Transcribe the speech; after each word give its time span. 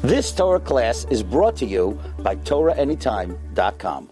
This 0.00 0.32
Torah 0.32 0.60
class 0.60 1.04
is 1.10 1.22
brought 1.22 1.56
to 1.56 1.66
you 1.66 2.00
by 2.18 2.36
TorahAnytime.com. 2.36 4.10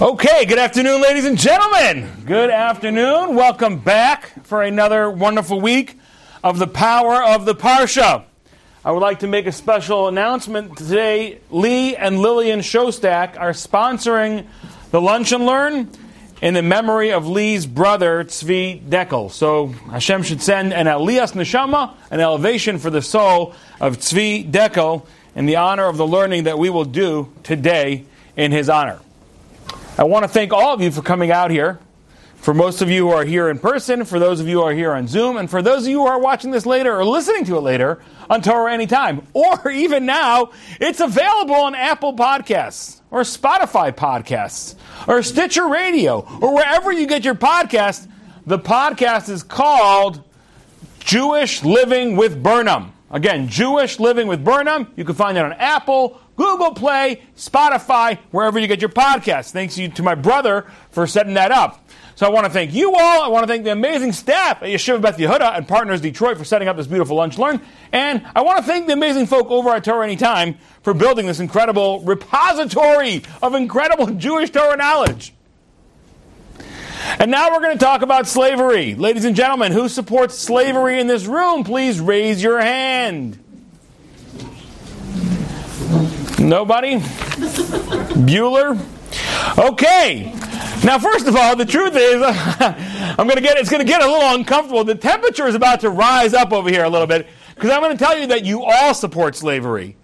Okay, 0.00 0.44
good 0.46 0.58
afternoon, 0.58 1.02
ladies 1.02 1.24
and 1.24 1.36
gentlemen. 1.36 2.08
Good 2.24 2.50
afternoon. 2.50 3.34
Welcome 3.34 3.80
back 3.80 4.46
for 4.46 4.62
another 4.62 5.10
wonderful 5.10 5.60
week 5.60 5.98
of 6.44 6.58
the 6.58 6.68
power 6.68 7.22
of 7.22 7.44
the 7.44 7.54
Parsha. 7.54 8.24
I 8.84 8.92
would 8.92 9.02
like 9.02 9.18
to 9.18 9.26
make 9.26 9.46
a 9.46 9.52
special 9.52 10.08
announcement 10.08 10.78
today. 10.78 11.40
Lee 11.50 11.96
and 11.96 12.20
Lillian 12.20 12.60
Shostak 12.60 13.38
are 13.38 13.50
sponsoring 13.50 14.46
the 14.92 15.00
Lunch 15.00 15.32
and 15.32 15.44
Learn 15.44 15.90
in 16.40 16.54
the 16.54 16.62
memory 16.62 17.12
of 17.12 17.26
Lee's 17.26 17.66
brother, 17.66 18.24
Tzvi 18.24 18.82
Deckel. 18.82 19.30
So 19.30 19.68
Hashem 19.90 20.22
should 20.22 20.42
send 20.42 20.72
an 20.72 20.86
Aliyas 20.86 21.32
Neshama, 21.32 21.94
an 22.10 22.20
elevation 22.20 22.78
for 22.78 22.90
the 22.90 23.02
soul 23.02 23.54
of 23.80 23.98
Tzvi 23.98 24.50
Deckel, 24.50 25.06
in 25.34 25.46
the 25.46 25.56
honor 25.56 25.86
of 25.86 25.96
the 25.96 26.06
learning 26.06 26.44
that 26.44 26.58
we 26.58 26.70
will 26.70 26.84
do 26.84 27.32
today 27.42 28.04
in 28.36 28.52
his 28.52 28.68
honor. 28.68 29.00
I 29.96 30.04
want 30.04 30.24
to 30.24 30.28
thank 30.28 30.52
all 30.52 30.74
of 30.74 30.80
you 30.80 30.90
for 30.90 31.02
coming 31.02 31.30
out 31.30 31.50
here. 31.50 31.78
For 32.40 32.54
most 32.54 32.80
of 32.80 32.88
you 32.88 33.08
who 33.08 33.12
are 33.12 33.24
here 33.24 33.48
in 33.50 33.58
person, 33.58 34.04
for 34.04 34.18
those 34.18 34.40
of 34.40 34.48
you 34.48 34.58
who 34.58 34.64
are 34.64 34.72
here 34.72 34.92
on 34.92 35.06
Zoom, 35.06 35.36
and 35.36 35.50
for 35.50 35.60
those 35.60 35.82
of 35.82 35.88
you 35.90 36.00
who 36.00 36.06
are 36.06 36.20
watching 36.20 36.50
this 36.50 36.64
later 36.64 36.96
or 36.96 37.04
listening 37.04 37.44
to 37.46 37.56
it 37.56 37.60
later 37.60 38.00
on 38.30 38.40
Torah 38.42 38.72
Anytime, 38.72 39.26
or 39.34 39.70
even 39.70 40.06
now, 40.06 40.52
it's 40.80 41.00
available 41.00 41.56
on 41.56 41.74
Apple 41.74 42.14
Podcasts 42.14 43.00
or 43.10 43.22
Spotify 43.22 43.92
Podcasts 43.92 44.76
or 45.06 45.22
Stitcher 45.22 45.66
Radio 45.68 46.20
or 46.40 46.54
wherever 46.54 46.92
you 46.92 47.06
get 47.06 47.24
your 47.24 47.34
podcast. 47.34 48.08
The 48.46 48.58
podcast 48.58 49.28
is 49.28 49.42
called 49.42 50.22
Jewish 51.00 51.64
Living 51.64 52.16
with 52.16 52.42
Burnham. 52.42 52.92
Again, 53.10 53.48
Jewish 53.48 53.98
Living 53.98 54.26
with 54.26 54.44
Burnham. 54.44 54.92
You 54.96 55.04
can 55.04 55.14
find 55.14 55.36
it 55.36 55.44
on 55.44 55.52
Apple, 55.54 56.20
Google 56.36 56.72
Play, 56.72 57.22
Spotify, 57.36 58.18
wherever 58.30 58.58
you 58.58 58.66
get 58.66 58.80
your 58.80 58.90
podcasts. 58.90 59.50
Thanks 59.50 59.74
to 59.76 60.02
my 60.02 60.14
brother 60.14 60.66
for 60.90 61.06
setting 61.06 61.34
that 61.34 61.50
up. 61.50 61.87
So 62.18 62.26
I 62.26 62.30
want 62.30 62.46
to 62.46 62.52
thank 62.52 62.74
you 62.74 62.96
all. 62.96 63.22
I 63.22 63.28
want 63.28 63.46
to 63.46 63.46
thank 63.46 63.62
the 63.62 63.70
amazing 63.70 64.10
staff 64.10 64.60
at 64.60 64.70
Yeshiva 64.70 65.00
Beth 65.00 65.18
Yehuda 65.18 65.56
and 65.56 65.68
Partners 65.68 66.00
Detroit 66.00 66.36
for 66.36 66.42
setting 66.42 66.66
up 66.66 66.76
this 66.76 66.88
beautiful 66.88 67.16
lunch 67.16 67.38
learn. 67.38 67.60
And 67.92 68.26
I 68.34 68.42
want 68.42 68.58
to 68.58 68.64
thank 68.64 68.88
the 68.88 68.92
amazing 68.94 69.26
folk 69.26 69.48
over 69.52 69.70
at 69.70 69.84
Torah 69.84 70.02
Anytime 70.04 70.58
for 70.82 70.94
building 70.94 71.26
this 71.26 71.38
incredible 71.38 72.00
repository 72.00 73.22
of 73.40 73.54
incredible 73.54 74.06
Jewish 74.16 74.50
Torah 74.50 74.76
knowledge. 74.76 75.32
And 77.20 77.30
now 77.30 77.52
we're 77.52 77.60
going 77.60 77.78
to 77.78 77.84
talk 77.84 78.02
about 78.02 78.26
slavery. 78.26 78.96
Ladies 78.96 79.24
and 79.24 79.36
gentlemen, 79.36 79.70
who 79.70 79.88
supports 79.88 80.36
slavery 80.36 80.98
in 80.98 81.06
this 81.06 81.24
room? 81.24 81.62
Please 81.62 82.00
raise 82.00 82.42
your 82.42 82.60
hand. 82.60 83.38
Nobody? 86.40 86.96
Bueller? 88.26 88.76
Okay. 89.56 90.34
Now, 90.84 90.98
first 90.98 91.26
of 91.26 91.34
all, 91.34 91.56
the 91.56 91.66
truth 91.66 91.94
is, 91.96 92.22
I'm 92.24 93.26
going 93.26 93.36
to 93.36 93.40
get 93.40 93.58
it's 93.58 93.70
going 93.70 93.84
to 93.84 93.86
get 93.86 94.00
a 94.00 94.06
little 94.06 94.34
uncomfortable. 94.34 94.84
The 94.84 94.94
temperature 94.94 95.46
is 95.46 95.54
about 95.54 95.80
to 95.80 95.90
rise 95.90 96.34
up 96.34 96.52
over 96.52 96.70
here 96.70 96.84
a 96.84 96.88
little 96.88 97.06
bit 97.06 97.26
because 97.54 97.70
I'm 97.70 97.80
going 97.80 97.96
to 97.96 98.02
tell 98.02 98.16
you 98.16 98.28
that 98.28 98.44
you 98.44 98.62
all 98.64 98.94
support 98.94 99.34
slavery, 99.34 99.96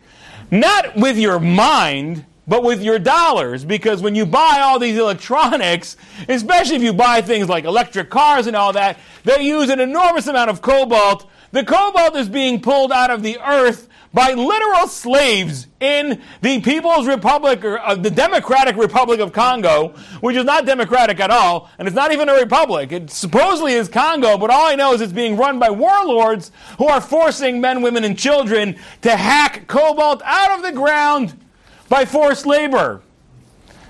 not 0.51 0.97
with 0.97 1.17
your 1.17 1.39
mind, 1.39 2.27
but 2.47 2.63
with 2.63 2.83
your 2.83 2.99
dollars. 2.99 3.65
Because 3.65 4.03
when 4.03 4.15
you 4.15 4.27
buy 4.27 4.59
all 4.61 4.79
these 4.79 4.99
electronics, 4.99 5.97
especially 6.29 6.77
if 6.77 6.83
you 6.83 6.93
buy 6.93 7.21
things 7.21 7.49
like 7.49 7.65
electric 7.65 8.11
cars 8.11 8.47
and 8.47 8.57
all 8.57 8.73
that, 8.73 8.99
they 9.23 9.43
use 9.43 9.71
an 9.71 9.81
enormous 9.81 10.27
amount 10.27 10.51
of 10.51 10.61
cobalt. 10.61 11.31
The 11.55 11.65
cobalt 11.65 12.17
is 12.17 12.29
being 12.29 12.61
pulled 12.61 12.91
out 12.91 13.13
of 13.13 13.23
the 13.23 13.39
earth 13.39 13.89
by 14.13 14.33
literal 14.33 14.89
slaves 14.89 15.69
in 15.79 16.21
the 16.41 16.61
People's 16.61 17.07
Republic, 17.07 17.65
or 17.65 17.79
uh, 17.79 17.95
the 17.95 18.11
Democratic 18.11 18.75
Republic 18.77 19.21
of 19.21 19.33
Congo, 19.33 19.91
which 20.21 20.37
is 20.37 20.45
not 20.45 20.67
democratic 20.67 21.21
at 21.21 21.31
all, 21.31 21.71
and 21.79 21.87
it's 21.87 21.95
not 21.95 22.11
even 22.11 22.29
a 22.29 22.35
republic. 22.35 22.91
It 22.91 23.09
supposedly 23.09 23.75
is 23.75 23.89
Congo, 23.89 24.37
but 24.37 24.51
all 24.51 24.67
I 24.67 24.75
know 24.75 24.95
is 24.95 25.01
it's 25.01 25.13
being 25.13 25.37
run 25.37 25.61
by 25.61 25.71
warlords 25.71 26.51
who 26.79 26.89
are 26.89 27.01
forcing 27.01 27.61
men, 27.61 27.83
women, 27.83 28.03
and 28.03 28.19
children 28.19 28.77
to 29.03 29.17
hack 29.17 29.69
cobalt 29.69 30.23
out 30.25 30.59
of 30.59 30.65
the 30.65 30.73
ground 30.73 31.41
by 31.89 32.05
forced 32.05 32.47
labor. 32.47 33.01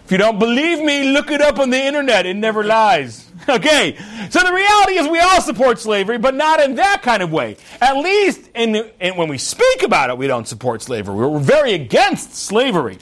If 0.04 0.12
you 0.12 0.18
don't 0.18 0.38
believe 0.38 0.82
me, 0.82 1.12
look 1.12 1.30
it 1.30 1.40
up 1.40 1.58
on 1.58 1.70
the 1.70 1.82
internet. 1.82 2.26
It 2.26 2.34
never 2.34 2.64
lies. 2.64 3.30
Okay, 3.46 3.94
so 4.30 4.40
the 4.40 4.54
reality 4.54 4.94
is 4.94 5.06
we 5.06 5.18
all 5.18 5.42
support 5.42 5.78
slavery, 5.78 6.16
but 6.16 6.34
not 6.34 6.60
in 6.60 6.76
that 6.76 7.02
kind 7.02 7.22
of 7.22 7.30
way. 7.30 7.58
At 7.78 7.98
least 7.98 8.48
in, 8.54 8.90
in, 8.98 9.16
when 9.18 9.28
we 9.28 9.36
speak 9.36 9.82
about 9.82 10.08
it, 10.08 10.16
we 10.16 10.26
don't 10.26 10.48
support 10.48 10.80
slavery. 10.80 11.14
We're 11.14 11.38
very 11.38 11.74
against 11.74 12.34
slavery. 12.34 12.96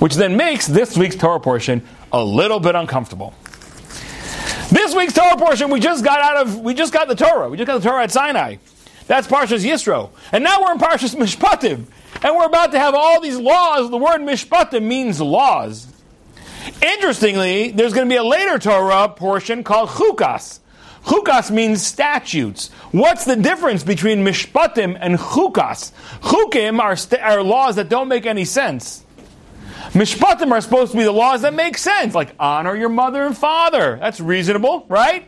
Which 0.00 0.16
then 0.16 0.36
makes 0.36 0.66
this 0.66 0.98
week's 0.98 1.16
Torah 1.16 1.40
portion 1.40 1.82
a 2.12 2.22
little 2.22 2.60
bit 2.60 2.74
uncomfortable. 2.74 3.32
This 4.70 4.94
week's 4.94 5.14
Torah 5.14 5.38
portion, 5.38 5.70
we 5.70 5.80
just 5.80 6.04
got 6.04 6.20
out 6.20 6.46
of, 6.46 6.60
we 6.60 6.74
just 6.74 6.92
got 6.92 7.08
the 7.08 7.14
Torah. 7.14 7.48
We 7.48 7.56
just 7.56 7.68
got 7.68 7.80
the 7.80 7.88
Torah 7.88 8.02
at 8.02 8.10
Sinai. 8.10 8.56
That's 9.06 9.26
Parshas 9.26 9.64
Yisro. 9.64 10.10
And 10.30 10.44
now 10.44 10.60
we're 10.60 10.72
in 10.72 10.78
Parshas 10.78 11.14
Mishpatim. 11.14 11.86
And 12.22 12.36
we're 12.36 12.46
about 12.46 12.72
to 12.72 12.78
have 12.78 12.94
all 12.94 13.20
these 13.20 13.38
laws. 13.38 13.90
The 13.90 13.96
word 13.96 14.20
Mishpatim 14.20 14.82
means 14.82 15.20
laws. 15.20 15.86
Interestingly, 16.82 17.70
there's 17.70 17.92
going 17.92 18.08
to 18.08 18.12
be 18.12 18.18
a 18.18 18.24
later 18.24 18.58
Torah 18.58 19.08
portion 19.08 19.64
called 19.64 19.88
Chukas. 19.90 20.60
Chukas 21.04 21.50
means 21.50 21.84
statutes. 21.84 22.68
What's 22.92 23.24
the 23.24 23.36
difference 23.36 23.82
between 23.82 24.24
Mishpatim 24.24 24.98
and 25.00 25.18
Chukas? 25.18 25.92
Chukim 26.20 26.78
are, 26.78 26.96
st- 26.96 27.22
are 27.22 27.42
laws 27.42 27.76
that 27.76 27.88
don't 27.88 28.08
make 28.08 28.26
any 28.26 28.44
sense. 28.44 29.04
Mishpatim 29.92 30.52
are 30.52 30.60
supposed 30.60 30.92
to 30.92 30.98
be 30.98 31.04
the 31.04 31.12
laws 31.12 31.42
that 31.42 31.54
make 31.54 31.78
sense, 31.78 32.14
like 32.14 32.34
honor 32.38 32.76
your 32.76 32.90
mother 32.90 33.24
and 33.24 33.36
father. 33.36 33.96
That's 33.98 34.20
reasonable, 34.20 34.84
right? 34.88 35.26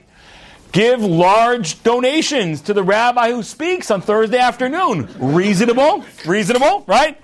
Give 0.72 1.03
large 1.03 1.83
donations 1.83 2.62
to 2.62 2.72
the 2.72 2.83
rabbi 2.83 3.31
who 3.31 3.43
speaks 3.43 3.91
on 3.91 4.00
Thursday 4.00 4.38
afternoon. 4.38 5.09
Reasonable, 5.19 6.05
reasonable, 6.27 6.84
right? 6.87 7.21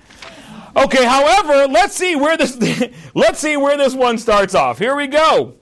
Okay, 0.75 1.03
however, 1.03 1.67
let's 1.67 1.95
see 1.95 2.15
where 2.15 2.37
this 2.37 2.55
let's 3.15 3.39
see 3.39 3.57
where 3.57 3.75
this 3.75 3.95
one 3.95 4.19
starts 4.19 4.53
off. 4.53 4.77
Here 4.77 4.95
we 4.95 5.07
go. 5.07 5.55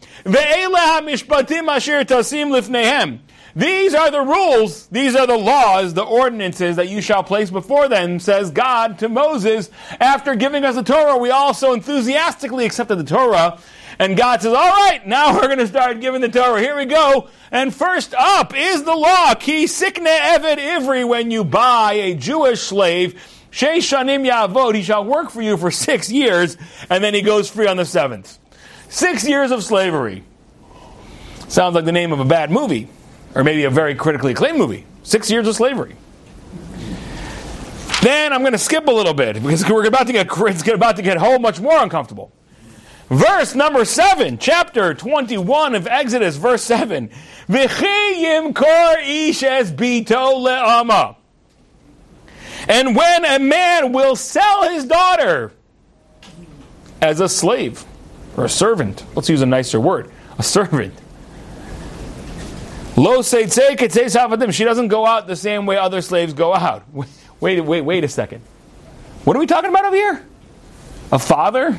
These 3.57 3.95
are 3.95 4.11
the 4.11 4.21
rules, 4.21 4.85
these 4.87 5.15
are 5.15 5.25
the 5.25 5.37
laws, 5.37 5.95
the 5.95 6.03
ordinances 6.03 6.75
that 6.75 6.89
you 6.89 7.01
shall 7.01 7.23
place 7.23 7.49
before 7.49 7.87
them, 7.87 8.19
says 8.19 8.51
God 8.51 8.99
to 8.99 9.09
Moses. 9.09 9.71
After 9.99 10.35
giving 10.35 10.63
us 10.63 10.75
the 10.75 10.83
Torah, 10.83 11.17
we 11.17 11.31
also 11.31 11.73
enthusiastically 11.73 12.65
accepted 12.67 12.97
the 12.97 13.03
Torah. 13.03 13.57
And 13.99 14.15
God 14.15 14.41
says, 14.41 14.53
All 14.53 14.69
right, 14.69 15.01
now 15.05 15.33
we're 15.33 15.47
going 15.47 15.57
to 15.57 15.67
start 15.67 15.99
giving 15.99 16.21
the 16.21 16.29
Torah. 16.29 16.59
Here 16.59 16.75
we 16.77 16.85
go. 16.85 17.29
And 17.51 17.73
first 17.73 18.13
up 18.13 18.55
is 18.55 18.83
the 18.83 18.95
law. 18.95 19.33
Ki 19.33 19.65
sikne 19.65 20.17
eved 20.19 20.57
ivri, 20.57 21.07
when 21.07 21.31
you 21.31 21.43
buy 21.43 21.93
a 21.93 22.15
Jewish 22.15 22.61
slave 22.61 23.19
Sheishanim 23.51 24.29
Yavod, 24.29 24.75
he 24.75 24.83
shall 24.83 25.03
work 25.03 25.31
for 25.31 25.41
you 25.41 25.57
for 25.57 25.71
six 25.71 26.11
years, 26.11 26.57
and 26.89 27.03
then 27.03 27.13
he 27.13 27.21
goes 27.21 27.49
free 27.49 27.65
on 27.65 27.77
the 27.77 27.85
seventh. 27.85 28.37
Six 28.89 29.27
years 29.27 29.51
of 29.51 29.63
slavery. 29.63 30.23
Sounds 31.47 31.75
like 31.75 31.85
the 31.85 31.91
name 31.91 32.11
of 32.11 32.19
a 32.19 32.25
bad 32.25 32.51
movie, 32.51 32.87
or 33.33 33.43
maybe 33.43 33.63
a 33.63 33.69
very 33.69 33.95
critically 33.95 34.33
acclaimed 34.33 34.57
movie. 34.57 34.85
Six 35.01 35.31
years 35.31 35.47
of 35.47 35.55
slavery. 35.55 35.95
Then 38.03 38.31
I'm 38.31 38.41
going 38.41 38.51
to 38.51 38.59
skip 38.59 38.85
a 38.87 38.91
little 38.91 39.13
bit 39.13 39.41
because 39.41 39.67
we're 39.67 39.87
about 39.87 40.05
to 40.07 40.13
get 40.13 40.27
it's 40.29 40.67
about 40.67 40.97
to 40.97 41.01
get 41.01 41.17
a 41.17 41.19
whole 41.19 41.39
much 41.39 41.59
more 41.59 41.81
uncomfortable. 41.81 42.31
Verse 43.09 43.55
number 43.55 43.85
seven, 43.85 44.37
chapter 44.37 44.93
twenty-one 44.93 45.75
of 45.75 45.87
Exodus, 45.87 46.35
verse 46.35 46.61
seven. 46.61 47.09
V'chi 47.47 48.53
kor 48.53 48.99
ish 48.99 49.43
es 49.43 49.71
bito 49.71 50.45
le'ama. 50.45 51.15
And 52.67 52.95
when 52.95 53.23
a 53.23 53.39
man 53.39 53.93
will 53.93 54.17
sell 54.17 54.69
his 54.69 54.83
daughter 54.83 55.53
as 57.01 57.21
a 57.21 57.29
slave 57.29 57.85
or 58.35 58.43
a 58.45 58.49
servant, 58.49 59.03
let's 59.15 59.29
use 59.29 59.41
a 59.41 59.45
nicer 59.45 59.79
word, 59.79 60.11
a 60.37 60.43
servant. 60.43 60.93
Lo 62.97 63.21
She 63.21 63.45
doesn't 63.45 64.87
go 64.89 65.05
out 65.05 65.27
the 65.27 65.35
same 65.35 65.65
way 65.65 65.77
other 65.77 66.01
slaves 66.01 66.33
go 66.33 66.53
out. 66.53 66.83
Wait, 67.39 67.61
wait, 67.61 67.81
wait 67.81 68.03
a 68.03 68.07
second. 68.07 68.41
What 69.23 69.37
are 69.37 69.39
we 69.39 69.45
talking 69.45 69.69
about 69.69 69.85
over 69.85 69.95
here? 69.95 70.25
A 71.11 71.19
father 71.19 71.77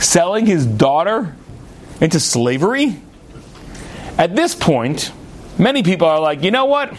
selling 0.00 0.46
his 0.46 0.66
daughter 0.66 1.34
into 2.00 2.20
slavery? 2.20 3.00
At 4.18 4.36
this 4.36 4.54
point, 4.54 5.12
many 5.58 5.82
people 5.82 6.06
are 6.06 6.20
like, 6.20 6.42
you 6.42 6.50
know 6.50 6.66
what? 6.66 6.92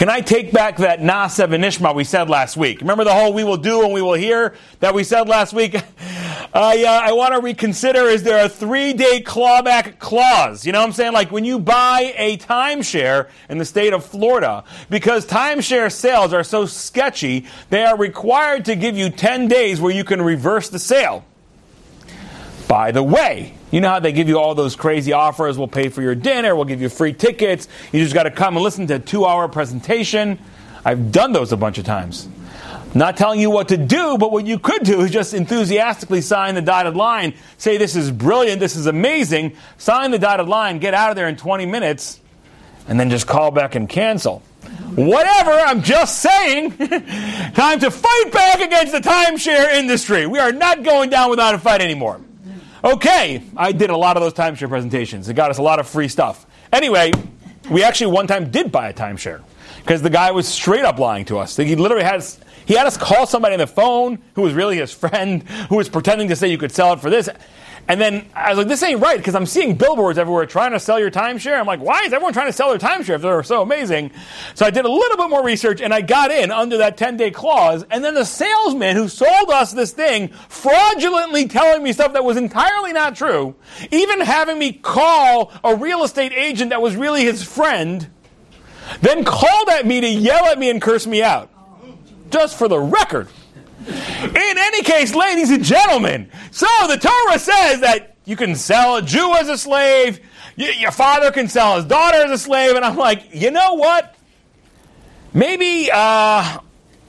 Can 0.00 0.08
I 0.08 0.22
take 0.22 0.50
back 0.50 0.78
that 0.78 1.00
Naaseh 1.00 1.46
V'Nishma 1.46 1.94
we 1.94 2.04
said 2.04 2.30
last 2.30 2.56
week? 2.56 2.80
Remember 2.80 3.04
the 3.04 3.12
whole 3.12 3.34
we 3.34 3.44
will 3.44 3.58
do 3.58 3.84
and 3.84 3.92
we 3.92 4.00
will 4.00 4.14
hear 4.14 4.54
that 4.78 4.94
we 4.94 5.04
said 5.04 5.28
last 5.28 5.52
week? 5.52 5.74
I, 6.54 6.84
uh, 6.84 7.08
I 7.08 7.12
want 7.12 7.34
to 7.34 7.40
reconsider 7.40 8.06
is 8.06 8.22
there 8.22 8.42
a 8.44 8.48
three 8.48 8.94
day 8.94 9.20
clawback 9.20 9.98
clause? 9.98 10.64
You 10.64 10.72
know 10.72 10.80
what 10.80 10.86
I'm 10.86 10.92
saying? 10.92 11.12
Like 11.12 11.30
when 11.30 11.44
you 11.44 11.58
buy 11.58 12.14
a 12.16 12.38
timeshare 12.38 13.28
in 13.50 13.58
the 13.58 13.64
state 13.66 13.92
of 13.92 14.04
Florida, 14.04 14.64
because 14.88 15.26
timeshare 15.26 15.92
sales 15.92 16.32
are 16.32 16.44
so 16.44 16.64
sketchy, 16.64 17.46
they 17.68 17.84
are 17.84 17.96
required 17.96 18.64
to 18.64 18.76
give 18.76 18.96
you 18.96 19.10
10 19.10 19.48
days 19.48 19.82
where 19.82 19.92
you 19.92 20.02
can 20.02 20.22
reverse 20.22 20.70
the 20.70 20.78
sale. 20.78 21.24
By 22.70 22.92
the 22.92 23.02
way, 23.02 23.52
you 23.72 23.80
know 23.80 23.88
how 23.88 23.98
they 23.98 24.12
give 24.12 24.28
you 24.28 24.38
all 24.38 24.54
those 24.54 24.76
crazy 24.76 25.12
offers? 25.12 25.58
We'll 25.58 25.66
pay 25.66 25.88
for 25.88 26.02
your 26.02 26.14
dinner, 26.14 26.54
we'll 26.54 26.66
give 26.66 26.80
you 26.80 26.88
free 26.88 27.12
tickets. 27.12 27.66
You 27.90 28.00
just 28.00 28.14
got 28.14 28.22
to 28.22 28.30
come 28.30 28.54
and 28.56 28.62
listen 28.62 28.86
to 28.86 28.94
a 28.94 28.98
two 29.00 29.26
hour 29.26 29.48
presentation. 29.48 30.38
I've 30.84 31.10
done 31.10 31.32
those 31.32 31.50
a 31.50 31.56
bunch 31.56 31.78
of 31.78 31.84
times. 31.84 32.28
Not 32.94 33.16
telling 33.16 33.40
you 33.40 33.50
what 33.50 33.70
to 33.70 33.76
do, 33.76 34.16
but 34.18 34.30
what 34.30 34.46
you 34.46 34.60
could 34.60 34.84
do 34.84 35.00
is 35.00 35.10
just 35.10 35.34
enthusiastically 35.34 36.20
sign 36.20 36.54
the 36.54 36.62
dotted 36.62 36.94
line, 36.94 37.34
say 37.58 37.76
this 37.76 37.96
is 37.96 38.12
brilliant, 38.12 38.60
this 38.60 38.76
is 38.76 38.86
amazing, 38.86 39.56
sign 39.76 40.12
the 40.12 40.18
dotted 40.20 40.46
line, 40.46 40.78
get 40.78 40.94
out 40.94 41.10
of 41.10 41.16
there 41.16 41.26
in 41.26 41.34
20 41.34 41.66
minutes, 41.66 42.20
and 42.86 43.00
then 43.00 43.10
just 43.10 43.26
call 43.26 43.50
back 43.50 43.74
and 43.74 43.88
cancel. 43.88 44.44
Whatever, 44.94 45.50
I'm 45.50 45.82
just 45.82 46.20
saying. 46.20 46.76
Time 46.76 47.80
to 47.80 47.90
fight 47.90 48.30
back 48.32 48.60
against 48.60 48.92
the 48.92 49.00
timeshare 49.00 49.74
industry. 49.74 50.28
We 50.28 50.38
are 50.38 50.52
not 50.52 50.84
going 50.84 51.10
down 51.10 51.30
without 51.30 51.56
a 51.56 51.58
fight 51.58 51.80
anymore. 51.80 52.20
Okay, 52.82 53.42
I 53.56 53.72
did 53.72 53.90
a 53.90 53.96
lot 53.96 54.16
of 54.16 54.22
those 54.22 54.32
timeshare 54.32 54.68
presentations. 54.68 55.28
It 55.28 55.34
got 55.34 55.50
us 55.50 55.58
a 55.58 55.62
lot 55.62 55.80
of 55.80 55.88
free 55.88 56.08
stuff. 56.08 56.46
Anyway, 56.72 57.12
we 57.70 57.84
actually 57.84 58.12
one 58.12 58.26
time 58.26 58.50
did 58.50 58.72
buy 58.72 58.88
a 58.88 58.94
timeshare 58.94 59.42
because 59.80 60.00
the 60.00 60.10
guy 60.10 60.30
was 60.30 60.48
straight 60.48 60.84
up 60.84 60.98
lying 60.98 61.26
to 61.26 61.38
us. 61.38 61.56
He 61.56 61.76
literally 61.76 62.04
had 62.04 62.24
he 62.64 62.74
had 62.74 62.86
us 62.86 62.96
call 62.96 63.26
somebody 63.26 63.54
on 63.54 63.58
the 63.58 63.66
phone 63.66 64.18
who 64.34 64.42
was 64.42 64.54
really 64.54 64.76
his 64.78 64.92
friend, 64.94 65.42
who 65.68 65.76
was 65.76 65.88
pretending 65.88 66.28
to 66.28 66.36
say 66.36 66.48
you 66.48 66.58
could 66.58 66.72
sell 66.72 66.92
it 66.94 67.00
for 67.00 67.10
this. 67.10 67.28
And 67.88 68.00
then 68.00 68.26
I 68.34 68.50
was 68.50 68.58
like, 68.58 68.68
this 68.68 68.82
ain't 68.82 69.00
right 69.00 69.16
because 69.16 69.34
I'm 69.34 69.46
seeing 69.46 69.74
billboards 69.74 70.18
everywhere 70.18 70.46
trying 70.46 70.72
to 70.72 70.80
sell 70.80 71.00
your 71.00 71.10
timeshare. 71.10 71.58
I'm 71.58 71.66
like, 71.66 71.80
why 71.80 72.02
is 72.02 72.12
everyone 72.12 72.32
trying 72.32 72.46
to 72.46 72.52
sell 72.52 72.70
their 72.70 72.78
timeshare 72.78 73.16
if 73.16 73.22
they're 73.22 73.42
so 73.42 73.62
amazing? 73.62 74.12
So 74.54 74.64
I 74.64 74.70
did 74.70 74.84
a 74.84 74.90
little 74.90 75.16
bit 75.16 75.28
more 75.28 75.44
research 75.44 75.80
and 75.80 75.92
I 75.92 76.00
got 76.00 76.30
in 76.30 76.50
under 76.50 76.78
that 76.78 76.96
10 76.96 77.16
day 77.16 77.30
clause. 77.30 77.84
And 77.90 78.04
then 78.04 78.14
the 78.14 78.24
salesman 78.24 78.96
who 78.96 79.08
sold 79.08 79.50
us 79.50 79.72
this 79.72 79.92
thing 79.92 80.28
fraudulently 80.48 81.48
telling 81.48 81.82
me 81.82 81.92
stuff 81.92 82.12
that 82.12 82.24
was 82.24 82.36
entirely 82.36 82.92
not 82.92 83.16
true, 83.16 83.56
even 83.90 84.20
having 84.20 84.58
me 84.58 84.72
call 84.72 85.52
a 85.64 85.74
real 85.74 86.04
estate 86.04 86.32
agent 86.32 86.70
that 86.70 86.80
was 86.80 86.94
really 86.94 87.24
his 87.24 87.42
friend, 87.42 88.08
then 89.02 89.24
called 89.24 89.68
at 89.68 89.86
me 89.86 90.00
to 90.00 90.08
yell 90.08 90.44
at 90.46 90.58
me 90.58 90.70
and 90.70 90.80
curse 90.80 91.06
me 91.06 91.22
out. 91.22 91.50
Just 92.30 92.56
for 92.56 92.68
the 92.68 92.78
record. 92.78 93.28
In 93.86 94.58
any 94.58 94.82
case, 94.82 95.14
ladies 95.14 95.50
and 95.50 95.64
gentlemen, 95.64 96.30
so 96.50 96.66
the 96.86 96.98
Torah 96.98 97.38
says 97.38 97.80
that 97.80 98.16
you 98.26 98.36
can 98.36 98.54
sell 98.54 98.96
a 98.96 99.02
Jew 99.02 99.34
as 99.34 99.48
a 99.48 99.56
slave, 99.56 100.20
your 100.56 100.90
father 100.90 101.30
can 101.30 101.48
sell 101.48 101.76
his 101.76 101.86
daughter 101.86 102.18
as 102.18 102.30
a 102.30 102.38
slave, 102.38 102.76
and 102.76 102.84
I'm 102.84 102.96
like, 102.96 103.34
you 103.34 103.50
know 103.50 103.74
what? 103.74 104.14
Maybe, 105.32 105.90
uh, 105.92 106.58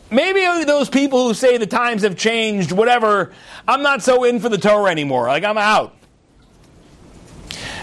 maybe 0.10 0.64
those 0.64 0.90
people 0.90 1.28
who 1.28 1.34
say 1.34 1.58
the 1.58 1.68
times 1.68 2.04
have 2.04 2.16
changed, 2.16 2.72
whatever, 2.72 3.34
I'm 3.68 3.82
not 3.82 4.02
so 4.02 4.24
in 4.24 4.40
for 4.40 4.48
the 4.48 4.58
Torah 4.58 4.90
anymore. 4.92 5.28
Like, 5.28 5.44
I'm 5.44 5.58
out. 5.58 5.96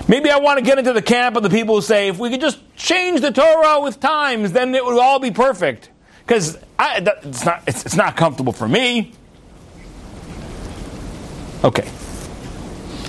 Maybe 0.09 0.31
I 0.31 0.39
want 0.39 0.59
to 0.59 0.65
get 0.65 0.79
into 0.79 0.95
the 0.95 1.03
camp 1.03 1.37
of 1.37 1.43
the 1.43 1.51
people 1.51 1.75
who 1.75 1.83
say, 1.83 2.09
if 2.09 2.19
we 2.19 2.31
could 2.31 2.41
just 2.41 2.59
change 2.77 3.21
the 3.21 3.31
Torah 3.31 3.81
with 3.83 4.01
times, 4.01 4.53
then 4.53 4.75
it 4.75 4.83
would 4.83 4.99
all 4.99 5.19
be 5.19 5.31
perfect 5.31 5.91
because 6.27 6.57
it's 6.79 7.45
not, 7.45 7.63
it's, 7.67 7.87
it's 7.87 7.97
not 7.97 8.17
comfortable 8.17 8.53
for 8.53 8.69
me. 8.69 9.13
Okay. 11.65 11.89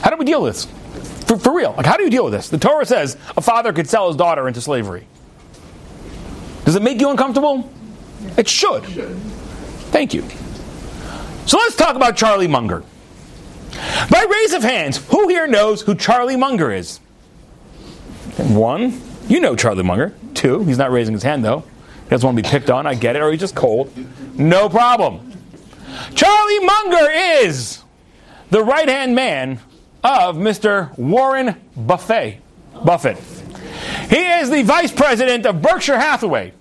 How 0.01 0.09
do 0.09 0.17
we 0.17 0.25
deal 0.25 0.41
with 0.41 0.53
this? 0.53 1.25
For, 1.25 1.37
for 1.37 1.55
real. 1.55 1.73
Like, 1.77 1.85
how 1.85 1.97
do 1.97 2.03
you 2.03 2.09
deal 2.09 2.23
with 2.23 2.33
this? 2.33 2.49
The 2.49 2.57
Torah 2.57 2.85
says 2.85 3.15
a 3.37 3.41
father 3.41 3.71
could 3.73 3.87
sell 3.87 4.07
his 4.07 4.17
daughter 4.17 4.47
into 4.47 4.61
slavery. 4.61 5.05
Does 6.65 6.75
it 6.75 6.81
make 6.81 6.99
you 6.99 7.09
uncomfortable? 7.09 7.71
It 8.37 8.47
should. 8.47 8.83
Thank 9.91 10.13
you. 10.13 10.23
So 11.45 11.57
let's 11.57 11.75
talk 11.75 11.95
about 11.95 12.15
Charlie 12.15 12.47
Munger. 12.47 12.83
By 14.09 14.25
raise 14.29 14.53
of 14.53 14.63
hands, 14.63 14.97
who 15.09 15.27
here 15.29 15.47
knows 15.47 15.81
who 15.81 15.95
Charlie 15.95 16.35
Munger 16.35 16.71
is? 16.71 16.99
One, 18.37 19.01
you 19.27 19.39
know 19.39 19.55
Charlie 19.55 19.83
Munger. 19.83 20.13
Two, 20.33 20.63
he's 20.63 20.77
not 20.77 20.91
raising 20.91 21.13
his 21.13 21.23
hand 21.23 21.43
though. 21.43 21.63
He 22.09 22.15
doesn't 22.15 22.25
want 22.25 22.37
to 22.37 22.41
be 22.43 22.49
picked 22.49 22.71
on. 22.71 22.87
I 22.87 22.95
get 22.95 23.15
it. 23.15 23.21
Or 23.21 23.29
he's 23.29 23.39
just 23.39 23.53
cold. 23.53 23.93
No 24.35 24.67
problem. 24.67 25.31
Charlie 26.15 26.59
Munger 26.59 27.11
is 27.11 27.83
the 28.49 28.63
right 28.63 28.89
hand 28.89 29.13
man 29.13 29.59
of 30.03 30.35
Mr. 30.35 30.97
Warren 30.97 31.55
Buffett. 31.77 32.41
Buffett. 32.83 33.19
He 34.09 34.25
is 34.25 34.49
the 34.49 34.63
vice 34.63 34.91
president 34.91 35.45
of 35.45 35.61
Berkshire 35.61 35.99
Hathaway. 35.99 36.53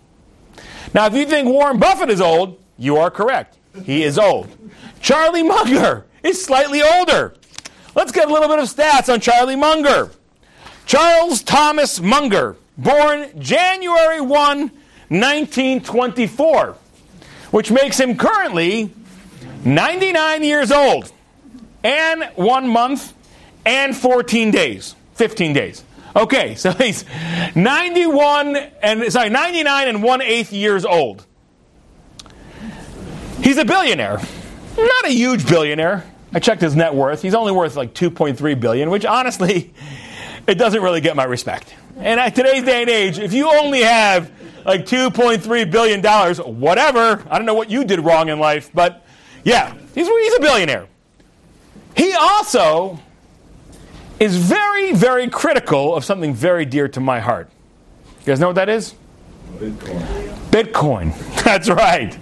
Now, 0.93 1.07
if 1.07 1.15
you 1.15 1.25
think 1.25 1.49
Warren 1.49 1.79
Buffett 1.79 2.11
is 2.11 2.21
old, 2.21 2.63
you 2.77 2.99
are 2.99 3.11
correct. 3.11 3.57
He 3.85 4.03
is 4.03 4.19
old. 4.19 4.49
Charlie 5.01 5.43
Munger 5.43 6.05
is 6.23 6.45
slightly 6.45 6.83
older. 6.83 7.35
Let's 7.95 8.13
get 8.13 8.29
a 8.29 8.33
little 8.33 8.49
bit 8.49 8.59
of 8.59 8.67
stats 8.67 9.11
on 9.11 9.21
Charlie 9.21 9.57
Munger. 9.57 10.11
Charles 10.85 11.43
Thomas 11.43 12.01
Munger, 12.01 12.57
born 12.77 13.31
January 13.41 14.21
1, 14.21 14.71
1924, 15.09 16.77
which 17.51 17.71
makes 17.71 17.99
him 17.99 18.17
currently 18.17 18.93
99 19.65 20.43
years 20.43 20.71
old 20.71 21.11
and 21.83 22.25
one 22.37 22.69
month 22.69 23.15
and 23.65 23.97
14 23.97 24.51
days, 24.51 24.95
15 25.15 25.53
days. 25.53 25.85
Okay, 26.15 26.55
so 26.57 26.73
he's 26.73 27.05
91 27.55 28.57
and 28.83 29.13
sorry, 29.13 29.31
99 29.31 29.89
and 29.89 30.03
one 30.03 30.23
eighth 30.23 30.53
years 30.53 30.85
old. 30.85 31.25
He's 33.43 33.57
a 33.57 33.65
billionaire, 33.65 34.21
not 34.77 35.05
a 35.05 35.11
huge 35.11 35.49
billionaire. 35.49 36.05
I 36.33 36.41
checked 36.41 36.61
his 36.61 36.77
net 36.77 36.95
worth. 36.95 37.23
He's 37.23 37.35
only 37.35 37.53
worth 37.53 37.77
like 37.77 37.95
2.3 37.95 38.61
billion, 38.61 38.91
which 38.91 39.07
honestly, 39.07 39.73
it 40.47 40.57
doesn't 40.57 40.83
really 40.83 41.01
get 41.01 41.17
my 41.17 41.25
respect. 41.25 41.75
And 41.97 42.21
at 42.21 42.35
today's 42.35 42.65
day 42.65 42.83
and 42.83 42.91
age, 42.91 43.19
if 43.19 43.33
you 43.33 43.49
only 43.49 43.83
have 43.83 44.31
like 44.69 44.85
$2.3 44.85 45.71
billion. 45.71 46.61
Whatever. 46.61 47.25
I 47.31 47.39
don't 47.39 47.47
know 47.47 47.55
what 47.55 47.71
you 47.71 47.85
did 47.85 48.01
wrong 48.01 48.29
in 48.29 48.39
life, 48.39 48.71
but 48.75 49.05
yeah, 49.43 49.75
he's, 49.95 50.07
he's 50.07 50.35
a 50.35 50.41
billionaire. 50.41 50.87
He 51.97 52.13
also 52.13 53.01
is 54.21 54.37
very, 54.37 54.93
very 54.93 55.29
critical 55.29 55.97
of 55.97 56.05
something 56.05 56.35
very 56.35 56.67
dear 56.67 56.87
to 56.89 57.01
my 57.01 57.19
heart. 57.19 57.51
You 58.21 58.27
guys 58.27 58.41
know 58.41 58.49
what 58.49 58.57
that 58.57 58.69
is? 58.69 58.95
Bitcoin. 59.57 60.35
Bitcoin. 60.51 61.45
That's 61.45 61.71
right. 61.71 62.19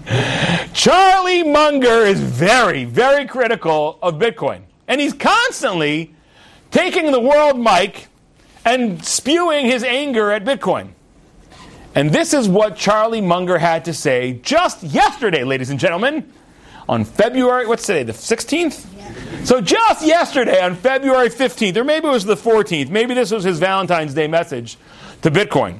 Charlie 0.72 1.42
Munger 1.42 2.06
is 2.06 2.20
very, 2.20 2.84
very 2.84 3.26
critical 3.26 3.98
of 4.00 4.14
Bitcoin. 4.14 4.62
And 4.86 5.00
he's 5.00 5.12
constantly 5.12 6.14
taking 6.70 7.10
the 7.10 7.20
world 7.20 7.58
mic 7.58 8.06
and 8.64 9.04
spewing 9.04 9.66
his 9.66 9.82
anger 9.82 10.30
at 10.30 10.44
Bitcoin. 10.44 10.90
And 11.96 12.12
this 12.12 12.34
is 12.34 12.46
what 12.46 12.76
Charlie 12.76 13.22
Munger 13.22 13.56
had 13.56 13.86
to 13.86 13.94
say 13.94 14.34
just 14.42 14.82
yesterday, 14.82 15.44
ladies 15.44 15.70
and 15.70 15.80
gentlemen, 15.80 16.30
on 16.86 17.06
February, 17.06 17.66
what's 17.66 17.86
today, 17.86 18.02
the 18.02 18.12
16th? 18.12 18.84
Yeah. 18.94 19.44
So 19.44 19.62
just 19.62 20.06
yesterday, 20.06 20.60
on 20.60 20.74
February 20.74 21.30
15th, 21.30 21.74
or 21.74 21.84
maybe 21.84 22.06
it 22.06 22.10
was 22.10 22.26
the 22.26 22.36
14th, 22.36 22.90
maybe 22.90 23.14
this 23.14 23.30
was 23.30 23.44
his 23.44 23.58
Valentine's 23.58 24.12
Day 24.12 24.28
message 24.28 24.76
to 25.22 25.30
Bitcoin. 25.30 25.78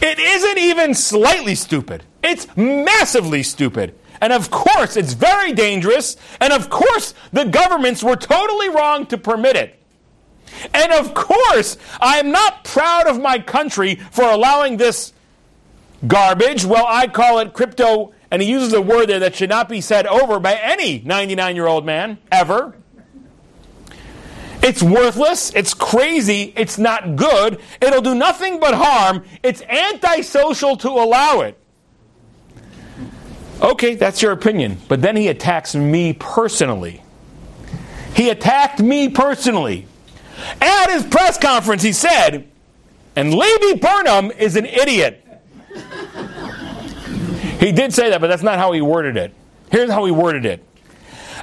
It 0.00 0.20
isn't 0.20 0.58
even 0.58 0.94
slightly 0.94 1.56
stupid. 1.56 2.04
It's 2.22 2.46
massively 2.56 3.42
stupid. 3.42 3.98
And 4.20 4.32
of 4.32 4.48
course, 4.48 4.96
it's 4.96 5.14
very 5.14 5.52
dangerous. 5.52 6.16
And 6.40 6.52
of 6.52 6.70
course, 6.70 7.14
the 7.32 7.46
governments 7.46 8.04
were 8.04 8.14
totally 8.14 8.68
wrong 8.68 9.06
to 9.06 9.18
permit 9.18 9.56
it. 9.56 9.76
And 10.72 10.92
of 10.92 11.14
course, 11.14 11.78
I 12.00 12.20
am 12.20 12.30
not 12.30 12.62
proud 12.62 13.08
of 13.08 13.20
my 13.20 13.40
country 13.40 13.96
for 14.12 14.22
allowing 14.22 14.76
this 14.76 15.12
garbage. 16.06 16.64
Well, 16.64 16.86
I 16.86 17.06
call 17.06 17.38
it 17.38 17.52
crypto, 17.52 18.12
and 18.30 18.42
he 18.42 18.48
uses 18.48 18.72
a 18.72 18.80
word 18.80 19.06
there 19.06 19.20
that 19.20 19.34
should 19.34 19.50
not 19.50 19.68
be 19.68 19.80
said 19.80 20.06
over 20.06 20.38
by 20.40 20.54
any 20.54 21.00
99 21.00 21.56
year 21.56 21.66
old 21.66 21.84
man, 21.84 22.18
ever. 22.30 22.76
It's 24.62 24.82
worthless, 24.82 25.52
it's 25.54 25.74
crazy, 25.74 26.52
it's 26.56 26.78
not 26.78 27.16
good, 27.16 27.60
it'll 27.80 28.00
do 28.00 28.14
nothing 28.14 28.60
but 28.60 28.74
harm, 28.74 29.24
it's 29.42 29.60
antisocial 29.62 30.76
to 30.76 30.88
allow 30.88 31.40
it. 31.40 31.58
Okay, 33.60 33.96
that's 33.96 34.22
your 34.22 34.30
opinion. 34.30 34.78
But 34.88 35.02
then 35.02 35.16
he 35.16 35.28
attacks 35.28 35.74
me 35.74 36.12
personally. 36.12 37.02
He 38.14 38.28
attacked 38.28 38.80
me 38.80 39.08
personally. 39.08 39.86
At 40.60 40.90
his 40.90 41.04
press 41.04 41.38
conference, 41.38 41.82
he 41.82 41.92
said, 41.92 42.48
and 43.14 43.34
Lady 43.34 43.78
Burnham 43.78 44.30
is 44.32 44.56
an 44.56 44.66
idiot. 44.66 45.24
He 47.62 47.70
did 47.70 47.94
say 47.94 48.10
that, 48.10 48.20
but 48.20 48.26
that's 48.26 48.42
not 48.42 48.58
how 48.58 48.72
he 48.72 48.80
worded 48.80 49.16
it. 49.16 49.32
Here's 49.70 49.88
how 49.88 50.04
he 50.04 50.10
worded 50.10 50.44
it 50.44 50.64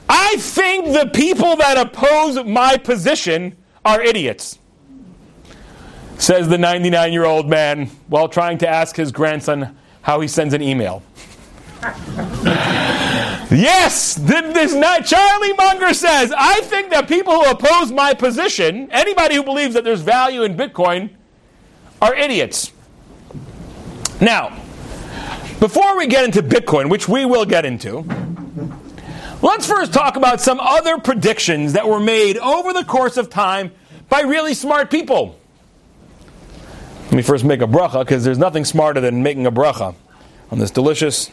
I 0.09 0.35
think 0.37 0.87
the 0.87 1.09
people 1.13 1.55
that 1.55 1.77
oppose 1.77 2.43
my 2.45 2.75
position 2.75 3.55
are 3.85 4.01
idiots, 4.01 4.59
says 6.17 6.49
the 6.49 6.57
99 6.57 7.13
year 7.13 7.23
old 7.23 7.47
man 7.47 7.85
while 8.09 8.27
trying 8.27 8.57
to 8.57 8.67
ask 8.67 8.97
his 8.97 9.13
grandson 9.13 9.77
how 10.01 10.19
he 10.19 10.27
sends 10.27 10.53
an 10.53 10.61
email. 10.61 11.03
yes, 13.49 14.15
this 14.15 14.73
not 14.73 15.05
Charlie 15.05 15.53
Munger 15.53 15.93
says, 15.93 16.33
I 16.37 16.59
think 16.63 16.89
that 16.89 17.07
people 17.07 17.41
who 17.41 17.49
oppose 17.49 17.93
my 17.93 18.13
position, 18.13 18.91
anybody 18.91 19.35
who 19.35 19.43
believes 19.43 19.73
that 19.75 19.85
there's 19.85 20.01
value 20.01 20.43
in 20.43 20.57
Bitcoin, 20.57 21.11
are 22.01 22.13
idiots. 22.13 22.73
Now, 24.19 24.61
before 25.59 25.97
we 25.97 26.07
get 26.07 26.25
into 26.25 26.41
Bitcoin, 26.41 26.89
which 26.89 27.07
we 27.07 27.25
will 27.25 27.45
get 27.45 27.65
into, 27.65 28.05
let's 29.41 29.65
first 29.65 29.93
talk 29.93 30.15
about 30.15 30.39
some 30.41 30.59
other 30.59 30.97
predictions 30.97 31.73
that 31.73 31.87
were 31.87 31.99
made 31.99 32.37
over 32.37 32.73
the 32.73 32.83
course 32.83 33.17
of 33.17 33.29
time 33.29 33.71
by 34.07 34.21
really 34.21 34.53
smart 34.53 34.89
people. 34.89 35.37
Let 37.05 37.13
me 37.13 37.21
first 37.21 37.43
make 37.43 37.61
a 37.61 37.67
bracha 37.67 38.05
because 38.05 38.23
there's 38.23 38.37
nothing 38.37 38.65
smarter 38.65 39.01
than 39.01 39.23
making 39.23 39.45
a 39.45 39.51
bracha 39.51 39.95
on 40.51 40.59
this 40.59 40.71
delicious 40.71 41.29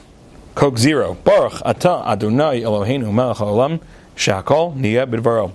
Coke 0.55 0.79
Zero. 0.79 1.15
Baruch 1.15 1.61
Ata 1.65 2.03
Adonai 2.07 2.63
Eloheinu 2.63 3.13
Melech 3.13 3.37
Haolam 3.37 3.81
Shehakol 4.17 4.75
Nihyeh 4.75 5.07
Bidvaro. 5.07 5.53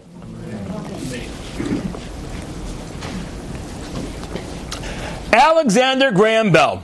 Alexander 5.34 6.12
Graham 6.12 6.52
Bell 6.52 6.84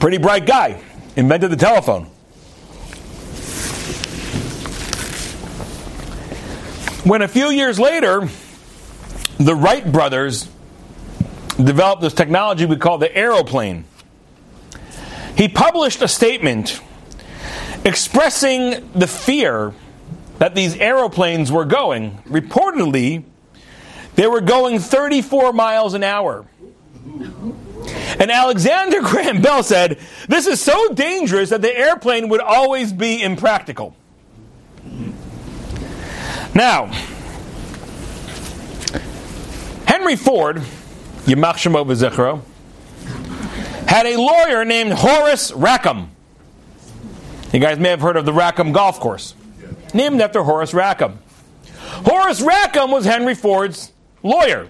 Pretty 0.00 0.18
bright 0.18 0.46
guy. 0.46 0.80
Invented 1.16 1.50
the 1.50 1.56
telephone. 1.56 2.04
When 7.04 7.22
a 7.22 7.28
few 7.28 7.48
years 7.48 7.80
later, 7.80 8.28
the 9.38 9.54
Wright 9.54 9.90
brothers 9.90 10.48
developed 11.56 12.02
this 12.02 12.12
technology 12.12 12.66
we 12.66 12.76
call 12.76 12.98
the 12.98 13.14
aeroplane, 13.16 13.84
he 15.36 15.48
published 15.48 16.02
a 16.02 16.08
statement 16.08 16.80
expressing 17.84 18.90
the 18.92 19.06
fear 19.06 19.72
that 20.38 20.54
these 20.54 20.76
aeroplanes 20.76 21.50
were 21.50 21.64
going. 21.64 22.18
Reportedly, 22.28 23.24
they 24.14 24.26
were 24.26 24.40
going 24.40 24.78
34 24.78 25.52
miles 25.52 25.94
an 25.94 26.04
hour. 26.04 26.46
And 28.18 28.30
Alexander 28.30 29.00
Graham 29.00 29.40
Bell 29.40 29.62
said, 29.62 29.98
This 30.28 30.46
is 30.46 30.60
so 30.60 30.92
dangerous 30.92 31.50
that 31.50 31.62
the 31.62 31.76
airplane 31.76 32.28
would 32.28 32.40
always 32.40 32.92
be 32.92 33.22
impractical. 33.22 33.94
Now, 36.54 36.86
Henry 39.86 40.16
Ford, 40.16 40.56
Yamach 41.26 41.54
Shemo 41.54 42.42
had 43.86 44.06
a 44.06 44.16
lawyer 44.16 44.64
named 44.64 44.92
Horace 44.92 45.52
Rackham. 45.52 46.10
You 47.52 47.60
guys 47.60 47.78
may 47.78 47.90
have 47.90 48.00
heard 48.00 48.16
of 48.16 48.26
the 48.26 48.32
Rackham 48.32 48.72
Golf 48.72 49.00
Course, 49.00 49.34
named 49.94 50.20
after 50.20 50.42
Horace 50.42 50.74
Rackham. 50.74 51.18
Horace 52.04 52.42
Rackham 52.42 52.90
was 52.90 53.04
Henry 53.04 53.34
Ford's 53.34 53.92
lawyer. 54.22 54.68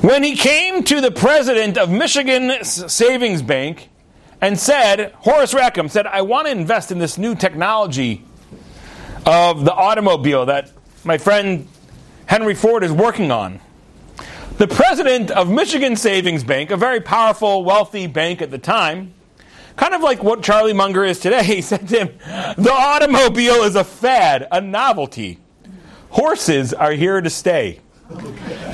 When 0.00 0.22
he 0.22 0.36
came 0.36 0.82
to 0.84 1.00
the 1.00 1.10
president 1.10 1.78
of 1.78 1.90
Michigan 1.90 2.64
Savings 2.64 3.42
Bank 3.42 3.88
and 4.40 4.58
said, 4.58 5.12
Horace 5.18 5.54
Rackham 5.54 5.88
said, 5.88 6.06
I 6.06 6.22
want 6.22 6.46
to 6.46 6.52
invest 6.52 6.92
in 6.92 6.98
this 6.98 7.18
new 7.18 7.34
technology 7.34 8.22
of 9.26 9.64
the 9.64 9.72
automobile 9.72 10.46
that 10.46 10.70
my 11.04 11.18
friend 11.18 11.66
Henry 12.26 12.54
Ford 12.54 12.84
is 12.84 12.92
working 12.92 13.30
on. 13.30 13.60
The 14.58 14.68
president 14.68 15.30
of 15.30 15.50
Michigan 15.50 15.96
Savings 15.96 16.44
Bank, 16.44 16.70
a 16.70 16.76
very 16.76 17.00
powerful, 17.00 17.64
wealthy 17.64 18.06
bank 18.06 18.40
at 18.40 18.50
the 18.50 18.58
time, 18.58 19.12
kind 19.76 19.94
of 19.94 20.02
like 20.02 20.22
what 20.22 20.42
Charlie 20.42 20.72
Munger 20.72 21.04
is 21.04 21.18
today, 21.18 21.42
he 21.56 21.60
said 21.60 21.88
to 21.88 22.04
him, 22.04 22.18
The 22.56 22.72
automobile 22.72 23.64
is 23.64 23.74
a 23.74 23.84
fad, 23.84 24.46
a 24.52 24.60
novelty. 24.60 25.40
Horses 26.10 26.72
are 26.72 26.92
here 26.92 27.20
to 27.20 27.28
stay. 27.28 27.80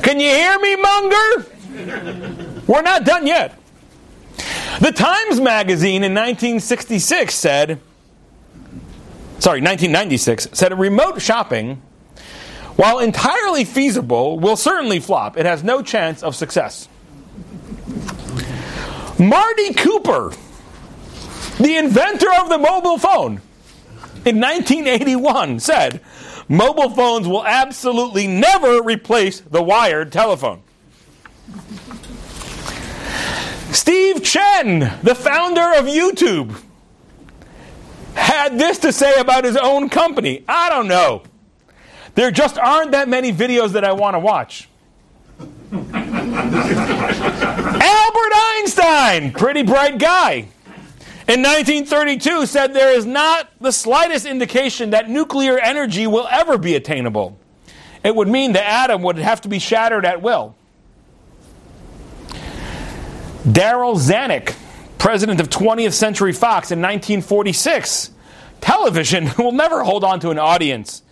Can 0.02 0.18
you 0.18 0.28
hear 0.28 0.58
me, 0.58 0.76
Munger? 0.76 2.62
We're 2.66 2.82
not 2.82 3.04
done 3.04 3.26
yet. 3.26 3.58
The 4.80 4.92
Times 4.92 5.40
Magazine 5.40 6.02
in 6.02 6.14
1966 6.14 7.34
said, 7.34 7.80
sorry, 9.38 9.60
1996, 9.60 10.48
said 10.52 10.76
remote 10.78 11.20
shopping, 11.20 11.80
while 12.76 12.98
entirely 12.98 13.64
feasible, 13.64 14.38
will 14.38 14.56
certainly 14.56 15.00
flop. 15.00 15.36
It 15.36 15.46
has 15.46 15.62
no 15.62 15.82
chance 15.82 16.22
of 16.22 16.34
success. 16.34 16.88
Marty 19.18 19.74
Cooper, 19.74 20.32
the 21.58 21.76
inventor 21.76 22.32
of 22.40 22.48
the 22.48 22.58
mobile 22.58 22.98
phone, 22.98 23.42
in 24.24 24.40
1981 24.40 25.60
said, 25.60 26.00
mobile 26.50 26.90
phones 26.90 27.26
will 27.26 27.46
absolutely 27.46 28.26
never 28.26 28.82
replace 28.82 29.40
the 29.40 29.62
wired 29.62 30.12
telephone. 30.12 30.60
Steve 33.72 34.22
Chen, 34.22 34.80
the 35.02 35.14
founder 35.14 35.62
of 35.62 35.86
YouTube, 35.86 36.60
had 38.14 38.58
this 38.58 38.78
to 38.78 38.92
say 38.92 39.18
about 39.20 39.44
his 39.44 39.56
own 39.56 39.88
company. 39.88 40.44
I 40.48 40.68
don't 40.68 40.88
know. 40.88 41.22
There 42.16 42.32
just 42.32 42.58
aren't 42.58 42.90
that 42.90 43.08
many 43.08 43.32
videos 43.32 43.70
that 43.72 43.84
I 43.84 43.92
want 43.92 44.14
to 44.14 44.18
watch. 44.18 44.68
Albert 45.72 45.92
Einstein, 48.34 49.32
pretty 49.32 49.62
bright 49.62 49.98
guy 49.98 50.48
in 51.28 51.42
1932 51.42 52.46
said 52.46 52.72
there 52.72 52.96
is 52.96 53.06
not 53.06 53.50
the 53.60 53.72
slightest 53.72 54.26
indication 54.26 54.90
that 54.90 55.08
nuclear 55.08 55.58
energy 55.58 56.06
will 56.06 56.26
ever 56.30 56.58
be 56.58 56.74
attainable. 56.74 57.38
It 58.02 58.14
would 58.16 58.28
mean 58.28 58.52
the 58.52 58.64
atom 58.64 59.02
would 59.02 59.18
have 59.18 59.40
to 59.42 59.48
be 59.48 59.58
shattered 59.58 60.06
at 60.06 60.22
will. 60.22 60.54
Darryl 63.44 63.96
Zanuck, 63.96 64.54
president 64.98 65.40
of 65.40 65.48
20th 65.48 65.92
Century 65.92 66.32
Fox 66.32 66.70
in 66.70 66.80
1946, 66.80 68.10
television 68.60 69.30
will 69.38 69.52
never 69.52 69.82
hold 69.82 70.04
on 70.04 70.20
to 70.20 70.30
an 70.30 70.38
audience. 70.38 71.02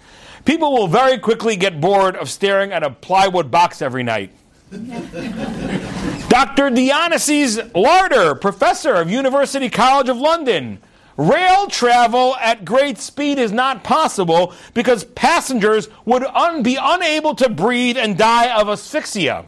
People 0.45 0.73
will 0.73 0.89
very 0.89 1.19
quickly 1.19 1.57
get 1.57 1.81
bored 1.81 2.17
of 2.17 2.31
staring 2.31 2.73
at 2.73 2.83
a 2.83 2.91
plywood 2.91 3.51
box 3.51 3.83
every 3.83 4.03
night. 4.03 4.33
Dr. 6.29 6.69
Dionysius 6.71 7.59
Lardner, 7.75 8.35
professor 8.35 8.95
of 8.95 9.11
University 9.11 9.71
College 9.71 10.11
of 10.11 10.19
London. 10.19 10.79
Rail 11.17 11.67
travel 11.67 12.37
at 12.37 12.65
great 12.65 12.99
speed 12.99 13.39
is 13.39 13.51
not 13.51 13.83
possible 13.83 14.53
because 14.75 15.05
passengers 15.05 15.89
would 16.05 16.23
un- 16.25 16.63
be 16.63 16.79
unable 16.81 17.35
to 17.35 17.49
breathe 17.49 17.97
and 17.97 18.17
die 18.17 18.55
of 18.55 18.69
asphyxia. 18.69 19.47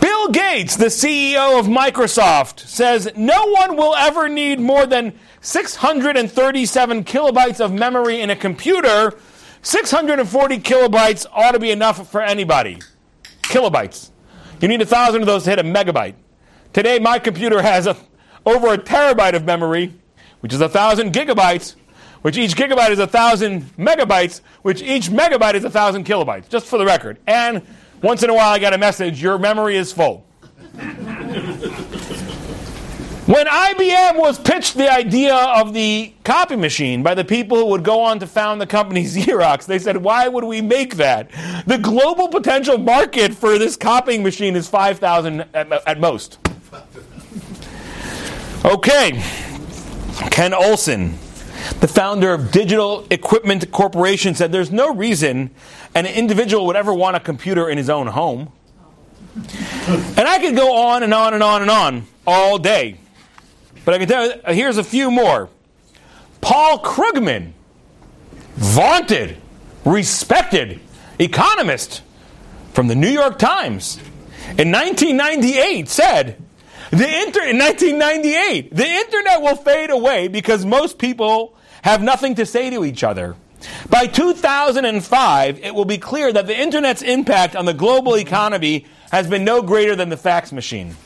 Bill 0.00 0.28
Gates, 0.28 0.76
the 0.76 0.86
CEO 0.86 1.58
of 1.60 1.66
Microsoft, 1.66 2.60
says 2.60 3.10
no 3.14 3.46
one 3.48 3.76
will 3.76 3.94
ever 3.94 4.28
need 4.28 4.58
more 4.58 4.86
than 4.86 5.12
637 5.42 7.04
kilobytes 7.04 7.60
of 7.60 7.72
memory 7.72 8.20
in 8.20 8.30
a 8.30 8.36
computer. 8.36 9.18
640 9.60 10.58
kilobytes 10.58 11.26
ought 11.32 11.52
to 11.52 11.58
be 11.58 11.70
enough 11.70 12.10
for 12.10 12.22
anybody 12.22 12.78
kilobytes. 13.42 14.11
You 14.62 14.68
need 14.68 14.80
a 14.80 14.86
thousand 14.86 15.22
of 15.22 15.26
those 15.26 15.42
to 15.42 15.50
hit 15.50 15.58
a 15.58 15.64
megabyte. 15.64 16.14
Today, 16.72 17.00
my 17.00 17.18
computer 17.18 17.60
has 17.60 17.88
a, 17.88 17.96
over 18.46 18.68
a 18.68 18.78
terabyte 18.78 19.34
of 19.34 19.44
memory, 19.44 19.92
which 20.38 20.52
is 20.52 20.60
a 20.60 20.68
thousand 20.68 21.12
gigabytes, 21.12 21.74
which 22.22 22.38
each 22.38 22.54
gigabyte 22.54 22.90
is 22.90 23.00
a 23.00 23.08
thousand 23.08 23.62
megabytes, 23.76 24.40
which 24.62 24.80
each 24.80 25.08
megabyte 25.08 25.54
is 25.54 25.64
a 25.64 25.70
thousand 25.70 26.06
kilobytes, 26.06 26.48
just 26.48 26.66
for 26.66 26.78
the 26.78 26.86
record. 26.86 27.18
And 27.26 27.62
once 28.02 28.22
in 28.22 28.30
a 28.30 28.34
while, 28.34 28.50
I 28.50 28.60
get 28.60 28.72
a 28.72 28.78
message 28.78 29.20
your 29.20 29.36
memory 29.36 29.76
is 29.76 29.92
full. 29.92 30.24
When 33.26 33.46
IBM 33.46 34.18
was 34.18 34.36
pitched 34.40 34.74
the 34.76 34.92
idea 34.92 35.32
of 35.32 35.72
the 35.72 36.12
copy 36.24 36.56
machine 36.56 37.04
by 37.04 37.14
the 37.14 37.24
people 37.24 37.56
who 37.56 37.66
would 37.66 37.84
go 37.84 38.00
on 38.00 38.18
to 38.18 38.26
found 38.26 38.60
the 38.60 38.66
company 38.66 39.04
Xerox, 39.04 39.64
they 39.64 39.78
said, 39.78 39.96
Why 39.98 40.26
would 40.26 40.42
we 40.42 40.60
make 40.60 40.96
that? 40.96 41.30
The 41.64 41.78
global 41.78 42.26
potential 42.26 42.78
market 42.78 43.32
for 43.32 43.58
this 43.58 43.76
copying 43.76 44.24
machine 44.24 44.56
is 44.56 44.66
5,000 44.66 45.44
at, 45.54 45.70
at 45.70 46.00
most. 46.00 46.38
Okay. 48.64 49.22
Ken 50.32 50.52
Olsen, 50.52 51.12
the 51.78 51.88
founder 51.88 52.34
of 52.34 52.50
Digital 52.50 53.06
Equipment 53.10 53.70
Corporation, 53.70 54.34
said 54.34 54.50
there's 54.50 54.72
no 54.72 54.92
reason 54.92 55.50
an 55.94 56.06
individual 56.06 56.66
would 56.66 56.76
ever 56.76 56.92
want 56.92 57.14
a 57.14 57.20
computer 57.20 57.70
in 57.70 57.78
his 57.78 57.88
own 57.88 58.08
home. 58.08 58.50
And 59.36 60.26
I 60.26 60.40
could 60.40 60.56
go 60.56 60.74
on 60.74 61.04
and 61.04 61.14
on 61.14 61.34
and 61.34 61.42
on 61.42 61.62
and 61.62 61.70
on 61.70 62.06
all 62.26 62.58
day. 62.58 62.98
But 63.84 63.94
I 63.94 63.98
can 63.98 64.08
tell 64.08 64.26
you, 64.26 64.32
uh, 64.44 64.52
here's 64.52 64.78
a 64.78 64.84
few 64.84 65.10
more. 65.10 65.48
Paul 66.40 66.80
Krugman, 66.80 67.52
vaunted, 68.54 69.36
respected 69.84 70.80
economist 71.18 72.02
from 72.72 72.88
the 72.88 72.94
New 72.94 73.08
York 73.08 73.38
Times, 73.38 73.98
in 74.58 74.70
1998 74.70 75.88
said, 75.88 76.42
the 76.90 77.22
inter- 77.22 77.44
in 77.44 77.58
1998, 77.58 78.74
the 78.74 78.86
internet 78.86 79.40
will 79.40 79.56
fade 79.56 79.90
away 79.90 80.28
because 80.28 80.66
most 80.66 80.98
people 80.98 81.56
have 81.82 82.02
nothing 82.02 82.34
to 82.34 82.44
say 82.44 82.70
to 82.70 82.84
each 82.84 83.02
other. 83.02 83.34
By 83.88 84.06
2005, 84.06 85.60
it 85.60 85.74
will 85.74 85.84
be 85.84 85.98
clear 85.98 86.32
that 86.32 86.46
the 86.46 86.58
internet's 86.58 87.02
impact 87.02 87.56
on 87.56 87.64
the 87.64 87.74
global 87.74 88.16
economy 88.16 88.86
has 89.10 89.26
been 89.26 89.44
no 89.44 89.62
greater 89.62 89.96
than 89.96 90.08
the 90.08 90.16
fax 90.16 90.52
machine. 90.52 90.96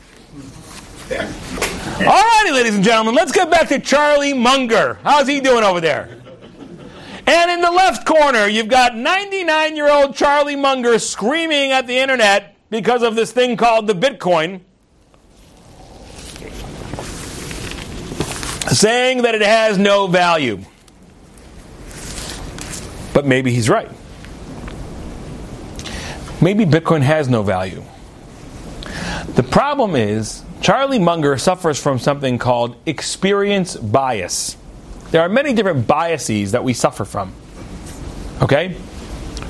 Alrighty, 1.97 2.53
ladies 2.53 2.75
and 2.75 2.85
gentlemen, 2.85 3.15
let's 3.15 3.33
get 3.33 3.50
back 3.50 3.69
to 3.69 3.79
Charlie 3.81 4.35
Munger. 4.35 4.99
How's 5.03 5.26
he 5.26 5.41
doing 5.41 5.65
over 5.65 5.81
there? 5.81 6.11
And 7.26 7.50
in 7.50 7.62
the 7.62 7.71
left 7.71 8.07
corner, 8.07 8.47
you've 8.47 8.69
got 8.69 8.95
99 8.95 9.76
year 9.76 9.91
old 9.91 10.15
Charlie 10.15 10.57
Munger 10.57 10.99
screaming 10.99 11.73
at 11.73 11.87
the 11.87 11.97
internet 11.97 12.55
because 12.69 13.03
of 13.03 13.15
this 13.15 13.33
thing 13.33 13.57
called 13.57 13.87
the 13.87 13.95
Bitcoin, 13.95 14.61
saying 18.71 19.23
that 19.23 19.35
it 19.35 19.41
has 19.41 19.79
no 19.79 20.07
value. 20.07 20.61
But 23.15 23.25
maybe 23.25 23.53
he's 23.53 23.71
right. 23.71 23.91
Maybe 26.43 26.67
Bitcoin 26.67 27.00
has 27.00 27.31
no 27.31 27.43
value. 27.43 27.83
The 29.35 29.43
problem 29.43 29.97
is, 29.97 30.43
Charlie 30.66 30.99
Munger 30.99 31.38
suffers 31.38 31.80
from 31.80 32.00
something 32.00 32.38
called 32.38 32.75
experience 32.87 33.76
bias. 33.76 34.56
There 35.12 35.23
are 35.23 35.28
many 35.28 35.52
different 35.52 35.87
biases 35.87 36.50
that 36.50 36.64
we 36.64 36.73
suffer 36.73 37.04
from. 37.04 37.32
Okay? 38.42 38.73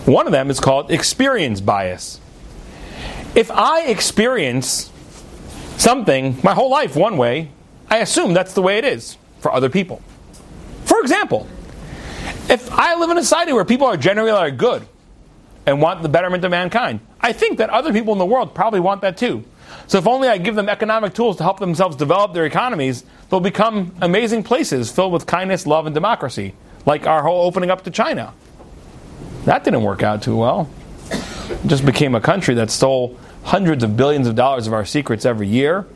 One 0.05 0.27
of 0.27 0.33
them 0.33 0.51
is 0.51 0.61
called 0.61 0.91
experience 0.91 1.63
bias. 1.63 2.21
If 3.35 3.51
I 3.51 3.87
experience 3.87 4.93
something 5.79 6.39
my 6.45 6.53
whole 6.53 6.69
life 6.69 6.97
one 6.97 7.17
way, 7.17 7.51
I 7.89 8.01
assume 8.01 8.35
that's 8.35 8.53
the 8.53 8.61
way 8.61 8.77
it 8.77 8.85
is 8.85 9.17
for 9.41 9.51
other 9.51 9.71
people. 9.71 10.03
For 10.85 11.01
example, 11.01 11.49
if 12.51 12.71
I 12.71 12.95
live 12.95 13.09
in 13.09 13.17
a 13.17 13.23
society 13.23 13.55
where 13.55 13.65
people 13.65 13.87
are 13.87 13.97
generally 13.97 14.33
are 14.33 14.51
good 14.51 14.87
and 15.65 15.81
want 15.81 16.03
the 16.03 16.11
betterment 16.11 16.45
of 16.45 16.51
mankind, 16.51 17.01
I 17.23 17.33
think 17.33 17.57
that 17.57 17.71
other 17.71 17.91
people 17.91 18.13
in 18.13 18.19
the 18.19 18.27
world 18.27 18.55
probably 18.55 18.81
want 18.81 19.01
that 19.01 19.17
too. 19.17 19.45
So 19.87 19.99
if 19.99 20.07
only 20.07 20.29
I 20.29 20.39
give 20.39 20.55
them 20.55 20.69
economic 20.69 21.15
tools 21.15 21.37
to 21.37 21.43
help 21.43 21.61
themselves 21.61 21.97
develop 21.97 22.33
their 22.33 22.45
economies, 22.45 23.05
they'll 23.31 23.41
become 23.41 23.95
amazing 24.01 24.43
places 24.43 24.91
filled 24.91 25.13
with 25.13 25.27
kindness, 25.27 25.67
love, 25.67 25.87
and 25.87 25.95
democracy, 25.95 26.55
like 26.85 27.07
our 27.07 27.23
whole 27.23 27.47
opening 27.47 27.71
up 27.71 27.85
to 27.85 27.91
China. 27.91 28.35
That 29.45 29.63
didn't 29.63 29.83
work 29.83 30.03
out 30.03 30.23
too 30.23 30.37
well. 30.37 30.69
It 31.11 31.67
just 31.67 31.87
became 31.87 32.15
a 32.17 32.21
country 32.21 32.55
that 32.55 32.71
stole 32.71 33.17
hundreds 33.45 33.85
of 33.85 33.97
billions 33.97 34.27
of 34.27 34.35
dollars 34.35 34.67
of 34.67 34.73
our 34.73 34.85
secrets 34.85 35.25
every 35.25 35.47
year, 35.47 35.87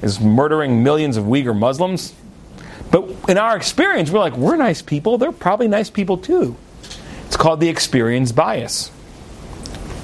is 0.00 0.20
murdering 0.20 0.84
millions 0.84 1.16
of 1.16 1.24
Uyghur 1.24 1.58
Muslims, 1.58 2.14
but 2.90 3.08
in 3.28 3.38
our 3.38 3.56
experience, 3.56 4.10
we're 4.10 4.20
like, 4.20 4.36
we're 4.36 4.56
nice 4.56 4.82
people. 4.82 5.18
They're 5.18 5.32
probably 5.32 5.68
nice 5.68 5.90
people 5.90 6.16
too. 6.18 6.56
It's 7.26 7.36
called 7.36 7.60
the 7.60 7.68
experience 7.68 8.32
bias. 8.32 8.90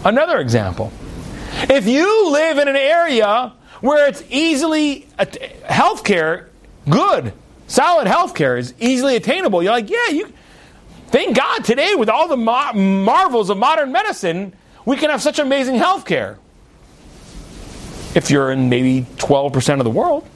Another 0.05 0.39
example. 0.39 0.93
If 1.63 1.87
you 1.87 2.31
live 2.31 2.59
in 2.59 2.69
an 2.69 2.77
area 2.77 3.53
where 3.81 4.09
it's 4.09 4.23
easily, 4.29 5.09
healthcare, 5.19 6.49
good, 6.89 7.33
solid 7.67 8.07
healthcare 8.07 8.59
is 8.59 8.75
easily 8.79 9.17
attainable, 9.17 9.63
you're 9.63 9.73
like, 9.73 9.91
yeah, 9.91 10.09
you, 10.09 10.33
thank 11.09 11.37
God 11.37 11.65
today 11.65 11.95
with 11.95 12.09
all 12.09 12.29
the 12.29 12.37
mar- 12.37 12.75
marvels 12.75 13.51
of 13.51 13.59
modern 13.59 13.91
medicine, 13.91 14.53
we 14.85 14.97
can 14.97 15.11
have 15.11 15.23
such 15.23 15.39
amazing 15.39 15.77
healthcare. 15.77 16.37
If 18.15 18.31
you're 18.31 18.53
in 18.53 18.69
maybe 18.69 19.07
12% 19.17 19.79
of 19.79 19.85
the 19.85 19.91
world. 19.91 20.29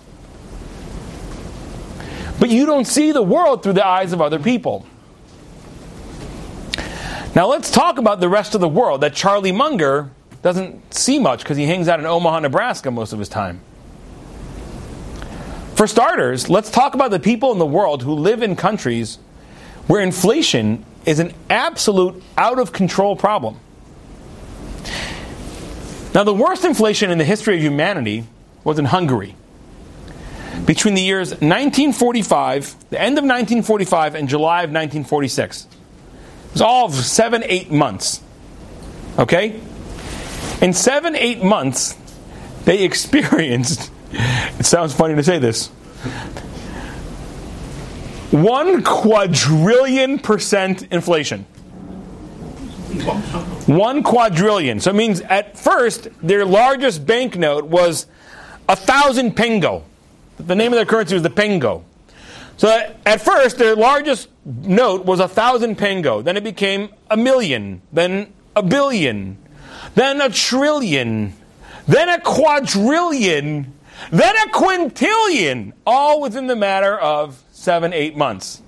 But 2.38 2.48
you 2.48 2.64
don't 2.64 2.86
see 2.86 3.12
the 3.12 3.22
world 3.22 3.62
through 3.62 3.74
the 3.74 3.86
eyes 3.86 4.12
of 4.12 4.20
other 4.20 4.38
people. 4.38 4.86
Now 7.34 7.46
let's 7.46 7.70
talk 7.70 7.98
about 7.98 8.20
the 8.20 8.28
rest 8.28 8.54
of 8.54 8.60
the 8.60 8.68
world 8.68 9.02
that 9.02 9.14
Charlie 9.14 9.52
Munger 9.52 10.10
doesn't 10.42 10.94
see 10.94 11.18
much 11.18 11.40
because 11.40 11.56
he 11.56 11.66
hangs 11.66 11.88
out 11.88 12.00
in 12.00 12.06
Omaha, 12.06 12.40
Nebraska 12.40 12.90
most 12.90 13.12
of 13.12 13.18
his 13.18 13.28
time. 13.28 13.60
For 15.74 15.86
starters, 15.86 16.50
let's 16.50 16.70
talk 16.70 16.94
about 16.94 17.10
the 17.10 17.20
people 17.20 17.52
in 17.52 17.58
the 17.58 17.66
world 17.66 18.02
who 18.02 18.12
live 18.12 18.42
in 18.42 18.56
countries 18.56 19.18
where 19.86 20.02
inflation 20.02 20.84
is 21.06 21.18
an 21.18 21.32
absolute 21.48 22.22
out 22.36 22.58
of 22.58 22.72
control 22.72 23.16
problem. 23.16 23.58
Now, 26.14 26.24
the 26.24 26.34
worst 26.34 26.64
inflation 26.64 27.10
in 27.10 27.18
the 27.18 27.24
history 27.24 27.56
of 27.56 27.62
humanity 27.62 28.26
was 28.64 28.78
in 28.78 28.84
Hungary 28.86 29.36
between 30.66 30.94
the 30.94 31.02
years 31.02 31.30
1945, 31.30 32.90
the 32.90 33.00
end 33.00 33.16
of 33.16 33.24
1945, 33.24 34.14
and 34.16 34.28
July 34.28 34.62
of 34.62 34.70
1946. 34.70 35.64
It 35.64 36.52
was 36.52 36.62
all 36.62 36.86
of 36.86 36.94
seven, 36.94 37.42
eight 37.46 37.70
months. 37.70 38.20
Okay? 39.18 39.60
In 40.60 40.72
seven, 40.72 41.16
eight 41.16 41.42
months, 41.42 41.96
they 42.64 42.82
experienced, 42.84 43.90
it 44.12 44.66
sounds 44.66 44.92
funny 44.92 45.14
to 45.14 45.22
say 45.22 45.38
this, 45.38 45.68
one 48.30 48.82
quadrillion 48.84 50.18
percent 50.18 50.82
inflation. 50.92 51.44
One 53.66 54.02
quadrillion. 54.02 54.80
So 54.80 54.90
it 54.90 54.94
means 54.94 55.20
at 55.22 55.58
first, 55.58 56.08
their 56.22 56.44
largest 56.44 57.06
banknote 57.06 57.64
was 57.64 58.06
a 58.68 58.76
thousand 58.76 59.36
pingo. 59.36 59.82
The 60.38 60.54
name 60.54 60.72
of 60.72 60.76
their 60.76 60.86
currency 60.86 61.14
was 61.14 61.22
the 61.22 61.30
pingo. 61.30 61.82
So 62.56 62.68
at 63.06 63.20
first, 63.20 63.58
their 63.58 63.74
largest 63.74 64.28
note 64.44 65.04
was 65.04 65.18
a 65.18 65.28
thousand 65.28 65.78
pingo. 65.78 66.22
Then 66.22 66.36
it 66.36 66.44
became 66.44 66.90
a 67.10 67.16
million, 67.16 67.80
then 67.92 68.32
a 68.54 68.62
billion, 68.62 69.38
then 69.94 70.20
a 70.20 70.30
trillion, 70.30 71.34
then 71.86 72.08
a 72.08 72.20
quadrillion, 72.20 73.72
then 74.10 74.36
a 74.36 74.50
quintillion, 74.50 75.72
all 75.86 76.20
within 76.20 76.46
the 76.46 76.56
matter 76.56 76.98
of 76.98 77.42
seven, 77.52 77.92
eight 77.92 78.16
months. 78.16 78.62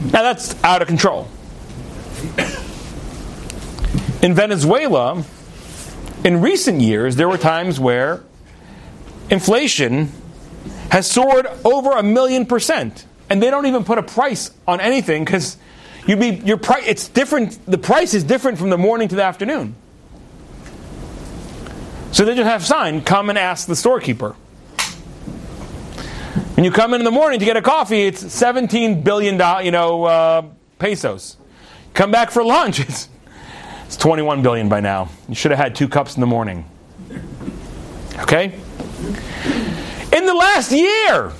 Now 0.00 0.22
that's 0.22 0.62
out 0.64 0.82
of 0.82 0.88
control. 0.88 1.28
In 4.22 4.34
Venezuela, 4.34 5.24
in 6.24 6.40
recent 6.40 6.80
years, 6.80 7.16
there 7.16 7.28
were 7.28 7.38
times 7.38 7.78
where 7.78 8.24
inflation 9.30 10.10
has 10.90 11.08
soared 11.08 11.46
over 11.64 11.92
a 11.92 12.02
million 12.02 12.46
percent, 12.46 13.06
and 13.28 13.42
they 13.42 13.50
don't 13.50 13.66
even 13.66 13.84
put 13.84 13.98
a 13.98 14.02
price 14.02 14.50
on 14.66 14.80
anything 14.80 15.24
because 15.24 15.56
you 16.06 16.16
be 16.16 16.30
your 16.44 16.56
price. 16.56 16.84
It's 16.86 17.08
different. 17.08 17.58
The 17.66 17.78
price 17.78 18.14
is 18.14 18.24
different 18.24 18.58
from 18.58 18.70
the 18.70 18.78
morning 18.78 19.08
to 19.08 19.16
the 19.16 19.22
afternoon. 19.22 19.74
So 22.12 22.24
they 22.24 22.34
just 22.34 22.48
have 22.48 22.64
sign: 22.64 23.02
"Come 23.02 23.28
and 23.28 23.38
ask 23.38 23.66
the 23.66 23.76
storekeeper." 23.76 24.36
When 26.56 26.64
you 26.64 26.70
come 26.70 26.94
in 26.94 27.02
in 27.02 27.04
the 27.04 27.10
morning 27.10 27.38
to 27.38 27.44
get 27.44 27.58
a 27.58 27.62
coffee, 27.62 28.06
it's 28.06 28.32
17 28.32 29.02
billion, 29.02 29.34
you 29.62 29.70
know, 29.70 30.04
uh, 30.04 30.42
pesos. 30.78 31.36
Come 31.92 32.10
back 32.10 32.30
for 32.30 32.42
lunch, 32.42 32.80
it's, 32.88 33.10
it's 33.84 33.98
21 33.98 34.40
billion 34.40 34.70
by 34.70 34.80
now. 34.80 35.10
You 35.28 35.34
should 35.34 35.50
have 35.50 35.60
had 35.60 35.74
two 35.74 35.86
cups 35.86 36.14
in 36.14 36.22
the 36.22 36.26
morning. 36.26 36.64
Okay? 38.20 38.58
In 40.14 40.24
the 40.24 40.34
last 40.34 40.72
year, 40.72 41.32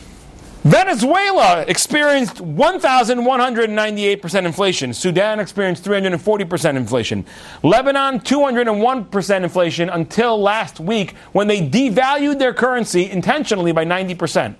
Venezuela 0.66 1.64
experienced 1.68 2.38
1,198% 2.38 4.44
inflation. 4.44 4.92
Sudan 4.92 5.38
experienced 5.38 5.85
340% 5.85 6.76
inflation. 6.76 7.24
Lebanon, 7.62 8.18
201% 8.18 9.44
inflation 9.44 9.88
until 9.88 10.42
last 10.42 10.81
week 10.81 11.14
when 11.31 11.46
they 11.46 11.61
devalued 11.61 12.40
their 12.40 12.52
currency 12.52 13.09
intentionally 13.09 13.70
by 13.70 13.85
90%. 13.85 14.57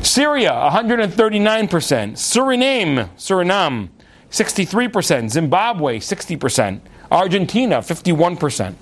Syria, 0.00 0.70
139%. 0.72 2.12
Suriname, 2.12 3.10
Suriname, 3.18 3.90
63%. 4.30 5.28
Zimbabwe, 5.28 5.98
60%. 5.98 6.80
Argentina, 7.10 7.80
51%. 7.80 8.76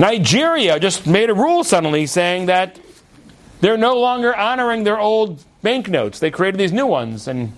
Nigeria 0.00 0.80
just 0.80 1.06
made 1.06 1.28
a 1.28 1.34
rule 1.34 1.62
suddenly 1.62 2.06
saying 2.06 2.46
that 2.46 2.80
they're 3.60 3.76
no 3.76 4.00
longer 4.00 4.34
honoring 4.34 4.84
their 4.84 4.98
old 4.98 5.44
banknotes. 5.60 6.18
They 6.18 6.30
created 6.30 6.58
these 6.58 6.72
new 6.72 6.86
ones, 6.86 7.28
and 7.28 7.52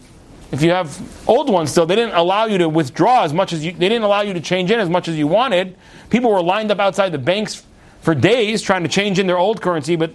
if 0.51 0.61
you 0.61 0.71
have 0.71 1.01
old 1.29 1.49
ones 1.49 1.71
still, 1.71 1.87
they 1.87 1.95
didn't 1.95 2.17
allow 2.17 2.47
you 2.47 2.59
to 2.59 2.69
withdraw 2.69 3.23
as 3.23 3.33
much 3.33 3.53
as 3.53 3.65
you. 3.65 3.71
They 3.71 3.89
didn't 3.89 4.03
allow 4.03 4.23
you 4.23 4.33
to 4.33 4.41
change 4.41 4.73
in 4.73 4.81
as 4.81 4.91
much 4.91 5.07
as 5.07 5.17
you 5.17 5.29
wanted. 5.29 5.77
People 6.11 6.33
were 6.33 6.43
lined 6.43 6.73
up 6.73 6.81
outside 6.81 7.13
the 7.13 7.19
banks 7.19 7.65
for 8.01 8.13
days 8.13 8.61
trying 8.61 8.83
to 8.83 8.89
change 8.89 9.21
in 9.21 9.29
their 9.29 9.39
old 9.39 9.63
currency, 9.63 9.95
but 9.95 10.11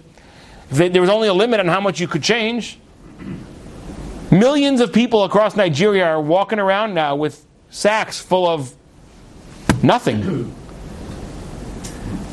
They, 0.70 0.90
there 0.90 1.00
was 1.00 1.10
only 1.10 1.28
a 1.28 1.34
limit 1.34 1.60
on 1.60 1.68
how 1.68 1.80
much 1.80 1.98
you 1.98 2.06
could 2.06 2.22
change. 2.22 2.78
Millions 4.30 4.82
of 4.82 4.92
people 4.92 5.24
across 5.24 5.56
Nigeria 5.56 6.04
are 6.04 6.20
walking 6.20 6.58
around 6.58 6.92
now 6.92 7.16
with 7.16 7.46
sacks 7.70 8.20
full 8.20 8.46
of 8.46 8.74
nothing. 9.82 10.54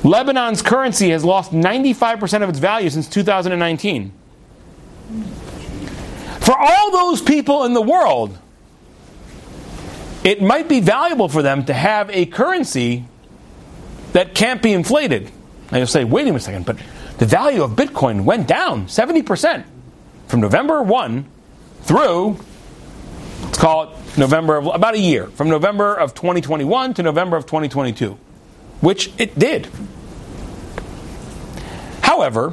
Lebanon's 0.05 0.61
currency 0.61 1.09
has 1.09 1.25
lost 1.25 1.51
95% 1.51 2.43
of 2.43 2.49
its 2.49 2.59
value 2.59 2.91
since 2.91 3.09
2019. 3.09 4.13
For 6.41 6.55
all 6.55 6.91
those 6.91 7.23
people 7.23 7.63
in 7.63 7.73
the 7.73 7.81
world, 7.81 8.37
it 10.23 10.43
might 10.43 10.69
be 10.69 10.79
valuable 10.79 11.27
for 11.27 11.41
them 11.41 11.65
to 11.65 11.73
have 11.73 12.11
a 12.11 12.27
currency 12.27 13.05
that 14.13 14.35
can't 14.35 14.61
be 14.61 14.73
inflated. 14.73 15.31
Now 15.71 15.79
you'll 15.79 15.87
say, 15.87 16.03
wait 16.03 16.27
a 16.27 16.39
second, 16.39 16.67
but 16.67 16.77
the 17.17 17.25
value 17.25 17.63
of 17.63 17.71
Bitcoin 17.71 18.25
went 18.25 18.47
down 18.47 18.85
70% 18.85 19.65
from 20.27 20.39
November 20.39 20.83
1 20.83 21.25
through, 21.81 22.37
let's 23.41 23.57
call 23.57 23.83
it 23.85 24.17
November 24.19 24.57
of 24.57 24.67
about 24.67 24.93
a 24.93 24.99
year, 24.99 25.27
from 25.29 25.49
November 25.49 25.95
of 25.95 26.13
2021 26.13 26.93
to 26.93 27.01
November 27.01 27.37
of 27.37 27.47
2022, 27.47 28.19
which 28.81 29.11
it 29.17 29.39
did. 29.39 29.67
However, 32.05 32.51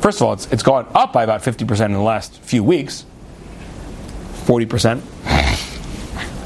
first 0.00 0.20
of 0.20 0.22
all, 0.22 0.32
it's, 0.32 0.46
it's 0.52 0.62
gone 0.62 0.86
up 0.94 1.12
by 1.12 1.24
about 1.24 1.42
50% 1.42 1.86
in 1.86 1.92
the 1.92 2.00
last 2.00 2.40
few 2.40 2.62
weeks, 2.62 3.04
40%. 4.44 5.00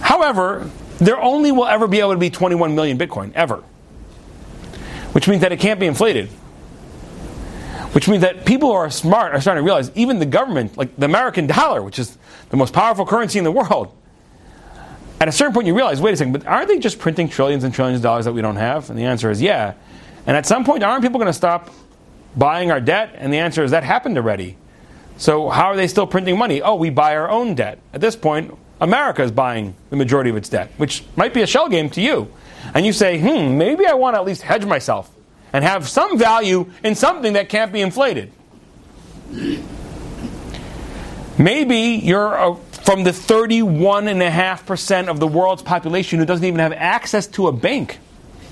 However, 0.00 0.70
there 0.96 1.20
only 1.20 1.52
will 1.52 1.66
ever 1.66 1.86
be 1.86 2.00
able 2.00 2.12
to 2.12 2.18
be 2.18 2.30
21 2.30 2.74
million 2.74 2.96
Bitcoin, 2.96 3.30
ever. 3.34 3.56
Which 5.12 5.28
means 5.28 5.42
that 5.42 5.52
it 5.52 5.60
can't 5.60 5.78
be 5.78 5.84
inflated. 5.84 6.28
Which 7.92 8.08
means 8.08 8.22
that 8.22 8.46
people 8.46 8.70
who 8.70 8.74
are 8.74 8.90
smart 8.90 9.34
are 9.34 9.40
starting 9.42 9.60
to 9.60 9.64
realize 9.66 9.90
even 9.94 10.18
the 10.18 10.24
government, 10.24 10.78
like 10.78 10.96
the 10.96 11.04
American 11.04 11.46
dollar, 11.46 11.82
which 11.82 11.98
is 11.98 12.16
the 12.48 12.56
most 12.56 12.72
powerful 12.72 13.04
currency 13.04 13.36
in 13.36 13.44
the 13.44 13.52
world, 13.52 13.94
at 15.20 15.28
a 15.28 15.32
certain 15.32 15.52
point 15.52 15.66
you 15.66 15.74
realize, 15.76 16.00
wait 16.00 16.14
a 16.14 16.16
second, 16.16 16.32
but 16.32 16.46
aren't 16.46 16.68
they 16.68 16.78
just 16.78 16.98
printing 16.98 17.28
trillions 17.28 17.64
and 17.64 17.74
trillions 17.74 17.98
of 17.98 18.02
dollars 18.02 18.24
that 18.24 18.32
we 18.32 18.40
don't 18.40 18.56
have? 18.56 18.88
And 18.88 18.98
the 18.98 19.04
answer 19.04 19.30
is 19.30 19.42
yeah. 19.42 19.74
And 20.26 20.36
at 20.36 20.46
some 20.46 20.64
point, 20.64 20.82
aren't 20.82 21.02
people 21.02 21.18
going 21.18 21.26
to 21.26 21.32
stop 21.32 21.70
buying 22.36 22.70
our 22.70 22.80
debt? 22.80 23.14
And 23.16 23.32
the 23.32 23.38
answer 23.38 23.62
is 23.62 23.70
that 23.70 23.84
happened 23.84 24.16
already. 24.16 24.56
So 25.16 25.50
how 25.50 25.66
are 25.66 25.76
they 25.76 25.88
still 25.88 26.06
printing 26.06 26.38
money? 26.38 26.62
Oh, 26.62 26.74
we 26.74 26.90
buy 26.90 27.16
our 27.16 27.30
own 27.30 27.54
debt. 27.54 27.78
At 27.92 28.00
this 28.00 28.16
point, 28.16 28.56
America 28.80 29.22
is 29.22 29.30
buying 29.30 29.74
the 29.90 29.96
majority 29.96 30.30
of 30.30 30.36
its 30.36 30.48
debt, 30.48 30.72
which 30.76 31.04
might 31.16 31.32
be 31.32 31.42
a 31.42 31.46
shell 31.46 31.68
game 31.68 31.88
to 31.90 32.00
you. 32.00 32.32
And 32.74 32.84
you 32.84 32.92
say, 32.92 33.18
hmm, 33.20 33.56
maybe 33.56 33.86
I 33.86 33.94
want 33.94 34.14
to 34.14 34.20
at 34.20 34.26
least 34.26 34.42
hedge 34.42 34.64
myself 34.64 35.14
and 35.52 35.64
have 35.64 35.88
some 35.88 36.18
value 36.18 36.70
in 36.82 36.94
something 36.94 37.34
that 37.34 37.48
can't 37.48 37.72
be 37.72 37.80
inflated. 37.80 38.32
Maybe 41.38 42.00
you're 42.02 42.34
a, 42.34 42.56
from 42.56 43.04
the 43.04 43.10
31.5% 43.10 45.08
of 45.08 45.20
the 45.20 45.26
world's 45.28 45.62
population 45.62 46.18
who 46.18 46.24
doesn't 46.24 46.44
even 46.44 46.60
have 46.60 46.72
access 46.72 47.26
to 47.28 47.48
a 47.48 47.52
bank. 47.52 47.98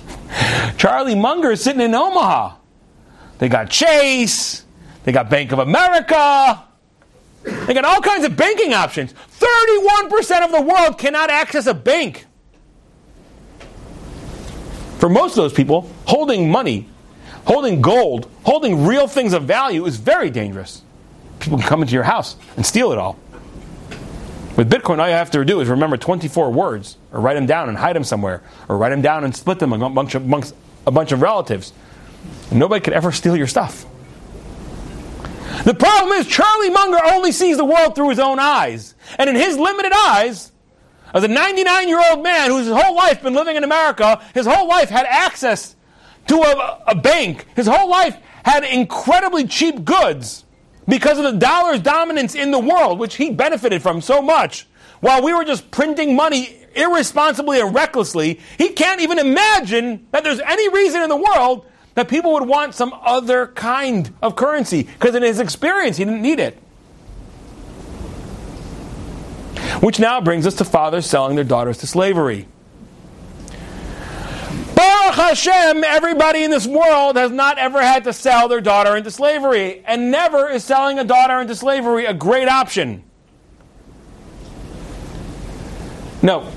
Charlie 0.76 1.14
Munger 1.14 1.52
is 1.52 1.62
sitting 1.62 1.80
in 1.80 1.94
Omaha. 1.94 2.56
They 3.40 3.48
got 3.48 3.70
Chase, 3.70 4.64
they 5.03 5.12
got 5.12 5.31
Bank 5.31 5.50
of 5.50 5.59
America, 5.59 6.62
they 7.42 7.72
got 7.72 7.87
all 7.87 8.03
kinds 8.03 8.26
of 8.26 8.37
banking 8.37 8.74
options. 8.74 9.14
31% 9.38 10.44
of 10.44 10.53
the 10.53 10.61
world 10.61 10.98
cannot 10.98 11.31
access 11.31 11.66
a 11.66 11.72
bank. 11.72 12.26
For 14.98 15.09
most 15.09 15.33
of 15.33 15.37
those 15.37 15.55
people, 15.55 15.90
holding 16.05 16.50
money, 16.50 16.87
holding 17.46 17.81
gold, 17.81 18.31
holding 18.44 18.85
real 18.85 19.07
things 19.07 19.33
of 19.33 19.44
value 19.44 19.87
is 19.87 19.96
very 19.96 20.29
dangerous. 20.29 20.83
People 21.38 21.57
can 21.57 21.66
come 21.66 21.81
into 21.81 21.94
your 21.94 22.03
house 22.03 22.37
and 22.59 22.66
steal 22.66 22.92
it 22.92 22.98
all. 22.98 23.18
With 24.59 24.70
Bitcoin, 24.70 24.98
all 24.98 25.09
you 25.09 25.14
have 25.14 25.31
to 25.31 25.42
do 25.46 25.61
is 25.61 25.68
remember 25.68 25.96
24 25.96 26.50
words, 26.53 26.98
or 27.11 27.20
write 27.20 27.35
them 27.35 27.46
down 27.46 27.70
and 27.70 27.79
hide 27.79 27.96
them 27.96 28.05
somewhere, 28.05 28.42
or 28.68 28.76
write 28.76 28.90
them 28.90 29.00
down 29.00 29.24
and 29.24 29.35
split 29.35 29.59
them 29.59 29.72
amongst 29.72 30.14
a 30.14 30.20
bunch 30.20 30.53
of, 30.53 30.55
a 30.87 30.90
bunch 30.90 31.12
of 31.12 31.22
relatives. 31.22 31.72
Nobody 32.52 32.83
could 32.83 32.92
ever 32.92 33.12
steal 33.12 33.37
your 33.37 33.46
stuff. 33.46 33.87
The 35.64 35.74
problem 35.74 36.12
is, 36.12 36.26
Charlie 36.26 36.70
Munger 36.70 36.98
only 37.12 37.33
sees 37.33 37.56
the 37.56 37.64
world 37.64 37.94
through 37.94 38.11
his 38.11 38.18
own 38.18 38.38
eyes. 38.38 38.94
And 39.18 39.28
in 39.28 39.37
his 39.37 39.59
limited 39.59 39.92
eyes, 39.94 40.52
as 41.12 41.24
a 41.24 41.28
99 41.28 41.88
year 41.88 42.00
old 42.11 42.22
man 42.22 42.50
who's 42.50 42.66
his 42.66 42.74
whole 42.74 42.94
life 42.96 43.22
been 43.22 43.35
living 43.35 43.56
in 43.56 43.64
America, 43.64 44.22
his 44.33 44.46
whole 44.46 44.68
life 44.68 44.88
had 44.88 45.06
access 45.06 45.76
to 46.28 46.37
a, 46.37 46.83
a 46.88 46.94
bank, 46.94 47.46
his 47.56 47.66
whole 47.66 47.90
life 47.90 48.16
had 48.44 48.64
incredibly 48.64 49.46
cheap 49.46 49.85
goods 49.85 50.44
because 50.88 51.18
of 51.18 51.24
the 51.24 51.38
dollar's 51.38 51.80
dominance 51.80 52.35
in 52.35 52.50
the 52.50 52.59
world, 52.59 52.98
which 52.98 53.16
he 53.16 53.30
benefited 53.30 53.83
from 53.83 54.00
so 54.00 54.22
much. 54.22 54.66
While 55.00 55.22
we 55.22 55.33
were 55.33 55.44
just 55.44 55.70
printing 55.70 56.16
money 56.16 56.66
irresponsibly 56.74 57.61
and 57.61 57.74
recklessly, 57.74 58.40
he 58.59 58.70
can't 58.70 59.00
even 59.00 59.18
imagine 59.18 60.06
that 60.12 60.24
there's 60.24 60.40
any 60.40 60.68
reason 60.68 61.02
in 61.02 61.09
the 61.09 61.16
world 61.16 61.66
that 61.94 62.09
people 62.09 62.33
would 62.33 62.48
want 62.48 62.74
some 62.74 62.94
other 63.03 63.48
kind 63.48 64.14
of 64.22 64.37
currency 64.37 64.85
because 64.85 65.14
in 65.14 65.22
his 65.22 65.40
experience 65.40 65.96
he 65.96 66.05
didn't 66.05 66.22
need 66.22 66.40
it. 66.40 66.59
Which 69.81 69.98
now 69.98 70.20
brings 70.20 70.46
us 70.46 70.55
to 70.57 70.64
fathers 70.64 71.07
selling 71.07 71.37
their 71.37 71.44
daughters 71.44 71.79
to 71.79 71.87
slavery. 71.87 72.46
Baruch 74.74 75.14
Hashem, 75.14 75.85
everybody 75.85 76.42
in 76.42 76.50
this 76.50 76.66
world 76.66 77.16
has 77.16 77.31
not 77.31 77.59
ever 77.59 77.83
had 77.83 78.05
to 78.05 78.12
sell 78.12 78.48
their 78.48 78.62
daughter 78.62 78.96
into 78.96 79.11
slavery, 79.11 79.83
and 79.85 80.11
never 80.11 80.48
is 80.48 80.64
selling 80.64 80.98
a 80.98 81.05
daughter 81.05 81.38
into 81.38 81.55
slavery 81.55 82.07
a 82.07 82.14
great 82.14 82.48
option. 82.48 83.03
No, 86.22 86.50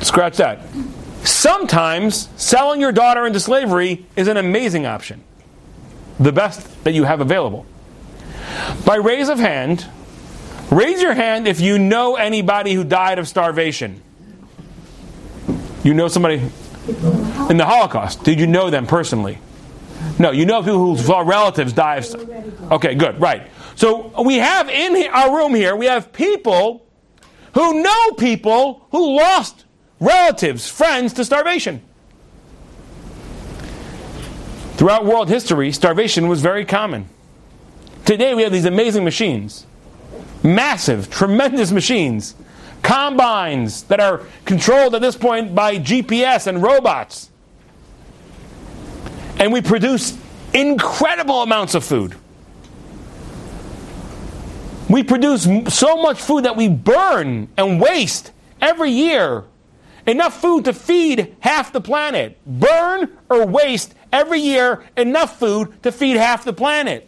scratch 0.00 0.38
that. 0.38 0.60
Sometimes 1.24 2.28
selling 2.36 2.80
your 2.80 2.92
daughter 2.92 3.26
into 3.26 3.40
slavery 3.40 4.06
is 4.16 4.28
an 4.28 4.36
amazing 4.36 4.86
option, 4.86 5.22
the 6.18 6.32
best 6.32 6.84
that 6.84 6.92
you 6.92 7.04
have 7.04 7.20
available. 7.20 7.66
By 8.84 8.96
raise 8.96 9.28
of 9.28 9.38
hand, 9.38 9.86
Raise 10.70 11.00
your 11.00 11.14
hand 11.14 11.48
if 11.48 11.60
you 11.60 11.78
know 11.78 12.16
anybody 12.16 12.74
who 12.74 12.84
died 12.84 13.18
of 13.18 13.26
starvation. 13.26 14.02
You 15.82 15.94
know 15.94 16.08
somebody 16.08 16.42
in 17.48 17.56
the 17.56 17.64
Holocaust. 17.64 18.22
Did 18.22 18.38
you 18.38 18.46
know 18.46 18.68
them 18.68 18.86
personally? 18.86 19.38
No, 20.18 20.30
you 20.30 20.44
know 20.44 20.60
people 20.62 20.94
whose 20.94 21.06
relatives 21.08 21.72
died 21.72 22.04
of 22.04 22.72
Okay, 22.72 22.94
good, 22.94 23.18
right. 23.20 23.50
So 23.76 24.22
we 24.22 24.36
have 24.36 24.68
in 24.68 25.08
our 25.10 25.34
room 25.34 25.54
here, 25.54 25.74
we 25.74 25.86
have 25.86 26.12
people 26.12 26.86
who 27.54 27.82
know 27.82 28.10
people 28.18 28.86
who 28.90 29.16
lost 29.16 29.64
relatives, 30.00 30.68
friends 30.68 31.12
to 31.14 31.24
starvation. 31.24 31.82
Throughout 34.76 35.04
world 35.04 35.28
history, 35.28 35.72
starvation 35.72 36.28
was 36.28 36.40
very 36.40 36.64
common. 36.64 37.08
Today 38.04 38.34
we 38.34 38.42
have 38.42 38.52
these 38.52 38.64
amazing 38.64 39.04
machines 39.04 39.66
Massive, 40.42 41.10
tremendous 41.10 41.72
machines. 41.72 42.34
Combines 42.82 43.82
that 43.84 43.98
are 43.98 44.22
controlled 44.44 44.94
at 44.94 45.00
this 45.00 45.16
point 45.16 45.54
by 45.54 45.78
GPS 45.78 46.46
and 46.46 46.62
robots. 46.62 47.28
And 49.38 49.52
we 49.52 49.60
produce 49.60 50.16
incredible 50.54 51.42
amounts 51.42 51.74
of 51.74 51.84
food. 51.84 52.14
We 54.88 55.02
produce 55.02 55.46
so 55.74 56.00
much 56.00 56.20
food 56.20 56.44
that 56.44 56.56
we 56.56 56.68
burn 56.68 57.48
and 57.56 57.80
waste 57.80 58.30
every 58.60 58.90
year. 58.90 59.44
Enough 60.08 60.40
food 60.40 60.64
to 60.64 60.72
feed 60.72 61.36
half 61.40 61.70
the 61.70 61.82
planet. 61.82 62.38
Burn 62.46 63.18
or 63.28 63.44
waste 63.46 63.94
every 64.10 64.40
year 64.40 64.82
enough 64.96 65.38
food 65.38 65.82
to 65.82 65.92
feed 65.92 66.16
half 66.16 66.46
the 66.46 66.52
planet. 66.54 67.06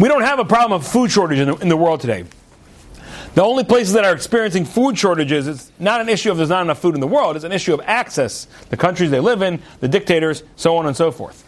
We 0.00 0.08
don't 0.08 0.22
have 0.22 0.40
a 0.40 0.44
problem 0.44 0.72
of 0.72 0.84
food 0.84 1.12
shortage 1.12 1.38
in 1.38 1.48
the, 1.50 1.56
in 1.58 1.68
the 1.68 1.76
world 1.76 2.00
today. 2.00 2.24
The 3.36 3.44
only 3.44 3.62
places 3.62 3.92
that 3.92 4.04
are 4.04 4.12
experiencing 4.12 4.64
food 4.64 4.98
shortages 4.98 5.46
is 5.46 5.70
not 5.78 6.00
an 6.00 6.08
issue 6.08 6.32
of 6.32 6.36
there's 6.36 6.48
not 6.48 6.62
enough 6.62 6.80
food 6.80 6.96
in 6.96 7.00
the 7.00 7.06
world, 7.06 7.36
it's 7.36 7.44
an 7.44 7.52
issue 7.52 7.72
of 7.72 7.80
access. 7.84 8.48
The 8.70 8.76
countries 8.76 9.12
they 9.12 9.20
live 9.20 9.42
in, 9.42 9.62
the 9.78 9.86
dictators, 9.86 10.42
so 10.56 10.76
on 10.76 10.86
and 10.86 10.96
so 10.96 11.12
forth. 11.12 11.44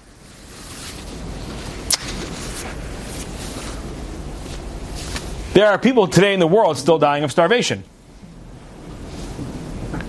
There 5.52 5.66
are 5.66 5.78
people 5.78 6.08
today 6.08 6.32
in 6.32 6.40
the 6.40 6.46
world 6.46 6.78
still 6.78 6.98
dying 6.98 7.24
of 7.24 7.30
starvation. 7.30 7.84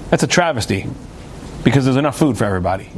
That's 0.09 0.23
a 0.23 0.27
travesty 0.27 0.87
because 1.65 1.83
there's 1.83 1.97
enough 1.97 2.17
food 2.17 2.37
for 2.37 2.45
everybody. 2.45 2.89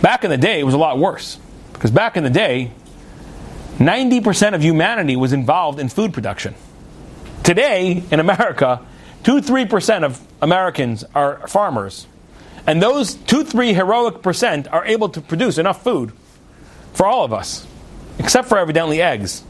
Back 0.00 0.22
in 0.22 0.30
the 0.30 0.38
day, 0.38 0.60
it 0.60 0.64
was 0.64 0.74
a 0.74 0.78
lot 0.78 0.98
worse. 0.98 1.38
Because 1.72 1.90
back 1.90 2.16
in 2.16 2.22
the 2.22 2.30
day, 2.30 2.70
90% 3.78 4.54
of 4.54 4.62
humanity 4.62 5.16
was 5.16 5.32
involved 5.32 5.80
in 5.80 5.88
food 5.88 6.12
production. 6.12 6.54
Today, 7.42 8.04
in 8.10 8.20
America, 8.20 8.80
2 9.24 9.40
3% 9.40 10.04
of 10.04 10.20
Americans 10.40 11.04
are 11.14 11.48
farmers. 11.48 12.06
And 12.66 12.80
those 12.80 13.14
two, 13.14 13.42
three 13.42 13.72
heroic 13.72 14.22
percent 14.22 14.68
are 14.68 14.84
able 14.84 15.08
to 15.08 15.20
produce 15.20 15.58
enough 15.58 15.82
food 15.82 16.12
for 16.92 17.06
all 17.06 17.24
of 17.24 17.32
us, 17.32 17.66
except 18.18 18.48
for 18.48 18.58
evidently 18.58 19.02
eggs. 19.02 19.42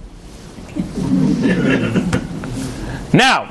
Now, 3.12 3.48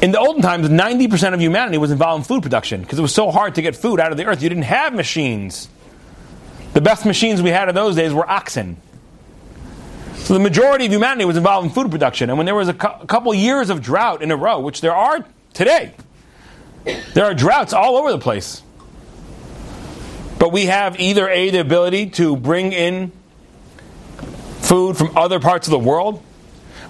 in 0.00 0.12
the 0.12 0.18
olden 0.18 0.42
times, 0.42 0.68
90% 0.68 1.34
of 1.34 1.40
humanity 1.40 1.78
was 1.78 1.90
involved 1.90 2.22
in 2.22 2.24
food 2.24 2.42
production 2.42 2.82
because 2.82 2.98
it 2.98 3.02
was 3.02 3.14
so 3.14 3.30
hard 3.30 3.56
to 3.56 3.62
get 3.62 3.74
food 3.74 3.98
out 3.98 4.12
of 4.12 4.18
the 4.18 4.26
earth. 4.26 4.42
You 4.42 4.48
didn't 4.48 4.64
have 4.64 4.94
machines. 4.94 5.68
The 6.72 6.80
best 6.80 7.04
machines 7.04 7.42
we 7.42 7.50
had 7.50 7.68
in 7.68 7.74
those 7.74 7.96
days 7.96 8.14
were 8.14 8.28
oxen. 8.28 8.76
So 10.14 10.34
the 10.34 10.40
majority 10.40 10.86
of 10.86 10.92
humanity 10.92 11.24
was 11.24 11.36
involved 11.36 11.66
in 11.66 11.72
food 11.72 11.90
production. 11.90 12.30
And 12.30 12.38
when 12.38 12.46
there 12.46 12.54
was 12.54 12.68
a, 12.68 12.74
cu- 12.74 13.02
a 13.02 13.06
couple 13.06 13.34
years 13.34 13.70
of 13.70 13.82
drought 13.82 14.22
in 14.22 14.30
a 14.30 14.36
row, 14.36 14.60
which 14.60 14.80
there 14.80 14.94
are 14.94 15.24
today, 15.52 15.94
there 17.14 17.24
are 17.24 17.34
droughts 17.34 17.72
all 17.72 17.96
over 17.96 18.12
the 18.12 18.18
place. 18.18 18.62
But 20.38 20.52
we 20.52 20.66
have 20.66 20.98
either 20.98 21.28
A, 21.28 21.50
the 21.50 21.58
ability 21.58 22.10
to 22.10 22.36
bring 22.36 22.72
in 22.72 23.12
food 24.72 24.96
from 24.96 25.14
other 25.18 25.38
parts 25.38 25.66
of 25.66 25.70
the 25.70 25.78
world. 25.78 26.22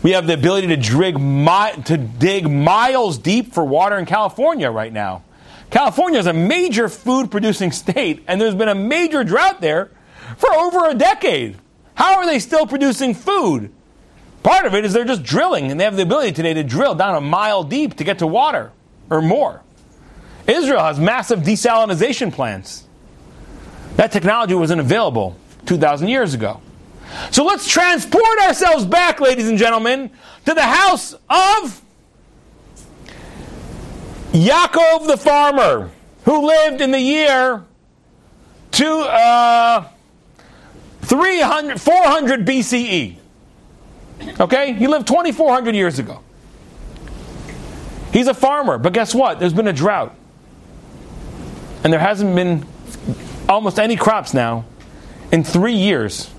We 0.04 0.12
have 0.12 0.28
the 0.28 0.34
ability 0.34 0.68
to 0.68 0.76
dig, 0.76 1.18
mi- 1.18 1.82
to 1.86 1.96
dig 1.96 2.48
miles 2.48 3.18
deep 3.18 3.52
for 3.52 3.64
water 3.64 3.98
in 3.98 4.06
California 4.06 4.70
right 4.70 4.92
now. 4.92 5.24
California 5.68 6.20
is 6.20 6.26
a 6.26 6.32
major 6.32 6.88
food 6.88 7.28
producing 7.32 7.72
state, 7.72 8.22
and 8.28 8.40
there's 8.40 8.54
been 8.54 8.68
a 8.68 8.74
major 8.76 9.24
drought 9.24 9.60
there 9.60 9.90
for 10.36 10.52
over 10.52 10.90
a 10.90 10.94
decade. 10.94 11.56
How 11.94 12.18
are 12.18 12.26
they 12.26 12.38
still 12.38 12.68
producing 12.68 13.14
food? 13.14 13.72
Part 14.44 14.64
of 14.64 14.76
it 14.76 14.84
is 14.84 14.92
they're 14.92 15.04
just 15.04 15.24
drilling, 15.24 15.72
and 15.72 15.80
they 15.80 15.84
have 15.84 15.96
the 15.96 16.04
ability 16.04 16.30
today 16.30 16.54
to 16.54 16.62
drill 16.62 16.94
down 16.94 17.16
a 17.16 17.20
mile 17.20 17.64
deep 17.64 17.96
to 17.96 18.04
get 18.04 18.20
to 18.20 18.28
water 18.28 18.70
or 19.10 19.20
more. 19.20 19.60
Israel 20.46 20.84
has 20.84 21.00
massive 21.00 21.40
desalination 21.40 22.32
plants. 22.32 22.86
That 23.96 24.12
technology 24.12 24.54
wasn't 24.54 24.80
available 24.80 25.36
2,000 25.66 26.06
years 26.06 26.32
ago. 26.32 26.60
So 27.30 27.44
let's 27.44 27.66
transport 27.66 28.38
ourselves 28.42 28.84
back, 28.84 29.20
ladies 29.20 29.48
and 29.48 29.58
gentlemen, 29.58 30.10
to 30.46 30.54
the 30.54 30.62
house 30.62 31.12
of 31.12 31.82
Yaakov 34.32 35.06
the 35.06 35.16
farmer, 35.16 35.90
who 36.24 36.46
lived 36.46 36.80
in 36.80 36.90
the 36.90 37.00
year 37.00 37.64
two, 38.70 39.00
uh, 39.00 39.86
300, 41.02 41.80
400 41.80 42.46
BCE. 42.46 43.16
Okay? 44.40 44.72
He 44.72 44.86
lived 44.86 45.06
2,400 45.06 45.74
years 45.74 45.98
ago. 45.98 46.20
He's 48.12 48.26
a 48.26 48.34
farmer, 48.34 48.78
but 48.78 48.92
guess 48.92 49.14
what? 49.14 49.38
There's 49.38 49.54
been 49.54 49.68
a 49.68 49.72
drought. 49.72 50.14
And 51.84 51.92
there 51.92 52.00
hasn't 52.00 52.34
been 52.34 52.66
almost 53.48 53.78
any 53.78 53.96
crops 53.96 54.34
now 54.34 54.64
in 55.30 55.44
three 55.44 55.74
years. 55.74 56.31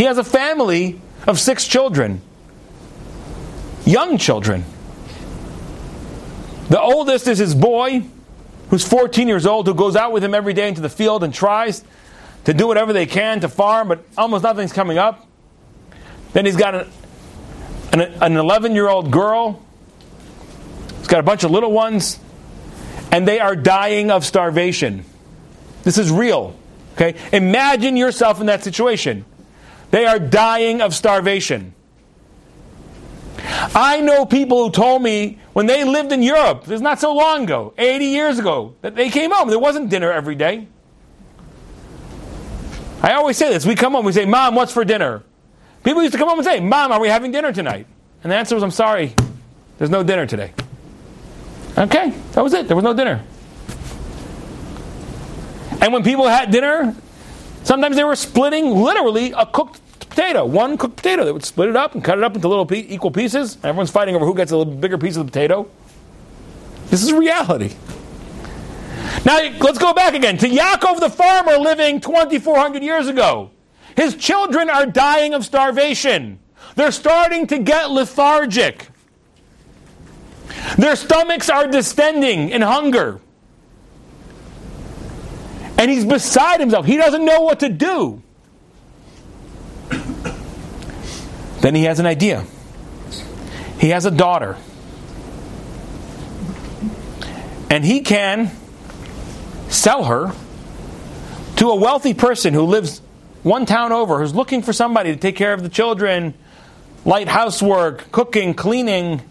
He 0.00 0.06
has 0.06 0.16
a 0.16 0.24
family 0.24 0.98
of 1.26 1.38
six 1.38 1.66
children, 1.66 2.22
young 3.84 4.16
children. 4.16 4.64
The 6.70 6.80
oldest 6.80 7.28
is 7.28 7.36
his 7.36 7.54
boy, 7.54 8.04
who's 8.70 8.82
14 8.88 9.28
years 9.28 9.44
old, 9.44 9.66
who 9.66 9.74
goes 9.74 9.96
out 9.96 10.12
with 10.12 10.24
him 10.24 10.32
every 10.32 10.54
day 10.54 10.68
into 10.68 10.80
the 10.80 10.88
field 10.88 11.22
and 11.22 11.34
tries 11.34 11.84
to 12.44 12.54
do 12.54 12.66
whatever 12.66 12.94
they 12.94 13.04
can 13.04 13.40
to 13.40 13.48
farm, 13.50 13.88
but 13.88 14.02
almost 14.16 14.42
nothing's 14.42 14.72
coming 14.72 14.96
up. 14.96 15.28
Then 16.32 16.46
he's 16.46 16.56
got 16.56 16.86
an, 17.92 18.00
an 18.00 18.38
11 18.38 18.74
year 18.74 18.88
old 18.88 19.10
girl. 19.10 19.62
He's 20.96 21.08
got 21.08 21.20
a 21.20 21.24
bunch 21.24 21.44
of 21.44 21.50
little 21.50 21.72
ones, 21.72 22.18
and 23.12 23.28
they 23.28 23.38
are 23.38 23.54
dying 23.54 24.10
of 24.10 24.24
starvation. 24.24 25.04
This 25.82 25.98
is 25.98 26.10
real. 26.10 26.56
Okay? 26.94 27.18
Imagine 27.34 27.98
yourself 27.98 28.40
in 28.40 28.46
that 28.46 28.64
situation. 28.64 29.26
They 29.90 30.06
are 30.06 30.18
dying 30.18 30.80
of 30.80 30.94
starvation. 30.94 31.74
I 33.74 34.00
know 34.00 34.26
people 34.26 34.64
who 34.64 34.70
told 34.70 35.02
me 35.02 35.38
when 35.52 35.66
they 35.66 35.84
lived 35.84 36.12
in 36.12 36.22
Europe, 36.22 36.68
it's 36.68 36.82
not 36.82 37.00
so 37.00 37.14
long 37.14 37.44
ago, 37.44 37.74
80 37.76 38.04
years 38.04 38.38
ago, 38.38 38.74
that 38.82 38.94
they 38.94 39.10
came 39.10 39.30
home. 39.30 39.48
There 39.48 39.58
wasn't 39.58 39.88
dinner 39.90 40.12
every 40.12 40.34
day. 40.34 40.68
I 43.02 43.12
always 43.12 43.36
say 43.36 43.48
this. 43.48 43.64
We 43.64 43.74
come 43.74 43.94
home, 43.94 44.04
we 44.04 44.12
say, 44.12 44.26
Mom, 44.26 44.54
what's 44.54 44.72
for 44.72 44.84
dinner? 44.84 45.22
People 45.82 46.02
used 46.02 46.12
to 46.12 46.18
come 46.18 46.28
home 46.28 46.38
and 46.38 46.46
say, 46.46 46.60
Mom, 46.60 46.92
are 46.92 47.00
we 47.00 47.08
having 47.08 47.32
dinner 47.32 47.52
tonight? 47.52 47.86
And 48.22 48.30
the 48.30 48.36
answer 48.36 48.54
was, 48.54 48.62
I'm 48.62 48.70
sorry, 48.70 49.14
there's 49.78 49.90
no 49.90 50.02
dinner 50.02 50.26
today. 50.26 50.52
Okay, 51.78 52.10
that 52.32 52.44
was 52.44 52.52
it. 52.52 52.66
There 52.66 52.76
was 52.76 52.84
no 52.84 52.92
dinner. 52.92 53.24
And 55.80 55.92
when 55.94 56.04
people 56.04 56.28
had 56.28 56.50
dinner, 56.50 56.94
sometimes 57.70 57.94
they 57.94 58.02
were 58.02 58.16
splitting 58.16 58.74
literally 58.74 59.30
a 59.30 59.46
cooked 59.46 59.80
potato, 60.00 60.44
one 60.44 60.76
cooked 60.76 60.96
potato. 60.96 61.24
They 61.24 61.30
would 61.30 61.44
split 61.44 61.68
it 61.68 61.76
up 61.76 61.94
and 61.94 62.02
cut 62.02 62.18
it 62.18 62.24
up 62.24 62.34
into 62.34 62.48
little 62.48 62.66
equal 62.74 63.12
pieces. 63.12 63.58
Everyone's 63.62 63.92
fighting 63.92 64.16
over 64.16 64.26
who 64.26 64.34
gets 64.34 64.50
a 64.50 64.56
little 64.56 64.74
bigger 64.74 64.98
piece 64.98 65.16
of 65.16 65.24
the 65.24 65.30
potato. 65.30 65.70
This 66.88 67.04
is 67.04 67.12
reality. 67.12 67.76
Now, 69.24 69.38
let's 69.60 69.78
go 69.78 69.94
back 69.94 70.14
again 70.14 70.36
to 70.38 70.48
Yaakov 70.48 70.98
the 70.98 71.10
farmer 71.10 71.58
living 71.58 72.00
2,400 72.00 72.82
years 72.82 73.06
ago. 73.06 73.52
His 73.96 74.16
children 74.16 74.68
are 74.68 74.86
dying 74.86 75.32
of 75.32 75.44
starvation. 75.44 76.40
They're 76.74 76.90
starting 76.90 77.46
to 77.46 77.58
get 77.60 77.92
lethargic. 77.92 78.88
Their 80.76 80.96
stomachs 80.96 81.48
are 81.48 81.68
distending 81.68 82.48
in 82.50 82.62
hunger. 82.62 83.20
And 85.80 85.90
he's 85.90 86.04
beside 86.04 86.60
himself. 86.60 86.84
He 86.84 86.98
doesn't 86.98 87.24
know 87.24 87.40
what 87.40 87.60
to 87.60 87.70
do. 87.70 88.22
then 91.62 91.74
he 91.74 91.84
has 91.84 91.98
an 91.98 92.04
idea. 92.04 92.44
He 93.78 93.88
has 93.88 94.04
a 94.04 94.10
daughter. 94.10 94.58
And 97.70 97.82
he 97.82 98.02
can 98.02 98.50
sell 99.70 100.04
her 100.04 100.34
to 101.56 101.70
a 101.70 101.76
wealthy 101.76 102.12
person 102.12 102.52
who 102.52 102.64
lives 102.64 103.00
one 103.42 103.64
town 103.64 103.90
over, 103.90 104.18
who's 104.18 104.34
looking 104.34 104.60
for 104.60 104.74
somebody 104.74 105.14
to 105.14 105.18
take 105.18 105.36
care 105.36 105.54
of 105.54 105.62
the 105.62 105.70
children, 105.70 106.34
light 107.06 107.28
housework, 107.28 108.12
cooking, 108.12 108.52
cleaning, 108.52 109.22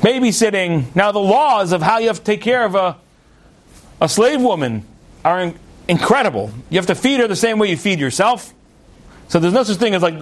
babysitting. 0.00 0.96
Now, 0.96 1.12
the 1.12 1.18
laws 1.18 1.72
of 1.72 1.82
how 1.82 1.98
you 1.98 2.06
have 2.06 2.20
to 2.20 2.24
take 2.24 2.40
care 2.40 2.64
of 2.64 2.74
a, 2.74 2.96
a 4.00 4.08
slave 4.08 4.40
woman 4.40 4.86
are 5.24 5.40
in, 5.40 5.58
incredible. 5.88 6.50
You 6.70 6.78
have 6.78 6.86
to 6.86 6.94
feed 6.94 7.20
her 7.20 7.28
the 7.28 7.36
same 7.36 7.58
way 7.58 7.70
you 7.70 7.76
feed 7.76 8.00
yourself. 8.00 8.52
So 9.28 9.38
there's 9.38 9.54
no 9.54 9.62
such 9.62 9.78
thing 9.78 9.94
as 9.94 10.02
like, 10.02 10.14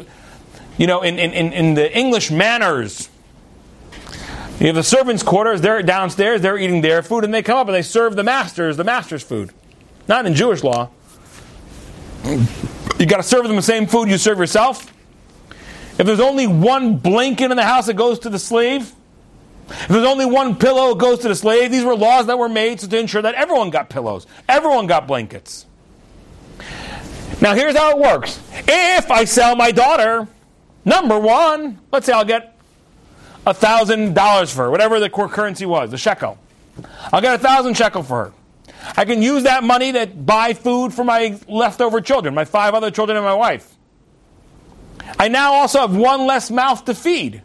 you 0.79 0.87
know, 0.87 1.03
in, 1.03 1.19
in, 1.19 1.53
in 1.53 1.75
the 1.75 1.97
English 1.97 2.31
manners. 2.31 3.09
You 4.61 4.67
have 4.69 4.77
the 4.77 4.83
servants' 4.83 5.23
quarters, 5.23 5.61
they're 5.61 5.83
downstairs, 5.83 6.41
they're 6.41 6.59
eating 6.59 6.83
their 6.83 7.03
food, 7.03 7.25
and 7.25 7.35
they 7.35 7.43
come 7.43 7.59
up 7.59 7.67
and 7.67 7.75
they 7.75 7.83
serve 7.83 8.15
the 8.15 8.23
masters 8.23 8.77
the 8.77 8.85
master's 8.85 9.23
food. 9.23 9.51
Not 10.09 10.27
in 10.27 10.35
Jewish 10.35 10.63
law. 10.63 10.91
You 12.25 13.07
got 13.07 13.17
to 13.17 13.23
serve 13.23 13.49
them 13.49 13.57
the 13.57 13.63
same 13.63 13.87
food 13.87 14.09
you 14.09 14.19
serve 14.19 14.39
yourself. 14.39 14.93
If 15.99 16.07
there's 16.07 16.21
only 16.21 16.47
one 16.47 16.97
blanket 16.97 17.51
in 17.51 17.57
the 17.57 17.65
house 17.65 17.87
that 17.87 17.95
goes 17.95 18.21
to 18.21 18.31
the 18.31 18.39
slave, 18.39 18.93
if 19.69 19.89
there's 19.89 20.07
only 20.07 20.27
one 20.27 20.57
pillow 20.57 20.91
it 20.91 20.99
goes 20.99 21.21
to 21.21 21.29
the 21.29 21.35
slave, 21.35 21.71
these 21.71 21.85
were 21.85 21.97
laws 21.97 22.27
that 22.27 22.39
were 22.39 22.49
made 22.49 22.79
to 22.81 22.99
ensure 22.99 23.23
that 23.23 23.35
everyone 23.35 23.71
got 23.71 23.89
pillows, 23.89 24.27
everyone 24.49 24.87
got 24.87 25.07
blankets. 25.07 25.67
Now, 27.41 27.55
here's 27.55 27.77
how 27.77 27.91
it 27.91 27.99
works. 27.99 28.41
If 28.69 29.11
I 29.11 29.25
sell 29.25 29.57
my 29.57 29.73
daughter, 29.73 30.29
number 30.85 31.19
one, 31.19 31.81
let's 31.91 32.07
say 32.07 32.13
I'll 32.13 32.25
get 32.25 32.57
a 33.47 33.55
thousand 33.55 34.15
dollars 34.15 34.53
for 34.53 34.65
her, 34.65 34.71
whatever 34.71 35.01
the 35.01 35.11
core 35.11 35.29
currency 35.29 35.67
was, 35.67 35.91
the 35.91 35.99
shekel. 35.99 36.39
I'll 37.13 37.21
get 37.21 37.35
a 37.35 37.39
thousand 37.39 37.77
shekel 37.77 38.03
for 38.03 38.27
her. 38.27 38.33
I 38.97 39.05
can 39.05 39.23
use 39.23 39.45
that 39.45 39.65
money 39.65 39.93
to 39.93 40.07
buy 40.07 40.55
food 40.55 40.93
for 40.93 41.05
my 41.05 41.39
leftover 41.49 42.01
children, 42.01 42.35
my 42.35 42.45
five 42.45 42.75
other 42.75 42.91
children 42.91 43.17
and 43.17 43.25
my 43.25 43.35
wife. 43.35 43.77
I 45.19 45.29
now 45.29 45.55
also 45.55 45.81
have 45.81 45.95
one 45.97 46.27
less 46.27 46.51
mouth 46.51 46.85
to 46.87 46.95
feed. 46.95 47.43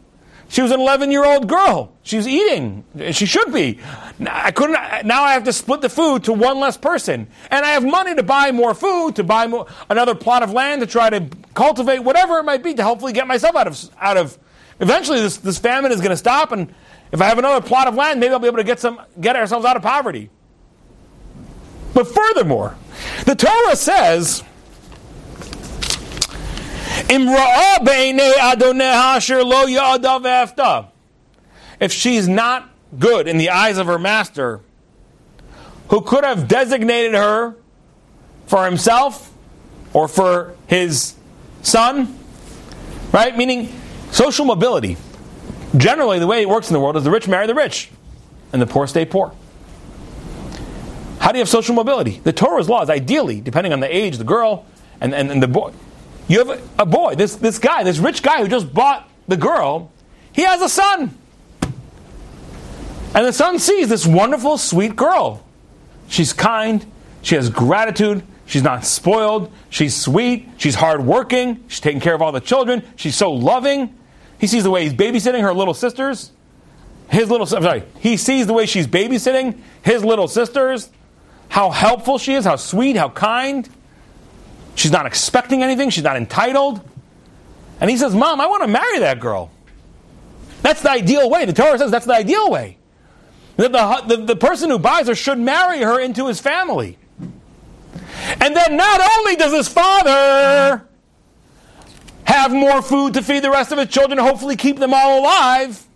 She 0.49 0.61
was 0.61 0.71
an 0.71 0.79
11 0.79 1.11
year 1.11 1.25
old 1.25 1.47
girl. 1.47 1.91
She's 2.03 2.27
eating. 2.27 2.85
She 3.11 3.25
should 3.25 3.51
be. 3.51 3.79
I 4.25 4.51
couldn't. 4.51 5.05
Now 5.05 5.23
I 5.23 5.33
have 5.33 5.43
to 5.43 5.53
split 5.53 5.81
the 5.81 5.89
food 5.89 6.23
to 6.25 6.33
one 6.33 6.59
less 6.59 6.77
person, 6.77 7.27
and 7.51 7.65
I 7.65 7.71
have 7.71 7.83
money 7.83 8.15
to 8.15 8.23
buy 8.23 8.51
more 8.51 8.73
food, 8.73 9.17
to 9.17 9.23
buy 9.23 9.47
more, 9.47 9.67
another 9.89 10.15
plot 10.15 10.43
of 10.43 10.53
land, 10.53 10.81
to 10.81 10.87
try 10.87 11.09
to 11.09 11.27
cultivate 11.53 11.99
whatever 11.99 12.39
it 12.39 12.43
might 12.43 12.63
be, 12.63 12.73
to 12.75 12.83
hopefully 12.83 13.13
get 13.13 13.27
myself 13.27 13.55
out 13.55 13.67
of 13.67 13.89
out 13.99 14.17
of. 14.17 14.37
Eventually, 14.79 15.19
this 15.19 15.37
this 15.37 15.57
famine 15.57 15.91
is 15.91 15.99
going 15.99 16.11
to 16.11 16.17
stop, 16.17 16.51
and 16.51 16.73
if 17.11 17.21
I 17.21 17.25
have 17.25 17.39
another 17.39 17.65
plot 17.65 17.87
of 17.87 17.95
land, 17.95 18.19
maybe 18.19 18.31
I'll 18.31 18.39
be 18.39 18.47
able 18.47 18.57
to 18.57 18.63
get 18.63 18.79
some 18.79 19.01
get 19.19 19.35
ourselves 19.35 19.65
out 19.65 19.75
of 19.75 19.83
poverty. 19.83 20.29
But 21.93 22.07
furthermore, 22.07 22.77
the 23.25 23.35
Torah 23.35 23.75
says. 23.75 24.43
If 31.79 31.93
she's 31.93 32.27
not 32.27 32.69
good 32.97 33.27
in 33.27 33.37
the 33.37 33.49
eyes 33.49 33.77
of 33.77 33.87
her 33.87 33.97
master, 33.97 34.61
who 35.89 36.01
could 36.01 36.23
have 36.23 36.47
designated 36.47 37.13
her 37.13 37.55
for 38.47 38.65
himself 38.65 39.33
or 39.93 40.07
for 40.07 40.55
his 40.67 41.15
son, 41.61 42.17
right? 43.13 43.37
Meaning 43.37 43.71
social 44.11 44.45
mobility. 44.45 44.97
Generally, 45.77 46.19
the 46.19 46.27
way 46.27 46.41
it 46.41 46.49
works 46.49 46.69
in 46.69 46.73
the 46.73 46.79
world 46.79 46.97
is 46.97 47.03
the 47.03 47.11
rich 47.11 47.27
marry 47.27 47.47
the 47.47 47.55
rich 47.55 47.89
and 48.51 48.61
the 48.61 48.67
poor 48.67 48.87
stay 48.87 49.05
poor. 49.05 49.33
How 51.19 51.31
do 51.31 51.37
you 51.37 51.41
have 51.41 51.49
social 51.49 51.75
mobility? 51.75 52.19
The 52.23 52.33
Torah's 52.33 52.69
law 52.69 52.81
is 52.81 52.89
ideally, 52.89 53.41
depending 53.41 53.73
on 53.73 53.79
the 53.79 53.95
age, 53.95 54.17
the 54.17 54.23
girl, 54.23 54.65
and, 55.01 55.13
and, 55.13 55.31
and 55.31 55.41
the 55.41 55.47
boy. 55.47 55.73
You 56.27 56.39
have 56.39 56.49
a, 56.49 56.61
a 56.83 56.85
boy, 56.85 57.15
this, 57.15 57.35
this 57.35 57.59
guy, 57.59 57.83
this 57.83 57.99
rich 57.99 58.21
guy 58.21 58.41
who 58.41 58.47
just 58.47 58.73
bought 58.73 59.09
the 59.27 59.37
girl, 59.37 59.91
he 60.33 60.43
has 60.43 60.61
a 60.61 60.69
son. 60.69 61.17
And 63.15 63.25
the 63.25 63.33
son 63.33 63.59
sees 63.59 63.89
this 63.89 64.05
wonderful, 64.05 64.57
sweet 64.57 64.95
girl. 64.95 65.43
She's 66.07 66.33
kind, 66.33 66.85
she 67.21 67.35
has 67.35 67.49
gratitude, 67.49 68.23
she's 68.45 68.63
not 68.63 68.85
spoiled, 68.85 69.51
she's 69.69 69.95
sweet, 69.95 70.49
she's 70.57 70.75
hardworking, 70.75 71.63
she's 71.67 71.79
taking 71.79 72.01
care 72.01 72.13
of 72.13 72.21
all 72.21 72.31
the 72.31 72.39
children, 72.39 72.83
she's 72.95 73.15
so 73.15 73.31
loving. 73.31 73.97
He 74.39 74.47
sees 74.47 74.63
the 74.63 74.69
way 74.69 74.83
he's 74.83 74.93
babysitting 74.93 75.41
her 75.41 75.53
little 75.53 75.73
sisters. 75.73 76.31
His 77.09 77.31
little, 77.31 77.47
I'm 77.55 77.63
sorry, 77.63 77.83
he 77.99 78.17
sees 78.17 78.47
the 78.47 78.53
way 78.53 78.65
she's 78.65 78.85
babysitting 78.85 79.59
his 79.81 80.03
little 80.03 80.27
sisters 80.27 80.89
how 81.49 81.71
helpful 81.71 82.17
she 82.17 82.33
is, 82.33 82.45
how 82.45 82.55
sweet, 82.55 82.95
how 82.95 83.09
kind. 83.09 83.69
She's 84.77 84.91
not 84.91 85.07
expecting 85.07 85.63
anything, 85.63 85.89
she's 85.89 86.03
not 86.03 86.17
entitled. 86.17 86.87
And 87.81 87.89
he 87.89 87.97
says, 87.97 88.13
Mom, 88.13 88.39
I 88.39 88.45
want 88.45 88.61
to 88.61 88.67
marry 88.67 88.99
that 88.99 89.19
girl. 89.19 89.49
That's 90.61 90.83
the 90.83 90.91
ideal 90.91 91.31
way. 91.31 91.45
The 91.45 91.53
Torah 91.53 91.79
says 91.79 91.89
that's 91.89 92.05
the 92.05 92.13
ideal 92.13 92.51
way. 92.51 92.77
That 93.57 93.71
the, 93.71 94.15
the, 94.15 94.25
the 94.25 94.35
person 94.35 94.69
who 94.69 94.77
buys 94.77 95.07
her 95.07 95.15
should 95.15 95.39
marry 95.39 95.79
her 95.79 95.99
into 95.99 96.27
his 96.27 96.39
family. 96.39 96.99
And 98.39 98.55
then 98.55 98.77
not 98.77 99.01
only 99.17 99.35
does 99.35 99.51
his 99.51 99.67
father 99.67 100.87
have 102.25 102.53
more 102.53 102.83
food 102.83 103.15
to 103.15 103.23
feed 103.23 103.43
the 103.43 103.49
rest 103.49 103.71
of 103.71 103.79
his 103.79 103.87
children, 103.87 104.19
hopefully 104.19 104.55
keep 104.55 104.77
them 104.77 104.93
all 104.93 105.21
alive, 105.21 105.87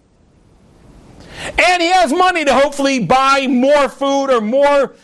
and 1.59 1.81
he 1.83 1.89
has 1.89 2.11
money 2.11 2.45
to 2.45 2.53
hopefully 2.53 2.99
buy 3.05 3.45
more 3.47 3.89
food 3.89 4.31
or 4.31 4.41
more 4.41 4.95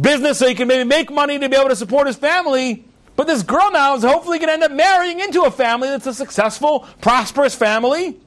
business 0.00 0.38
so 0.38 0.46
he 0.46 0.54
can 0.54 0.68
maybe 0.68 0.84
make 0.84 1.10
money 1.10 1.38
to 1.38 1.48
be 1.48 1.56
able 1.56 1.70
to 1.70 1.76
support 1.76 2.06
his 2.06 2.16
family. 2.16 2.84
But 3.16 3.26
this 3.26 3.42
girl 3.42 3.70
now 3.70 3.94
is 3.94 4.02
hopefully 4.02 4.38
going 4.38 4.48
to 4.48 4.54
end 4.54 4.62
up 4.64 4.72
marrying 4.72 5.20
into 5.20 5.42
a 5.42 5.50
family 5.50 5.88
that's 5.88 6.06
a 6.06 6.14
successful, 6.14 6.80
prosperous 7.00 7.54
family. 7.54 8.18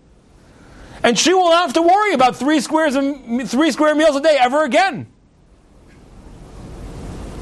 And 1.04 1.18
she 1.18 1.34
will 1.34 1.50
not 1.50 1.68
have 1.68 1.74
to 1.74 1.82
worry 1.82 2.14
about 2.14 2.38
three 2.38 2.60
squares 2.60 2.96
of, 2.96 3.50
three 3.50 3.72
square 3.72 3.96
meals 3.96 4.16
a 4.16 4.22
day 4.22 4.38
ever 4.40 4.64
again. 4.64 5.08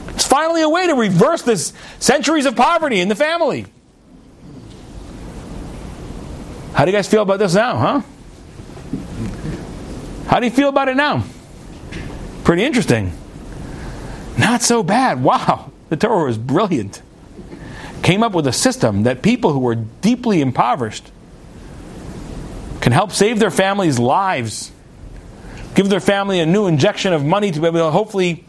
It's 0.10 0.28
finally 0.28 0.62
a 0.62 0.70
way 0.70 0.88
to 0.88 0.96
reverse 0.96 1.44
this 1.44 1.74
centuries 2.00 2.46
of 2.46 2.56
poverty 2.56 3.00
in 3.00 3.10
the 3.10 3.16
family. 3.16 3.68
How 6.74 6.84
do 6.84 6.92
you 6.92 6.98
guys 6.98 7.08
feel 7.08 7.22
about 7.22 7.40
this 7.40 7.54
now, 7.54 7.78
huh? 7.78 8.02
How 10.28 10.40
do 10.40 10.46
you 10.46 10.52
feel 10.52 10.70
about 10.70 10.90
it 10.90 10.98
now? 10.98 11.24
Pretty 12.44 12.64
interesting. 12.64 13.14
Not 14.38 14.62
so 14.62 14.84
bad. 14.84 15.24
Wow, 15.24 15.72
the 15.90 15.96
Torah 15.96 16.26
was 16.26 16.38
brilliant. 16.38 17.02
Came 18.06 18.22
up 18.22 18.34
with 18.34 18.46
a 18.46 18.54
system 18.54 19.02
that 19.04 19.24
people 19.24 19.52
who 19.52 19.58
were 19.58 19.74
deeply 19.74 20.40
impoverished 20.40 21.12
can 22.80 22.92
help 22.92 23.12
save 23.12 23.40
their 23.40 23.50
families' 23.50 23.98
lives, 23.98 24.72
give 25.74 25.90
their 25.90 26.00
family 26.00 26.40
a 26.40 26.46
new 26.46 26.68
injection 26.68 27.14
of 27.14 27.26
money 27.26 27.50
to 27.50 27.60
be 27.60 27.66
able 27.66 27.80
to 27.80 27.90
hopefully 27.90 28.46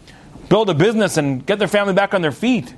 build 0.51 0.69
a 0.69 0.75
business 0.75 1.17
and 1.17 1.47
get 1.47 1.59
their 1.59 1.69
family 1.69 1.95
back 1.95 2.13
on 2.13 2.21
their 2.21 2.33
feet, 2.33 2.75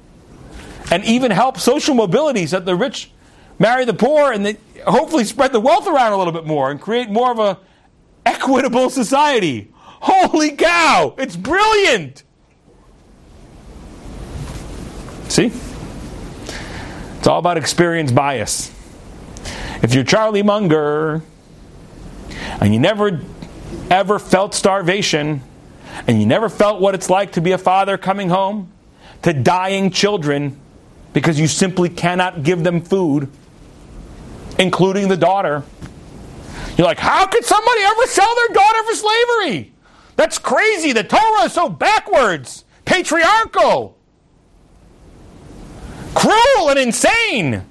and 0.93 1.03
even 1.03 1.33
help 1.33 1.59
social 1.59 1.97
mobility 1.97 2.47
so 2.47 2.61
that 2.61 2.65
the 2.65 2.77
rich 2.77 3.11
marry 3.59 3.85
the 3.85 3.93
poor 3.93 4.31
and 4.31 4.57
hopefully 4.87 5.25
spread 5.25 5.51
the 5.53 5.59
wealth 5.59 5.89
around 5.89 6.13
a 6.13 6.17
little 6.17 6.33
bit 6.33 6.47
more 6.47 6.71
and 6.71 6.81
create 6.81 7.11
more 7.11 7.33
of 7.33 7.41
a 7.41 7.59
equitable 8.25 8.89
society. 8.89 9.73
Holy 9.75 10.53
cow! 10.53 11.17
It's 11.19 11.35
brilliant! 11.35 12.23
See? 15.27 15.51
It's 17.19 17.27
all 17.27 17.41
about 17.41 17.57
experience 17.57 18.13
bias. 18.13 18.73
If 19.83 19.93
you're 19.93 20.05
Charlie 20.05 20.45
Munger 20.45 21.21
and 22.61 22.73
you 22.73 22.79
never 22.79 23.21
ever 23.91 24.21
felt 24.21 24.55
starvation 24.55 25.43
and 26.07 26.21
you 26.21 26.27
never 26.27 26.49
felt 26.49 26.81
what 26.81 26.95
it's 26.95 27.11
like 27.11 27.33
to 27.33 27.41
be 27.41 27.51
a 27.53 27.59
father 27.59 27.99
coming 27.99 28.29
home 28.29 28.71
to 29.23 29.33
dying 29.33 29.91
children 29.91 30.61
because 31.13 31.41
you 31.41 31.49
simply 31.49 31.89
cannot 31.89 32.45
give 32.45 32.63
them 32.63 32.81
food, 32.81 33.29
including 34.57 35.09
the 35.09 35.17
daughter. 35.17 35.65
You're 36.77 36.87
like, 36.87 37.01
how 37.01 37.27
could 37.27 37.45
somebody 37.45 37.81
ever 37.81 38.07
sell 38.07 38.33
their 38.37 38.55
daughter 38.55 38.83
for 38.85 38.95
slavery? 38.95 39.73
That's 40.15 40.39
crazy. 40.39 40.93
The 40.93 41.03
Torah 41.03 41.47
is 41.47 41.53
so 41.53 41.69
backwards, 41.69 42.65
patriarchal 42.85 43.98
cruel 46.19 46.71
and 46.71 46.79
insane. 46.81 47.65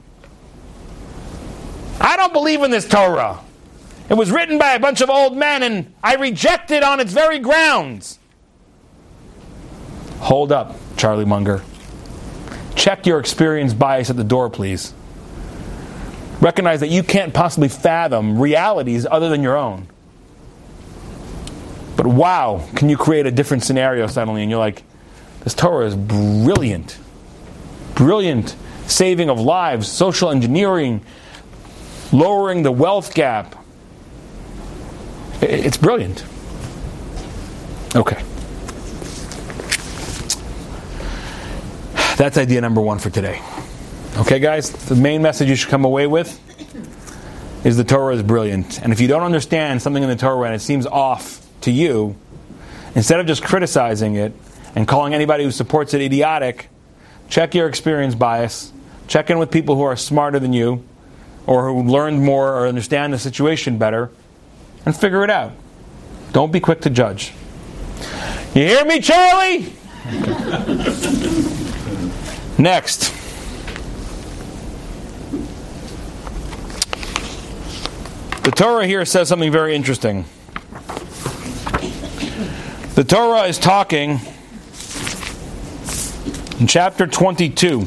I 2.00 2.16
don't 2.16 2.32
believe 2.32 2.64
in 2.64 2.72
this 2.72 2.88
Torah. 2.88 3.42
It 4.10 4.14
was 4.14 4.32
written 4.32 4.58
by 4.58 4.74
a 4.74 4.80
bunch 4.80 5.02
of 5.02 5.10
old 5.10 5.36
men, 5.36 5.64
and 5.64 5.94
I 6.02 6.16
reject 6.16 6.72
it 6.72 6.82
on 6.82 7.02
its 7.02 7.12
very 7.12 7.40
grounds. 7.40 8.20
Hold 10.20 10.54
up, 10.54 10.76
Charlie 10.96 11.26
Munger. 11.26 11.62
Check 12.74 13.06
your 13.06 13.20
experience 13.20 13.74
bias 13.74 14.10
at 14.10 14.16
the 14.16 14.24
door, 14.24 14.50
please. 14.50 14.94
Recognize 16.40 16.80
that 16.80 16.90
you 16.90 17.04
can't 17.04 17.34
possibly 17.34 17.68
fathom 17.68 18.40
realities 18.40 19.06
other 19.06 19.28
than 19.28 19.44
your 19.44 19.58
own. 19.58 19.88
But 21.98 22.08
wow, 22.08 22.66
can 22.76 22.88
you 22.88 22.96
create 22.96 23.26
a 23.26 23.32
different 23.32 23.64
scenario 23.64 24.08
suddenly? 24.08 24.42
And 24.42 24.50
you're 24.50 24.60
like, 24.60 24.84
this 25.44 25.54
Torah 25.54 25.86
is 25.86 25.96
brilliant 25.96 26.98
brilliant 27.98 28.56
saving 28.86 29.30
of 29.30 29.40
lives, 29.40 29.90
social 29.90 30.30
engineering, 30.30 31.02
lowering 32.14 32.64
the 32.64 32.72
wealth 32.72 33.14
gap. 33.14 33.56
It's 35.42 35.78
brilliant. 35.78 36.24
Okay. 37.96 38.24
That's 42.18 42.38
idea 42.38 42.62
number 42.62 42.82
one 42.82 43.00
for 43.00 43.10
today. 43.10 43.42
Okay, 44.18 44.40
guys? 44.40 44.72
The 44.72 44.96
main 44.96 45.22
message 45.22 45.50
you 45.50 45.56
should 45.56 45.70
come 45.70 45.86
away 45.86 46.08
with 46.08 46.40
is 47.66 47.78
the 47.78 47.84
Torah 47.84 48.16
is 48.16 48.24
brilliant. 48.24 48.82
And 48.82 48.94
if 48.94 49.02
you 49.02 49.08
don't 49.08 49.24
understand 49.24 49.82
something 49.82 50.02
in 50.02 50.10
the 50.10 50.16
Torah 50.16 50.48
and 50.48 50.56
it 50.56 50.62
seems 50.62 50.86
off 50.88 51.46
to 51.62 51.72
you, 51.72 52.16
instead 52.96 53.20
of 53.20 53.28
just 53.28 53.44
criticizing 53.44 54.16
it 54.16 54.34
and 54.76 54.88
calling 54.88 55.14
anybody 55.14 55.44
who 55.44 55.52
supports 55.52 55.94
it 55.94 56.02
idiotic, 56.02 56.70
Check 57.30 57.54
your 57.54 57.68
experience 57.68 58.16
bias. 58.16 58.72
Check 59.08 59.30
in 59.30 59.38
with 59.38 59.52
people 59.52 59.76
who 59.76 59.84
are 59.84 59.96
smarter 59.96 60.40
than 60.40 60.54
you 60.54 60.84
or 61.46 61.72
who 61.72 61.84
learned 61.84 62.24
more 62.24 62.54
or 62.54 62.68
understand 62.68 63.14
the 63.14 63.20
situation 63.20 63.78
better 63.78 64.10
and 64.86 64.96
figure 64.96 65.24
it 65.24 65.30
out. 65.30 65.52
Don't 66.34 66.52
be 66.52 66.60
quick 66.60 66.82
to 66.82 66.90
judge. 66.90 67.34
You 68.54 68.64
hear 68.64 68.86
me, 68.86 69.00
Charlie? 69.00 69.74
Next. 72.58 73.14
The 78.44 78.52
Torah 78.52 78.88
here 78.88 79.06
says 79.06 79.28
something 79.28 79.52
very 79.52 79.76
interesting. 79.76 80.26
The 82.96 83.04
Torah 83.04 83.44
is 83.44 83.60
talking 83.60 84.20
in 86.60 86.66
chapter 86.68 87.06
22, 87.06 87.82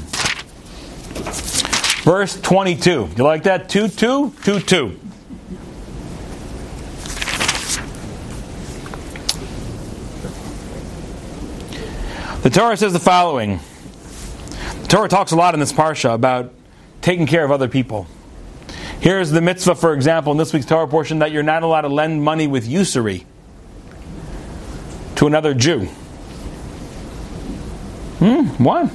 verse 2.05 2.41
22. 2.41 3.11
You 3.17 3.25
like 3.25 3.43
that? 3.45 3.69
2 3.69 3.89
2 3.89 4.35
2 4.43 4.61
2. 4.61 5.01
The 12.43 12.51
Torah 12.51 12.77
says 12.77 12.93
the 12.93 13.01
following. 13.01 13.61
The 14.83 14.89
Torah 14.89 15.09
talks 15.09 15.33
a 15.33 15.37
lot 15.37 15.55
in 15.55 15.61
this 15.61 15.73
parsha 15.73 16.15
about 16.15 16.53
taking 17.03 17.27
care 17.27 17.45
of 17.45 17.51
other 17.51 17.69
people. 17.69 18.07
Here's 19.01 19.31
the 19.31 19.41
mitzvah, 19.41 19.75
for 19.75 19.95
example, 19.95 20.33
in 20.33 20.39
this 20.39 20.53
week's 20.53 20.67
Torah 20.67 20.89
portion, 20.89 21.19
that 21.19 21.33
you're 21.33 21.43
not 21.43 21.63
allowed 21.63 21.83
to 21.83 21.89
lend 21.89 22.23
money 22.23 22.47
with 22.47 22.67
usury 22.67 23.27
to 25.17 25.27
another 25.27 25.55
Jew. 25.55 25.89
Hmm, 28.21 28.63
what? 28.63 28.91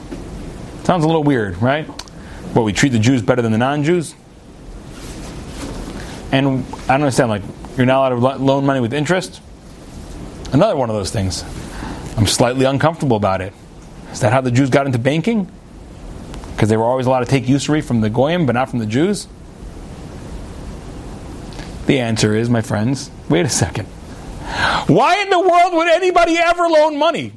Sounds 0.85 1.03
a 1.03 1.07
little 1.07 1.23
weird, 1.23 1.59
right? 1.61 1.87
Well, 2.53 2.63
we 2.63 2.73
treat 2.73 2.89
the 2.89 2.99
Jews 2.99 3.23
better 3.23 3.41
than 3.41 3.51
the 3.51 3.57
non 3.57 3.83
Jews? 3.83 4.13
And 6.31 6.63
I 6.83 6.89
don't 6.89 7.01
understand, 7.01 7.29
like, 7.29 7.41
you're 7.75 7.87
not 7.87 8.11
allowed 8.11 8.37
to 8.37 8.43
loan 8.43 8.65
money 8.65 8.79
with 8.79 8.93
interest? 8.93 9.41
Another 10.53 10.75
one 10.75 10.89
of 10.89 10.95
those 10.95 11.09
things. 11.09 11.43
I'm 12.17 12.27
slightly 12.27 12.65
uncomfortable 12.65 13.17
about 13.17 13.41
it. 13.41 13.53
Is 14.11 14.19
that 14.19 14.31
how 14.31 14.41
the 14.41 14.51
Jews 14.51 14.69
got 14.69 14.85
into 14.85 14.99
banking? 14.99 15.51
Because 16.53 16.69
they 16.69 16.77
were 16.77 16.85
always 16.85 17.07
allowed 17.07 17.21
to 17.21 17.25
take 17.25 17.49
usury 17.49 17.81
from 17.81 18.01
the 18.01 18.09
Goyim, 18.09 18.45
but 18.45 18.53
not 18.53 18.69
from 18.69 18.79
the 18.79 18.85
Jews? 18.85 19.27
The 21.87 21.99
answer 21.99 22.35
is, 22.35 22.49
my 22.49 22.61
friends, 22.61 23.09
wait 23.27 23.45
a 23.45 23.49
second. 23.49 23.87
Why 24.87 25.21
in 25.21 25.29
the 25.29 25.39
world 25.39 25.73
would 25.73 25.87
anybody 25.87 26.37
ever 26.37 26.67
loan 26.67 26.97
money? 26.97 27.33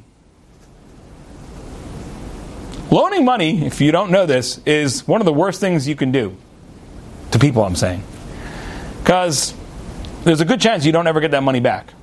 Loaning 2.91 3.23
money, 3.23 3.65
if 3.65 3.81
you 3.81 3.91
don't 3.91 4.09
know 4.09 4.25
this, 4.25 4.59
is 4.65 5.07
one 5.07 5.21
of 5.21 5.25
the 5.25 5.33
worst 5.33 5.59
things 5.59 5.87
you 5.87 5.95
can 5.95 6.11
do 6.11 6.35
to 7.31 7.39
people, 7.39 7.63
I'm 7.63 7.75
saying. 7.75 8.03
Because 9.01 9.53
there's 10.23 10.41
a 10.41 10.45
good 10.45 10.59
chance 10.59 10.85
you 10.85 10.91
don't 10.91 11.05
ever 11.05 11.19
get 11.19 11.31
that 11.31 11.43
money 11.43 11.59
back. 11.59 11.93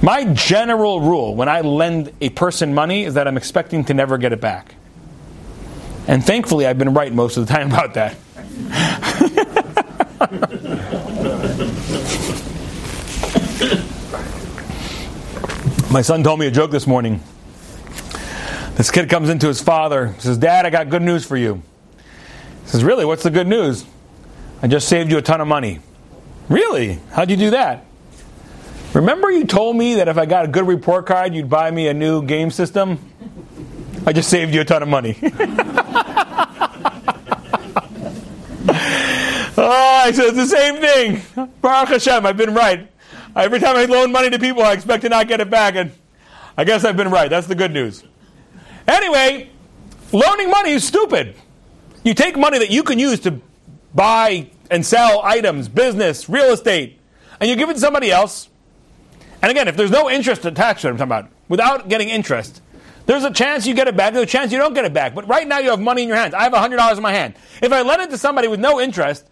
My 0.00 0.24
general 0.24 1.00
rule 1.00 1.34
when 1.34 1.48
I 1.48 1.62
lend 1.62 2.12
a 2.20 2.30
person 2.30 2.74
money 2.74 3.04
is 3.04 3.14
that 3.14 3.26
I'm 3.26 3.36
expecting 3.36 3.84
to 3.86 3.94
never 3.94 4.18
get 4.18 4.32
it 4.32 4.40
back. 4.40 4.76
And 6.06 6.24
thankfully, 6.24 6.66
I've 6.66 6.78
been 6.78 6.94
right 6.94 7.12
most 7.12 7.36
of 7.36 7.46
the 7.46 7.52
time 7.52 7.68
about 7.72 7.94
that. 7.94 8.16
My 15.90 16.02
son 16.02 16.22
told 16.22 16.38
me 16.38 16.46
a 16.46 16.50
joke 16.50 16.70
this 16.70 16.86
morning. 16.86 17.22
This 18.78 18.90
kid 18.92 19.10
comes 19.10 19.28
into 19.28 19.48
his 19.48 19.60
father, 19.60 20.14
says, 20.18 20.38
Dad, 20.38 20.64
I 20.64 20.70
got 20.70 20.88
good 20.88 21.02
news 21.02 21.24
for 21.24 21.36
you. 21.36 21.62
He 22.62 22.68
says, 22.68 22.84
Really? 22.84 23.04
What's 23.04 23.24
the 23.24 23.30
good 23.30 23.48
news? 23.48 23.84
I 24.62 24.68
just 24.68 24.88
saved 24.88 25.10
you 25.10 25.18
a 25.18 25.22
ton 25.22 25.40
of 25.40 25.48
money. 25.48 25.80
Really? 26.48 27.00
How'd 27.10 27.28
you 27.28 27.36
do 27.36 27.50
that? 27.50 27.84
Remember 28.94 29.32
you 29.32 29.46
told 29.46 29.74
me 29.74 29.96
that 29.96 30.06
if 30.06 30.16
I 30.16 30.26
got 30.26 30.44
a 30.44 30.48
good 30.48 30.68
report 30.68 31.06
card, 31.06 31.34
you'd 31.34 31.50
buy 31.50 31.72
me 31.72 31.88
a 31.88 31.94
new 31.94 32.22
game 32.22 32.52
system? 32.52 33.00
I 34.06 34.12
just 34.12 34.30
saved 34.30 34.54
you 34.54 34.60
a 34.60 34.64
ton 34.64 34.84
of 34.84 34.88
money. 34.88 35.18
oh, 35.22 35.28
I 40.04 40.12
said 40.14 40.36
the 40.36 40.46
same 40.46 40.76
thing. 40.76 41.48
Baruch 41.60 41.88
Hashem, 41.88 42.24
I've 42.24 42.36
been 42.36 42.54
right. 42.54 42.88
Every 43.34 43.58
time 43.58 43.76
I 43.76 43.86
loan 43.86 44.12
money 44.12 44.30
to 44.30 44.38
people, 44.38 44.62
I 44.62 44.72
expect 44.72 45.02
to 45.02 45.08
not 45.08 45.26
get 45.26 45.40
it 45.40 45.50
back, 45.50 45.74
and 45.74 45.90
I 46.56 46.62
guess 46.62 46.84
I've 46.84 46.96
been 46.96 47.10
right. 47.10 47.28
That's 47.28 47.48
the 47.48 47.56
good 47.56 47.72
news. 47.72 48.04
Anyway, 48.88 49.50
loaning 50.12 50.50
money 50.50 50.70
is 50.72 50.84
stupid. 50.84 51.36
You 52.02 52.14
take 52.14 52.36
money 52.38 52.58
that 52.58 52.70
you 52.70 52.82
can 52.82 52.98
use 52.98 53.20
to 53.20 53.40
buy 53.94 54.50
and 54.70 54.84
sell 54.84 55.20
items, 55.22 55.68
business, 55.68 56.28
real 56.28 56.52
estate, 56.52 56.98
and 57.38 57.50
you 57.50 57.56
give 57.56 57.68
it 57.68 57.74
to 57.74 57.80
somebody 57.80 58.10
else. 58.10 58.48
And 59.42 59.50
again, 59.50 59.68
if 59.68 59.76
there's 59.76 59.90
no 59.90 60.10
interest 60.10 60.44
attached 60.46 60.80
to 60.82 60.88
it, 60.88 60.90
I'm 60.92 60.96
talking 60.96 61.08
about, 61.08 61.30
without 61.48 61.88
getting 61.88 62.08
interest, 62.08 62.62
there's 63.06 63.24
a 63.24 63.32
chance 63.32 63.66
you 63.66 63.74
get 63.74 63.88
it 63.88 63.96
back, 63.96 64.14
there's 64.14 64.24
a 64.24 64.26
chance 64.26 64.52
you 64.52 64.58
don't 64.58 64.74
get 64.74 64.84
it 64.84 64.92
back. 64.92 65.14
But 65.14 65.28
right 65.28 65.46
now 65.46 65.58
you 65.58 65.70
have 65.70 65.80
money 65.80 66.02
in 66.02 66.08
your 66.08 66.16
hands. 66.16 66.34
I 66.34 66.42
have 66.42 66.52
$100 66.52 66.96
in 66.96 67.02
my 67.02 67.12
hand. 67.12 67.34
If 67.62 67.72
I 67.72 67.82
lend 67.82 68.02
it 68.02 68.10
to 68.10 68.18
somebody 68.18 68.48
with 68.48 68.60
no 68.60 68.80
interest, 68.80 69.26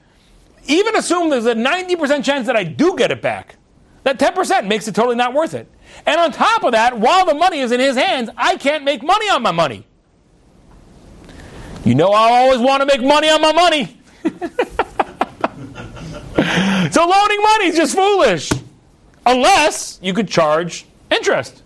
even 0.66 0.96
assume 0.96 1.30
there's 1.30 1.46
a 1.46 1.54
90% 1.54 2.24
chance 2.24 2.46
that 2.46 2.56
I 2.56 2.64
do 2.64 2.96
get 2.96 3.10
it 3.10 3.22
back. 3.22 3.56
That 4.04 4.18
10% 4.18 4.66
makes 4.66 4.86
it 4.86 4.94
totally 4.94 5.16
not 5.16 5.34
worth 5.34 5.54
it. 5.54 5.70
And 6.04 6.20
on 6.20 6.32
top 6.32 6.64
of 6.64 6.72
that, 6.72 6.98
while 6.98 7.24
the 7.26 7.34
money 7.34 7.60
is 7.60 7.72
in 7.72 7.80
his 7.80 7.96
hands, 7.96 8.30
I 8.36 8.56
can't 8.56 8.84
make 8.84 9.02
money 9.02 9.28
on 9.28 9.42
my 9.42 9.52
money. 9.52 9.86
You 11.84 11.94
know, 11.94 12.10
I 12.10 12.42
always 12.42 12.60
want 12.60 12.80
to 12.80 12.86
make 12.86 13.02
money 13.02 13.28
on 13.28 13.40
my 13.40 13.52
money. 13.52 13.96
so 16.90 17.06
loaning 17.06 17.42
money 17.42 17.66
is 17.66 17.76
just 17.76 17.94
foolish. 17.94 18.50
Unless 19.24 19.98
you 20.02 20.12
could 20.12 20.28
charge 20.28 20.84
interest. 21.10 21.62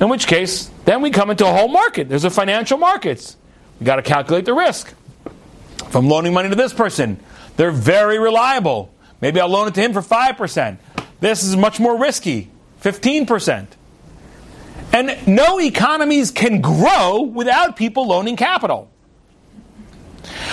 In 0.00 0.08
which 0.08 0.26
case, 0.26 0.70
then 0.86 1.02
we 1.02 1.10
come 1.10 1.30
into 1.30 1.46
a 1.46 1.52
whole 1.52 1.68
market. 1.68 2.08
There's 2.08 2.24
a 2.24 2.30
financial 2.30 2.78
markets. 2.78 3.36
We 3.78 3.84
got 3.86 3.96
to 3.96 4.02
calculate 4.02 4.46
the 4.46 4.54
risk. 4.54 4.94
If 5.82 5.94
I'm 5.94 6.08
loaning 6.08 6.32
money 6.32 6.48
to 6.48 6.54
this 6.54 6.72
person, 6.72 7.20
they're 7.56 7.70
very 7.70 8.18
reliable. 8.18 8.92
Maybe 9.20 9.40
I'll 9.40 9.48
loan 9.48 9.68
it 9.68 9.74
to 9.74 9.82
him 9.82 9.92
for 9.92 10.00
5%. 10.00 10.78
This 11.20 11.44
is 11.44 11.56
much 11.56 11.78
more 11.78 11.98
risky, 11.98 12.50
15%. 12.82 13.66
And 14.92 15.26
no 15.26 15.60
economies 15.60 16.30
can 16.30 16.60
grow 16.60 17.22
without 17.22 17.76
people 17.76 18.08
loaning 18.08 18.36
capital. 18.36 18.90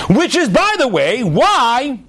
Which 0.10 0.36
is, 0.36 0.50
by 0.50 0.76
the 0.78 0.88
way, 0.88 1.24
why 1.24 2.00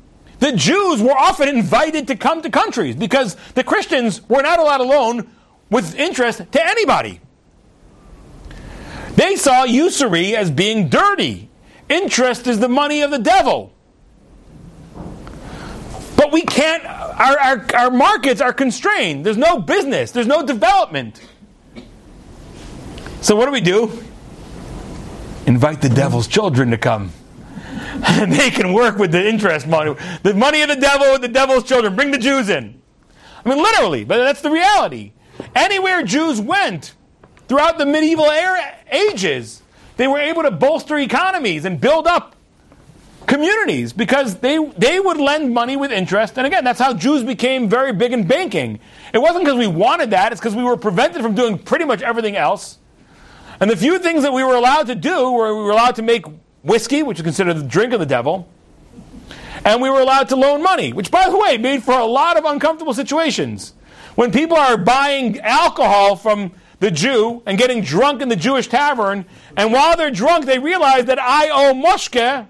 the 0.41 0.53
Jews 0.53 1.03
were 1.03 1.17
often 1.17 1.49
invited 1.49 2.07
to 2.09 2.17
come 2.17 2.43
to 2.43 2.51
countries 2.51 2.95
because 2.95 3.37
the 3.55 3.65
Christians 3.65 4.27
were 4.29 4.43
not 4.43 4.59
allowed 4.59 4.79
to 4.79 4.85
loan 4.85 5.31
with 5.71 5.95
interest 5.95 6.39
to 6.53 6.65
anybody. 6.65 7.21
They 9.17 9.37
saw 9.37 9.65
usury 9.65 10.37
as 10.37 10.51
being 10.51 10.89
dirty. 10.89 11.51
Interest 11.89 12.47
is 12.47 12.61
the 12.61 12.69
money 12.69 13.03
of 13.03 13.11
the 13.11 13.19
devil. 13.19 13.73
But 16.19 16.33
we 16.33 16.43
can't, 16.43 16.85
our, 16.85 17.39
our, 17.39 17.67
our 17.75 17.91
markets 17.93 18.41
are 18.41 18.53
constrained. 18.53 19.25
There's 19.25 19.37
no 19.37 19.61
business, 19.61 20.11
there's 20.11 20.27
no 20.27 20.45
development. 20.45 21.25
So, 23.21 23.37
what 23.37 23.47
do 23.47 23.53
we 23.53 23.61
do? 23.61 24.03
Invite 25.47 25.81
the 25.81 25.89
devil's 25.89 26.27
children 26.27 26.73
to 26.73 26.77
come. 26.77 27.13
and 28.09 28.33
they 28.33 28.51
can 28.51 28.73
work 28.73 28.99
with 28.99 29.13
the 29.13 29.29
interest 29.29 29.69
money. 29.69 29.95
The 30.25 30.35
money 30.35 30.61
of 30.63 30.69
the 30.69 30.77
devil 30.77 31.13
with 31.13 31.21
the 31.21 31.29
devil's 31.29 31.63
children. 31.63 31.95
Bring 31.95 32.11
the 32.11 32.19
Jews 32.19 32.49
in. 32.49 32.83
I 33.45 33.49
mean, 33.49 33.59
literally, 33.59 34.05
but 34.05 34.19
that's 34.19 34.41
the 34.41 34.51
reality. 34.51 35.13
Anywhere 35.55 36.03
Jews 36.03 36.41
went 36.41 36.95
throughout 37.47 37.79
the 37.79 37.87
medieval 37.87 38.29
era, 38.29 38.75
ages, 38.91 39.63
they 39.97 40.09
were 40.09 40.19
able 40.19 40.43
to 40.43 40.51
bolster 40.51 40.99
economies 40.99 41.65
and 41.65 41.81
build 41.81 42.09
up 42.09 42.35
communities 43.29 43.93
because 43.93 44.37
they, 44.37 44.59
they 44.79 44.99
would 44.99 45.19
lend 45.19 45.55
money 45.55 45.77
with 45.77 45.93
interest. 45.93 46.39
And 46.39 46.47
again, 46.47 46.65
that's 46.65 46.81
how 46.81 46.95
Jews 46.95 47.23
became 47.23 47.69
very 47.69 47.93
big 47.93 48.13
in 48.13 48.27
banking. 48.27 48.81
It 49.13 49.19
wasn't 49.19 49.45
because 49.45 49.59
we 49.59 49.69
wanted 49.69 50.11
that, 50.11 50.33
it's 50.33 50.41
because 50.41 50.57
we 50.57 50.65
were 50.65 50.77
prevented 50.77 51.23
from 51.23 51.35
doing 51.35 51.59
pretty 51.59 51.85
much 51.85 52.03
everything 52.03 52.37
else. 52.37 52.79
And 53.61 53.71
the 53.71 53.77
few 53.77 53.99
things 53.99 54.23
that 54.23 54.33
we 54.33 54.43
were 54.43 54.55
allowed 54.55 54.87
to 54.87 54.95
do 54.95 55.31
were 55.31 55.55
we 55.55 55.63
were 55.63 55.71
allowed 55.71 55.97
to 55.97 56.03
make 56.03 56.25
whiskey, 56.63 57.03
which 57.03 57.19
is 57.19 57.23
considered 57.23 57.55
the 57.55 57.65
drink 57.65 57.93
of 57.93 58.01
the 58.01 58.07
devil, 58.07 58.49
and 59.65 59.83
we 59.83 59.91
were 59.91 60.01
allowed 60.01 60.29
to 60.31 60.37
loan 60.37 60.63
money, 60.63 60.93
which, 60.93 61.11
by 61.11 61.29
the 61.29 61.37
way, 61.37 61.59
made 61.59 61.83
for 61.83 61.99
a 61.99 62.07
lot 62.07 62.37
of 62.37 62.45
uncomfortable 62.45 62.95
situations. 62.95 63.75
When 64.15 64.33
people 64.33 64.57
are 64.57 64.77
buying 64.77 65.39
alcohol 65.41 66.17
from 66.17 66.53
the 66.81 66.91
Jew 66.91 67.43
and 67.47 67.59
getting 67.59 67.83
drunk 67.83 68.23
in 68.23 68.29
the 68.29 68.37
Jewish 68.37 68.69
tavern, 68.69 69.27
and 69.57 69.73
while 69.73 69.97
they're 69.97 70.11
drunk, 70.11 70.47
they 70.47 70.59
realize 70.59 71.07
that 71.07 71.19
I 71.21 71.49
owe 71.49 71.75
Moshke 71.75 72.47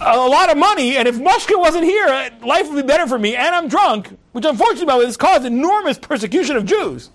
a 0.00 0.16
lot 0.16 0.50
of 0.50 0.56
money, 0.56 0.96
and 0.96 1.06
if 1.06 1.16
Moshke 1.16 1.58
wasn't 1.58 1.84
here, 1.84 2.06
uh, 2.06 2.30
life 2.44 2.68
would 2.68 2.76
be 2.76 2.86
better 2.86 3.06
for 3.06 3.18
me, 3.18 3.36
and 3.36 3.54
I'm 3.54 3.68
drunk, 3.68 4.16
which 4.32 4.44
unfortunately, 4.44 4.86
by 4.86 4.94
the 4.94 4.98
way, 5.00 5.04
has 5.06 5.16
caused 5.16 5.44
enormous 5.44 5.98
persecution 5.98 6.56
of 6.56 6.64
Jews. 6.64 7.10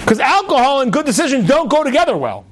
Because 0.00 0.20
alcohol 0.20 0.80
and 0.80 0.92
good 0.92 1.06
decisions 1.06 1.48
don't 1.48 1.70
go 1.70 1.82
together 1.84 2.16
well. 2.16 2.44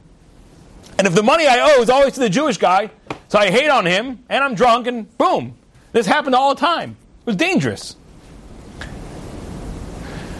And 0.99 1.07
if 1.07 1.15
the 1.15 1.23
money 1.23 1.47
I 1.47 1.61
owe 1.61 1.83
is 1.83 1.91
always 1.91 2.15
to 2.15 2.21
the 2.21 2.31
Jewish 2.31 2.57
guy, 2.57 2.91
so 3.29 3.39
I 3.39 3.51
hate 3.51 3.69
on 3.69 3.87
him, 3.87 4.25
and 4.29 4.43
I'm 4.43 4.55
drunk, 4.55 4.87
and 4.87 5.17
boom. 5.19 5.55
This 5.93 6.07
happened 6.07 6.35
all 6.35 6.55
the 6.55 6.61
time. 6.61 6.97
It 7.21 7.27
was 7.27 7.37
dangerous. 7.37 7.97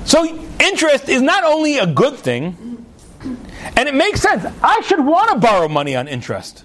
So, 0.05 0.25
interest 0.61 1.09
is 1.09 1.23
not 1.23 1.45
only 1.45 1.79
a 1.79 1.87
good 1.87 2.17
thing, 2.17 2.70
and 3.23 3.89
it 3.89 3.95
makes 3.95 4.21
sense. 4.21 4.45
I 4.63 4.81
should 4.83 5.05
want 5.05 5.31
to 5.31 5.39
borrow 5.39 5.69
money 5.69 5.97
on 5.97 6.09
interest. 6.09 6.65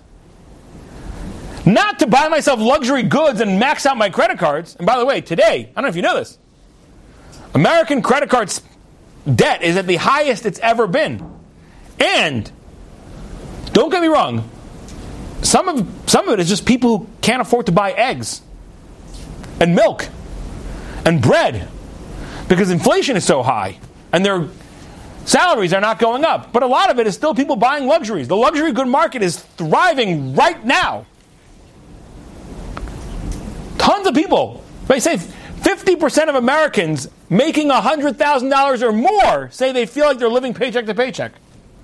Not 1.65 1.99
to 1.99 2.07
buy 2.07 2.27
myself 2.27 2.59
luxury 2.59 3.03
goods 3.03 3.41
and 3.41 3.59
max 3.59 3.85
out 3.85 3.97
my 3.97 4.09
credit 4.09 4.37
cards. 4.37 4.75
And 4.75 4.85
by 4.85 4.99
the 4.99 5.05
way, 5.05 5.21
today, 5.21 5.69
I 5.75 5.81
don't 5.81 5.83
know 5.83 5.89
if 5.89 5.95
you 5.95 6.01
know 6.01 6.15
this, 6.15 6.37
American 7.53 8.01
credit 8.01 8.29
cards 8.29 8.61
debt 9.33 9.63
is 9.63 9.75
at 9.75 9.87
the 9.87 9.95
highest 9.95 10.45
it's 10.45 10.59
ever 10.59 10.87
been. 10.87 11.33
And 11.99 12.51
don't 13.73 13.89
get 13.89 14.01
me 14.01 14.07
wrong, 14.07 14.49
some 15.41 15.67
of 15.67 15.87
some 16.07 16.27
of 16.27 16.33
it 16.33 16.39
is 16.39 16.49
just 16.49 16.65
people 16.65 16.99
who 16.99 17.07
can't 17.21 17.41
afford 17.41 17.65
to 17.65 17.71
buy 17.71 17.91
eggs 17.91 18.41
and 19.59 19.75
milk 19.75 20.07
and 21.05 21.21
bread 21.21 21.67
because 22.47 22.69
inflation 22.69 23.15
is 23.15 23.25
so 23.25 23.41
high 23.41 23.79
and 24.11 24.25
their 24.25 24.47
salaries 25.25 25.73
are 25.73 25.81
not 25.81 25.99
going 25.99 26.23
up. 26.23 26.53
But 26.53 26.63
a 26.63 26.67
lot 26.67 26.89
of 26.89 26.99
it 26.99 27.07
is 27.07 27.15
still 27.15 27.35
people 27.35 27.55
buying 27.55 27.87
luxuries. 27.87 28.27
The 28.27 28.35
luxury 28.35 28.71
good 28.71 28.87
market 28.87 29.21
is 29.21 29.39
thriving 29.39 30.35
right 30.35 30.63
now. 30.63 31.05
Tons 33.77 34.07
of 34.07 34.15
people. 34.15 34.63
They 34.87 34.99
say 34.99 35.17
50% 35.17 36.29
of 36.29 36.35
Americans 36.35 37.09
making 37.29 37.69
$100,000 37.69 38.81
or 38.81 38.91
more 38.91 39.49
say 39.51 39.71
they 39.71 39.85
feel 39.85 40.05
like 40.05 40.19
they're 40.19 40.29
living 40.29 40.53
paycheck 40.53 40.85
to 40.85 40.95
paycheck. 40.95 41.33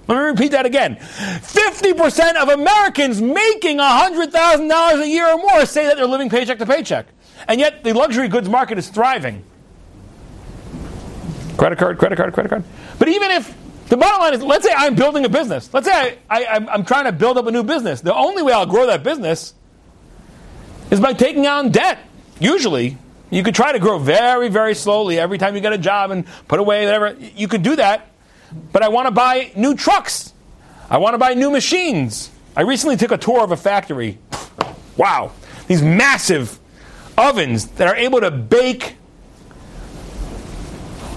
Let 0.08 0.18
me 0.18 0.24
repeat 0.24 0.52
that 0.52 0.66
again. 0.66 0.96
50% 0.98 2.36
of 2.36 2.50
Americans 2.50 3.22
making 3.22 3.78
$100,000 3.78 5.02
a 5.02 5.08
year 5.08 5.30
or 5.30 5.38
more 5.38 5.66
say 5.66 5.86
that 5.86 5.98
they're 5.98 6.06
living 6.06 6.30
paycheck 6.30 6.58
to 6.60 6.66
paycheck. 6.66 7.08
and 7.48 7.60
yet 7.60 7.84
the 7.84 7.94
luxury 7.94 8.28
goods 8.28 8.50
market 8.50 8.78
is 8.78 8.90
thriving. 8.90 9.44
Credit 11.58 11.78
card, 11.78 11.98
credit 11.98 12.16
card, 12.18 12.34
credit 12.34 12.50
card. 12.50 12.64
But 13.02 13.10
even 13.10 13.32
if 13.32 13.52
the 13.90 13.98
bottom 13.98 14.22
line 14.22 14.36
is, 14.36 14.44
let's 14.44 14.64
say 14.64 14.72
I'm 14.78 14.94
building 14.94 15.26
a 15.26 15.30
business. 15.30 15.74
Let's 15.74 15.88
say 15.88 16.20
I, 16.30 16.44
I, 16.44 16.56
I'm 16.72 16.86
trying 16.86 17.06
to 17.06 17.12
build 17.12 17.36
up 17.36 17.48
a 17.48 17.52
new 17.52 17.64
business. 17.64 18.02
The 18.02 18.14
only 18.14 18.44
way 18.44 18.54
I'll 18.54 18.68
grow 18.68 18.86
that 18.86 19.02
business 19.02 19.56
is 20.92 21.00
by 21.00 21.14
taking 21.14 21.48
on 21.48 21.72
debt. 21.72 21.98
Usually, 22.40 23.00
you 23.32 23.42
could 23.42 23.56
try 23.56 23.72
to 23.72 23.80
grow 23.80 23.98
very, 23.98 24.50
very 24.50 24.76
slowly 24.76 25.18
every 25.18 25.40
time 25.40 25.56
you 25.56 25.62
get 25.62 25.74
a 25.74 25.80
job 25.80 26.12
and 26.12 26.28
put 26.48 26.60
away 26.60 26.86
whatever. 26.86 27.18
You 27.36 27.48
could 27.48 27.64
do 27.64 27.76
that. 27.78 28.08
But 28.72 28.84
I 28.84 28.90
want 28.90 29.08
to 29.08 29.12
buy 29.12 29.52
new 29.56 29.74
trucks. 29.74 30.32
I 30.88 31.00
want 31.00 31.16
to 31.16 31.18
buy 31.18 31.34
new 31.34 31.50
machines. 31.50 32.30
I 32.56 32.62
recently 32.62 32.98
took 32.98 33.10
a 33.10 33.18
tour 33.18 33.44
of 33.44 33.52
a 33.52 33.58
factory. 33.58 34.20
Wow. 34.96 35.32
These 35.66 35.82
massive 35.82 36.60
ovens 37.18 37.66
that 37.66 37.88
are 37.88 37.96
able 37.96 38.22
to 38.22 38.30
bake 38.30 38.98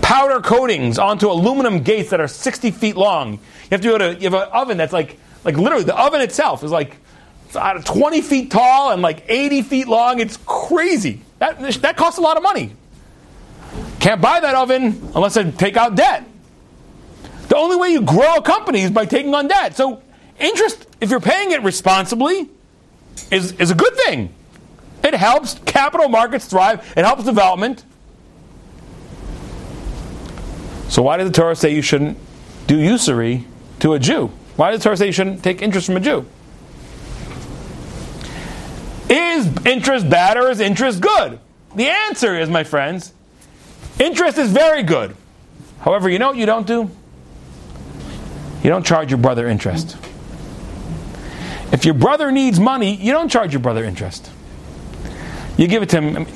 powder 0.05 0.39
coatings 0.39 0.99
onto 0.99 1.31
aluminum 1.31 1.83
gates 1.83 2.11
that 2.11 2.21
are 2.21 2.29
60 2.29 2.71
feet 2.73 2.95
long. 2.95 3.33
You 3.33 3.39
have 3.71 3.81
to 3.81 3.89
go 3.89 3.99
to, 3.99 4.15
you 4.15 4.31
have 4.31 4.35
an 4.35 4.49
oven 4.53 4.77
that's 4.77 4.93
like, 4.93 5.19
like 5.45 5.57
literally, 5.57 5.85
the 5.85 5.99
oven 5.99 6.21
itself 6.21 6.63
is 6.63 6.71
like 6.71 6.99
uh, 7.55 7.81
20 7.81 8.21
feet 8.21 8.51
tall 8.51 8.93
and 8.93 9.01
like 9.01 9.25
80 9.27 9.63
feet 9.63 9.89
long. 9.89 10.21
It's 10.21 10.39
crazy. 10.45 11.23
That, 11.39 11.59
that 11.59 11.97
costs 11.97 12.19
a 12.19 12.21
lot 12.21 12.37
of 12.37 12.43
money. 12.43 12.77
Can't 13.99 14.21
buy 14.21 14.41
that 14.41 14.55
oven 14.55 15.11
unless 15.15 15.39
I 15.39 15.51
take 15.51 15.79
out 15.79 15.95
debt. 15.95 16.27
The 17.49 17.57
only 17.57 17.77
way 17.77 17.89
you 17.89 18.03
grow 18.03 18.35
a 18.35 18.43
company 18.43 18.83
is 18.83 18.91
by 18.91 19.07
taking 19.07 19.35
on 19.35 19.49
debt. 19.49 19.75
So, 19.75 20.03
interest, 20.39 20.87
if 21.01 21.11
you're 21.11 21.19
paying 21.19 21.53
it 21.53 21.63
responsibly, 21.63 22.51
is, 23.31 23.53
is 23.53 23.71
a 23.71 23.75
good 23.75 23.95
thing. 23.97 24.35
It 25.03 25.15
helps 25.15 25.59
capital 25.61 26.11
markets 26.11 26.45
thrive, 26.45 26.93
it 26.95 27.07
helps 27.07 27.25
development. 27.25 27.85
So, 30.95 31.03
why 31.03 31.17
did 31.17 31.27
the 31.27 31.33
Torah 31.33 31.57
say 31.57 31.75
you 31.75 31.83
shouldn't 31.83 32.17
do 32.69 32.79
usury 32.79 33.45
to 33.81 33.95
a 33.95 33.99
Jew? 33.99 34.31
Why 34.55 34.71
did 34.71 34.79
the 34.79 34.85
Torah 34.85 34.97
say 34.97 35.07
you 35.07 35.13
shouldn't 35.13 35.43
take 35.43 35.61
interest 35.61 35.87
from 35.87 35.97
a 35.97 36.01
Jew? 36.01 36.25
Is 39.11 39.49
interest 39.67 40.09
bad 40.09 40.37
or 40.37 40.53
is 40.53 40.61
interest 40.61 41.01
good? 41.01 41.41
The 41.75 41.89
answer 41.89 42.39
is, 42.39 42.49
my 42.49 42.63
friends, 42.63 43.13
interest 43.99 44.39
is 44.39 44.53
very 44.53 44.85
good. 44.85 45.17
However, 45.81 46.09
you 46.09 46.21
know 46.21 46.29
what 46.29 46.37
you 46.37 46.47
don't 46.47 46.65
do? 46.65 46.89
You 48.63 48.71
don't 48.71 48.87
charge 48.87 49.11
your 49.11 49.19
brother 49.19 49.49
interest. 49.49 49.97
If 51.73 51.85
your 51.85 51.95
brother 51.95 52.31
needs 52.31 52.61
money, 52.61 52.95
you 52.95 53.11
don't 53.11 53.29
charge 53.29 53.53
your 53.53 53.61
brother 53.61 53.83
interest. 53.83 54.31
You 55.57 55.67
give 55.67 55.83
it 55.83 55.89
to 55.89 56.01
him. 56.01 56.29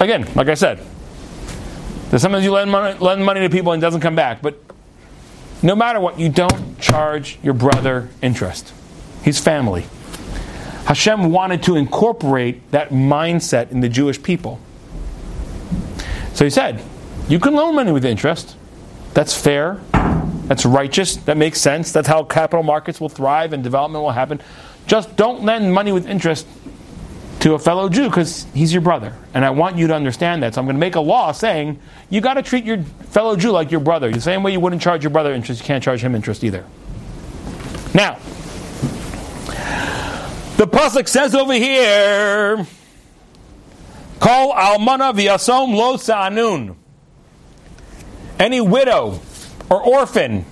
Again, 0.00 0.26
like 0.34 0.48
I 0.48 0.54
said, 0.54 0.84
sometimes 2.18 2.44
you 2.44 2.52
lend 2.52 2.70
money, 2.70 2.98
lend 2.98 3.24
money 3.24 3.40
to 3.40 3.50
people 3.50 3.72
and 3.72 3.82
it 3.82 3.86
doesn't 3.86 4.00
come 4.00 4.16
back. 4.16 4.42
But 4.42 4.58
no 5.62 5.74
matter 5.74 6.00
what, 6.00 6.18
you 6.18 6.28
don't 6.28 6.78
charge 6.80 7.38
your 7.42 7.54
brother 7.54 8.08
interest. 8.22 8.72
He's 9.22 9.38
family. 9.38 9.86
Hashem 10.86 11.30
wanted 11.30 11.62
to 11.64 11.76
incorporate 11.76 12.70
that 12.72 12.90
mindset 12.90 13.70
in 13.70 13.80
the 13.80 13.88
Jewish 13.88 14.20
people. 14.22 14.58
So 16.32 16.44
he 16.44 16.50
said, 16.50 16.82
You 17.28 17.38
can 17.38 17.54
loan 17.54 17.76
money 17.76 17.92
with 17.92 18.04
interest. 18.04 18.56
That's 19.14 19.36
fair. 19.36 19.80
That's 19.92 20.64
righteous. 20.64 21.16
That 21.16 21.36
makes 21.36 21.60
sense. 21.60 21.92
That's 21.92 22.08
how 22.08 22.24
capital 22.24 22.62
markets 22.62 23.00
will 23.00 23.08
thrive 23.08 23.52
and 23.52 23.62
development 23.62 24.02
will 24.02 24.10
happen. 24.10 24.40
Just 24.86 25.14
don't 25.16 25.44
lend 25.44 25.72
money 25.72 25.92
with 25.92 26.08
interest 26.08 26.46
to 27.40 27.54
a 27.54 27.58
fellow 27.58 27.88
Jew 27.88 28.04
because 28.04 28.46
he's 28.54 28.72
your 28.72 28.82
brother. 28.82 29.14
And 29.34 29.44
I 29.44 29.50
want 29.50 29.76
you 29.76 29.86
to 29.86 29.94
understand 29.94 30.42
that. 30.42 30.54
So 30.54 30.60
I'm 30.60 30.66
going 30.66 30.76
to 30.76 30.80
make 30.80 30.94
a 30.94 31.00
law 31.00 31.32
saying 31.32 31.78
you 32.10 32.20
got 32.20 32.34
to 32.34 32.42
treat 32.42 32.64
your 32.64 32.82
fellow 32.82 33.34
Jew 33.34 33.50
like 33.50 33.70
your 33.70 33.80
brother. 33.80 34.10
The 34.12 34.20
same 34.20 34.42
way 34.42 34.52
you 34.52 34.60
wouldn't 34.60 34.82
charge 34.82 35.02
your 35.02 35.10
brother 35.10 35.32
interest, 35.32 35.62
you 35.62 35.66
can't 35.66 35.82
charge 35.82 36.02
him 36.02 36.14
interest 36.14 36.44
either. 36.44 36.64
Now, 37.94 38.18
the 40.56 40.66
pasuk 40.66 41.08
says 41.08 41.34
over 41.34 41.54
here, 41.54 42.66
"Kol 44.20 44.52
almana 44.52 45.14
v'yasom 45.14 45.74
lo 45.74 45.96
sa'anun." 45.96 46.76
Any 48.38 48.60
widow 48.60 49.20
or 49.70 49.82
orphan, 49.82 50.44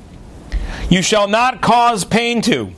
you 0.88 1.02
shall 1.02 1.28
not 1.28 1.60
cause 1.60 2.04
pain 2.04 2.40
to. 2.42 2.72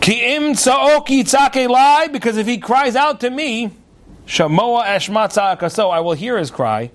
Ki 0.00 0.34
im 0.34 0.52
because 0.52 2.36
if 2.36 2.46
he 2.46 2.58
cries 2.58 2.96
out 2.96 3.20
to 3.20 3.30
me, 3.30 3.70
shamoa 4.26 4.84
eshma 4.84 5.70
so 5.70 5.90
I 5.90 6.00
will 6.00 6.14
hear 6.14 6.38
his 6.38 6.50
cry. 6.50 6.90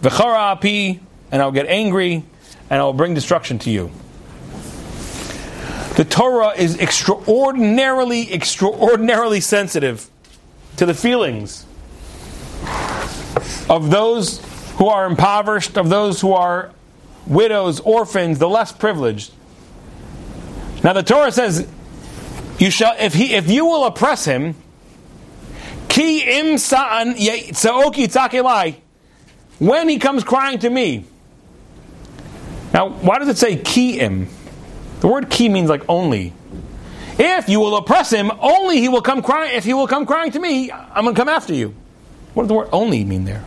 V'chara 0.00 0.52
api, 0.52 1.00
and 1.30 1.42
I'll 1.42 1.52
get 1.52 1.66
angry, 1.66 2.24
and 2.70 2.80
I 2.80 2.84
will 2.84 2.92
bring 2.92 3.14
destruction 3.14 3.58
to 3.60 3.70
you. 3.70 3.90
The 5.96 6.04
Torah 6.04 6.54
is 6.56 6.78
extraordinarily, 6.80 8.32
extraordinarily 8.32 9.40
sensitive 9.40 10.08
to 10.78 10.86
the 10.86 10.94
feelings 10.94 11.66
of 13.68 13.90
those 13.90 14.40
who 14.76 14.88
are 14.88 15.06
impoverished, 15.06 15.76
of 15.76 15.88
those 15.88 16.20
who 16.20 16.32
are 16.32 16.72
widows, 17.26 17.80
orphans, 17.80 18.38
the 18.38 18.48
less 18.48 18.72
privileged. 18.72 19.32
Now 20.82 20.92
the 20.92 21.02
Torah 21.02 21.30
says, 21.30 21.68
"You 22.62 22.70
shall 22.70 22.94
if 22.96 23.12
he 23.12 23.34
if 23.34 23.50
you 23.50 23.66
will 23.66 23.86
oppress 23.86 24.24
him, 24.24 24.54
ki 25.88 26.20
im 26.38 26.58
sa'an 26.58 27.14
tzaoki 27.14 28.76
when 29.58 29.88
he 29.88 29.98
comes 29.98 30.22
crying 30.22 30.60
to 30.60 30.70
me." 30.70 31.04
Now, 32.72 32.90
why 32.90 33.18
does 33.18 33.26
it 33.26 33.36
say 33.36 33.56
ki 33.56 33.98
im? 33.98 34.28
The 35.00 35.08
word 35.08 35.28
ki 35.28 35.48
means 35.48 35.68
like 35.68 35.82
only. 35.88 36.34
If 37.18 37.48
you 37.48 37.58
will 37.58 37.74
oppress 37.76 38.10
him, 38.12 38.30
only 38.38 38.78
he 38.78 38.88
will 38.88 39.02
come 39.02 39.22
crying. 39.22 39.56
If 39.56 39.64
he 39.64 39.74
will 39.74 39.88
come 39.88 40.06
crying 40.06 40.30
to 40.30 40.38
me, 40.38 40.70
I'm 40.70 41.02
going 41.02 41.16
to 41.16 41.20
come 41.20 41.28
after 41.28 41.52
you. 41.52 41.74
What 42.34 42.44
does 42.44 42.48
the 42.48 42.54
word 42.54 42.68
only 42.70 43.02
mean 43.02 43.24
there? 43.24 43.44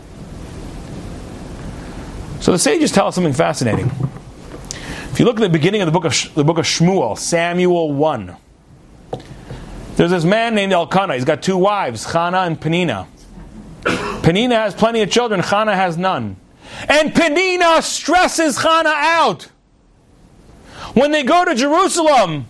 So 2.41 2.51
the 2.51 2.59
sages 2.59 2.91
tell 2.91 3.07
us 3.07 3.15
something 3.15 3.31
fascinating. 3.31 3.89
If 5.11 5.19
you 5.19 5.25
look 5.25 5.37
at 5.37 5.41
the 5.41 5.47
beginning 5.47 5.81
of 5.81 5.85
the 5.85 5.93
book 5.93 6.03
of 6.03 6.35
the 6.35 6.43
book 6.43 6.57
of 6.57 6.65
Shmuel, 6.65 7.17
Samuel 7.17 7.93
one, 7.93 8.35
there's 9.95 10.11
this 10.11 10.25
man 10.25 10.55
named 10.55 10.73
Elkanah. 10.73 11.15
He's 11.15 11.25
got 11.25 11.41
two 11.41 11.57
wives, 11.57 12.05
Chana 12.05 12.45
and 12.45 12.59
Penina. 12.59 13.07
Penina 13.83 14.55
has 14.55 14.73
plenty 14.73 15.01
of 15.01 15.09
children. 15.09 15.41
Chana 15.41 15.73
has 15.73 15.97
none. 15.97 16.35
And 16.89 17.13
Penina 17.13 17.81
stresses 17.81 18.57
Chana 18.57 18.93
out. 18.93 19.43
When 20.93 21.11
they 21.11 21.23
go 21.23 21.45
to 21.45 21.55
Jerusalem, 21.55 22.45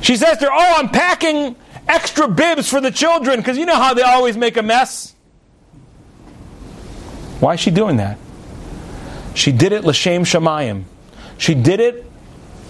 she 0.00 0.16
says 0.16 0.38
to 0.38 0.46
her, 0.46 0.52
Oh, 0.52 0.74
I'm 0.78 0.88
packing 0.88 1.56
extra 1.88 2.28
bibs 2.28 2.68
for 2.68 2.80
the 2.80 2.90
children 2.90 3.38
because 3.38 3.58
you 3.58 3.66
know 3.66 3.76
how 3.76 3.94
they 3.94 4.02
always 4.02 4.36
make 4.36 4.56
a 4.56 4.62
mess. 4.62 5.14
Why 7.40 7.54
is 7.54 7.60
she 7.60 7.70
doing 7.70 7.96
that? 7.96 8.18
She 9.34 9.50
did 9.50 9.72
it 9.72 9.84
l'shem 9.84 10.24
shamayim. 10.24 10.84
She 11.38 11.54
did 11.54 11.80
it 11.80 12.06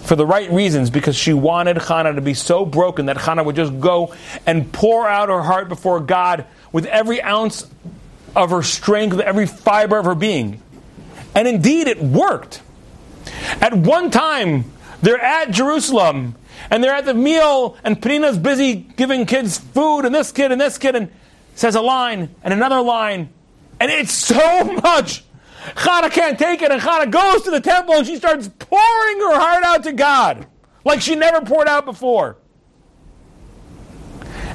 for 0.03 0.15
the 0.15 0.25
right 0.25 0.51
reasons 0.51 0.89
because 0.89 1.15
she 1.15 1.33
wanted 1.33 1.77
Hannah 1.77 2.13
to 2.13 2.21
be 2.21 2.33
so 2.33 2.65
broken 2.65 3.05
that 3.07 3.17
Hannah 3.17 3.43
would 3.43 3.55
just 3.55 3.79
go 3.79 4.13
and 4.45 4.71
pour 4.71 5.07
out 5.07 5.29
her 5.29 5.41
heart 5.41 5.69
before 5.69 5.99
God 5.99 6.45
with 6.71 6.85
every 6.87 7.21
ounce 7.21 7.67
of 8.35 8.49
her 8.49 8.63
strength, 8.63 9.15
with 9.15 9.25
every 9.25 9.47
fiber 9.47 9.97
of 9.97 10.05
her 10.05 10.15
being. 10.15 10.61
And 11.33 11.47
indeed, 11.47 11.87
it 11.87 12.01
worked. 12.01 12.61
At 13.61 13.73
one 13.73 14.11
time, 14.11 14.65
they're 15.01 15.19
at 15.19 15.51
Jerusalem 15.51 16.35
and 16.69 16.83
they're 16.83 16.93
at 16.93 17.05
the 17.05 17.13
meal, 17.13 17.77
and 17.83 18.01
Penina's 18.01 18.37
busy 18.37 18.75
giving 18.75 19.25
kids 19.25 19.57
food, 19.57 20.01
and 20.05 20.15
this 20.15 20.31
kid 20.31 20.51
and 20.51 20.61
this 20.61 20.77
kid, 20.77 20.95
and 20.95 21.11
says 21.55 21.75
a 21.75 21.81
line 21.81 22.33
and 22.43 22.53
another 22.53 22.81
line, 22.81 23.29
and 23.79 23.91
it's 23.91 24.13
so 24.13 24.63
much. 24.83 25.23
Chana 25.75 26.11
can't 26.11 26.37
take 26.37 26.61
it, 26.61 26.71
and 26.71 26.81
Chana 26.81 27.09
goes 27.09 27.43
to 27.43 27.51
the 27.51 27.61
temple 27.61 27.95
and 27.95 28.05
she 28.05 28.17
starts 28.17 28.49
pouring 28.59 29.19
her 29.19 29.39
heart 29.39 29.63
out 29.63 29.83
to 29.83 29.93
God 29.93 30.45
like 30.83 31.01
she 31.01 31.15
never 31.15 31.41
poured 31.41 31.67
out 31.67 31.85
before. 31.85 32.37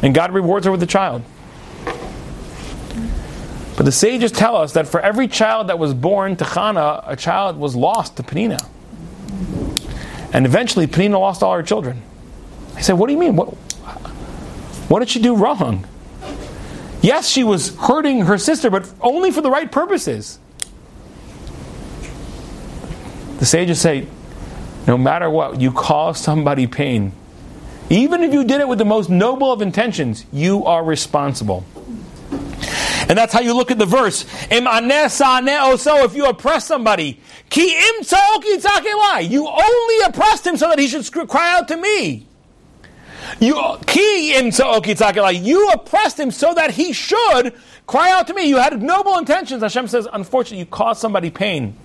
And 0.03 0.15
God 0.15 0.33
rewards 0.33 0.67
her 0.67 0.73
with 0.73 0.83
a 0.83 0.87
child. 0.87 1.23
But 3.77 3.85
the 3.85 3.93
sages 3.93 4.33
tell 4.33 4.57
us 4.57 4.73
that 4.73 4.89
for 4.89 5.01
every 5.01 5.29
child 5.29 5.69
that 5.69 5.79
was 5.79 5.95
born 5.95 6.37
to 6.37 6.45
Chana, 6.45 7.03
a 7.07 7.17
child 7.17 7.57
was 7.57 7.77
lost 7.77 8.17
to 8.17 8.23
Penina. 8.23 8.59
And 10.33 10.45
eventually, 10.47 10.87
Penina 10.87 11.19
lost 11.19 11.43
all 11.43 11.55
her 11.55 11.63
children. 11.63 12.03
I 12.75 12.81
said, 12.81 12.95
What 12.95 13.07
do 13.07 13.13
you 13.13 13.19
mean? 13.19 13.37
What, 13.37 13.55
what 14.89 14.99
did 14.99 15.09
she 15.09 15.21
do 15.21 15.35
wrong? 15.35 15.87
Yes, 17.01 17.29
she 17.29 17.45
was 17.45 17.77
hurting 17.77 18.23
her 18.23 18.37
sister, 18.37 18.69
but 18.69 18.93
only 19.01 19.31
for 19.31 19.41
the 19.41 19.51
right 19.51 19.71
purposes. 19.71 20.39
The 23.39 23.47
sages 23.47 23.81
say, 23.81 24.07
no 24.87 24.99
matter 24.99 25.31
what, 25.31 25.61
you 25.61 25.73
cause 25.73 26.19
somebody 26.21 26.67
pain. 26.67 27.13
Even 27.91 28.23
if 28.23 28.33
you 28.33 28.45
did 28.45 28.61
it 28.61 28.69
with 28.69 28.79
the 28.79 28.85
most 28.85 29.09
noble 29.09 29.53
of 29.53 29.63
intentions, 29.63 30.27
you 30.33 30.65
are 30.65 30.85
responsible. 30.85 31.65
And 33.09 33.17
that's 33.17 33.33
how 33.33 33.41
you 33.41 33.55
look 33.55 33.71
at 33.71 33.79
the 33.79 33.87
verse. 33.87 34.27
So 34.51 36.05
if 36.05 36.15
you 36.15 36.27
oppress 36.27 36.67
somebody, 36.67 37.21
you 37.55 39.49
only 39.49 39.99
oppressed 40.05 40.47
him 40.47 40.57
so 40.59 40.69
that 40.69 40.79
he 40.79 40.89
should 40.89 41.11
cry 41.29 41.57
out 41.57 41.69
to 41.69 41.77
me. 41.77 42.27
You 43.41 43.57
you 45.33 45.71
oppressed 45.71 46.21
him 46.21 46.31
so 46.31 46.55
that 46.55 46.71
he 46.73 46.93
should 46.93 47.55
cry 47.87 48.11
out 48.11 48.27
to 48.27 48.35
me. 48.35 48.45
You 48.45 48.57
had 48.59 48.83
noble 48.83 49.17
intentions. 49.17 49.63
Hashem 49.63 49.89
says, 49.89 50.07
unfortunately, 50.13 50.59
you 50.59 50.67
caused 50.67 51.01
somebody 51.01 51.31
pain. 51.31 51.77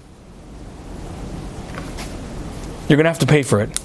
You're 2.88 2.98
going 2.98 3.06
to 3.06 3.10
have 3.10 3.20
to 3.20 3.26
pay 3.26 3.44
for 3.44 3.62
it. 3.62 3.80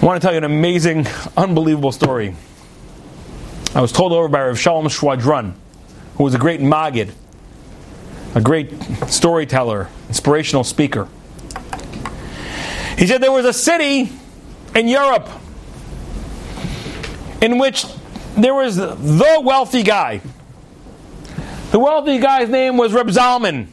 I 0.00 0.04
want 0.04 0.20
to 0.20 0.24
tell 0.24 0.32
you 0.32 0.38
an 0.38 0.44
amazing, 0.44 1.06
unbelievable 1.36 1.92
story. 1.92 2.34
I 3.74 3.80
was 3.80 3.92
told 3.92 4.12
over 4.12 4.28
by 4.28 4.46
Rav 4.46 4.58
Shalom 4.58 4.86
Schwadron, 4.86 5.54
who 6.16 6.24
was 6.24 6.34
a 6.34 6.38
great 6.38 6.60
Magid, 6.60 7.12
a 8.34 8.40
great 8.40 8.72
storyteller, 9.08 9.88
inspirational 10.08 10.64
speaker. 10.64 11.08
He 12.96 13.06
said 13.06 13.22
there 13.22 13.30
was 13.30 13.44
a 13.44 13.52
city 13.52 14.10
in 14.74 14.88
Europe 14.88 15.28
in 17.40 17.58
which 17.58 17.84
there 18.36 18.54
was 18.54 18.76
the 18.76 19.40
wealthy 19.44 19.84
guy. 19.84 20.20
The 21.70 21.78
wealthy 21.78 22.18
guy's 22.18 22.48
name 22.48 22.76
was 22.76 22.92
Reb 22.92 23.08
Zalman. 23.08 23.68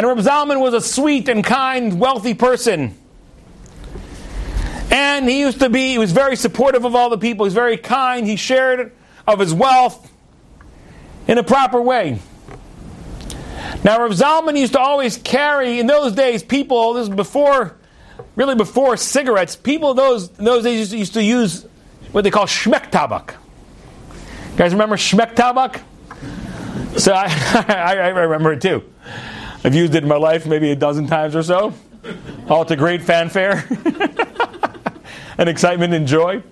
And 0.00 0.08
Reb 0.08 0.16
Zalman 0.16 0.62
was 0.62 0.72
a 0.72 0.80
sweet 0.80 1.28
and 1.28 1.44
kind, 1.44 2.00
wealthy 2.00 2.32
person. 2.32 2.96
And 4.90 5.28
he 5.28 5.40
used 5.40 5.60
to 5.60 5.68
be, 5.68 5.90
he 5.90 5.98
was 5.98 6.10
very 6.10 6.36
supportive 6.36 6.86
of 6.86 6.94
all 6.94 7.10
the 7.10 7.18
people. 7.18 7.44
He's 7.44 7.52
very 7.52 7.76
kind. 7.76 8.26
He 8.26 8.36
shared 8.36 8.92
of 9.26 9.40
his 9.40 9.52
wealth 9.52 10.10
in 11.28 11.36
a 11.36 11.42
proper 11.42 11.82
way. 11.82 12.18
Now, 13.84 14.00
Rav 14.00 14.12
Zalman 14.12 14.56
used 14.56 14.72
to 14.72 14.80
always 14.80 15.18
carry, 15.18 15.78
in 15.78 15.86
those 15.86 16.12
days, 16.12 16.42
people, 16.42 16.94
this 16.94 17.02
is 17.02 17.14
before, 17.14 17.76
really 18.36 18.54
before 18.54 18.96
cigarettes, 18.96 19.54
people 19.54 19.92
those, 19.92 20.30
in 20.38 20.46
those 20.46 20.64
days 20.64 20.78
used 20.78 20.92
to, 20.92 20.96
used 20.96 21.12
to 21.12 21.22
use 21.22 21.66
what 22.12 22.24
they 22.24 22.30
call 22.30 22.46
shmek 22.46 22.90
tabak. 22.90 23.34
You 24.52 24.56
guys 24.56 24.72
remember 24.72 24.96
shmek 24.96 25.34
tabak? 25.34 25.82
So 26.98 27.12
I, 27.14 27.26
I, 27.68 27.96
I 27.96 28.08
remember 28.08 28.54
it 28.54 28.62
too. 28.62 28.89
I've 29.62 29.74
used 29.74 29.94
it 29.94 30.02
in 30.02 30.08
my 30.08 30.16
life 30.16 30.46
maybe 30.46 30.70
a 30.70 30.76
dozen 30.76 31.06
times 31.06 31.36
or 31.36 31.42
so, 31.42 31.74
all 32.48 32.64
to 32.64 32.76
great 32.76 33.02
fanfare. 33.02 33.66
and 35.40 35.48
excitement 35.48 35.94
and 35.94 36.06
joy. 36.06 36.42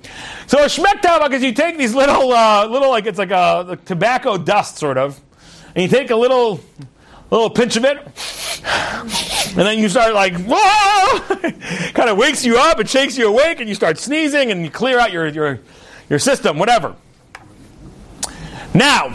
So 0.47 0.59
a 0.65 0.67
shmek 0.67 1.33
is 1.35 1.43
you 1.43 1.53
take 1.53 1.77
these 1.77 1.95
little, 1.95 2.33
uh, 2.33 2.67
little 2.67 2.89
like 2.89 3.05
it's 3.05 3.19
like 3.19 3.31
a 3.31 3.65
like 3.69 3.85
tobacco 3.85 4.39
dust 4.39 4.79
sort 4.79 4.97
of, 4.97 5.21
and 5.75 5.83
you 5.83 5.89
take 5.89 6.11
a 6.11 6.17
little, 6.17 6.61
little 7.31 7.51
pinch 7.51 7.77
of 7.77 7.85
it, 7.85 7.99
and 8.67 9.59
then 9.59 9.79
you 9.79 9.91
start 9.91 10.15
like 10.15 10.35
whoa, 10.39 11.19
kind 11.93 12.09
of 12.09 12.17
wakes 12.17 12.47
you 12.47 12.59
up, 12.59 12.81
it 12.81 12.89
shakes 12.89 13.19
you 13.19 13.29
awake, 13.29 13.61
and 13.61 13.69
you 13.69 13.75
start 13.75 13.99
sneezing, 13.99 14.51
and 14.51 14.65
you 14.65 14.71
clear 14.71 14.99
out 14.99 15.13
your 15.13 15.29
your 15.29 15.61
your 16.09 16.19
system, 16.19 16.59
whatever. 16.59 16.97
Now, 18.73 19.09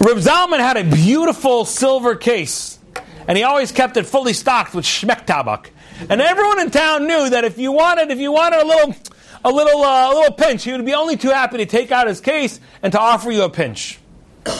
Reb 0.00 0.18
Zalman 0.18 0.58
had 0.58 0.76
a 0.76 0.84
beautiful 0.84 1.64
silver 1.64 2.14
case, 2.14 2.69
and 3.30 3.36
he 3.36 3.44
always 3.44 3.70
kept 3.70 3.96
it 3.96 4.06
fully 4.06 4.32
stocked 4.32 4.74
with 4.74 4.84
shmek 4.84 5.24
tabak. 5.24 5.66
And 6.08 6.20
everyone 6.20 6.58
in 6.58 6.72
town 6.72 7.06
knew 7.06 7.30
that 7.30 7.44
if 7.44 7.58
you 7.58 7.70
wanted, 7.70 8.10
if 8.10 8.18
you 8.18 8.32
wanted 8.32 8.60
a 8.60 8.66
little, 8.66 8.96
a 9.44 9.52
little, 9.52 9.84
uh, 9.84 10.12
a 10.12 10.14
little 10.16 10.34
pinch, 10.34 10.64
he 10.64 10.72
would 10.72 10.84
be 10.84 10.94
only 10.94 11.16
too 11.16 11.28
happy 11.28 11.58
to 11.58 11.66
take 11.66 11.92
out 11.92 12.08
his 12.08 12.20
case 12.20 12.58
and 12.82 12.90
to 12.90 12.98
offer 12.98 13.30
you 13.30 13.44
a 13.44 13.48
pinch. 13.48 14.00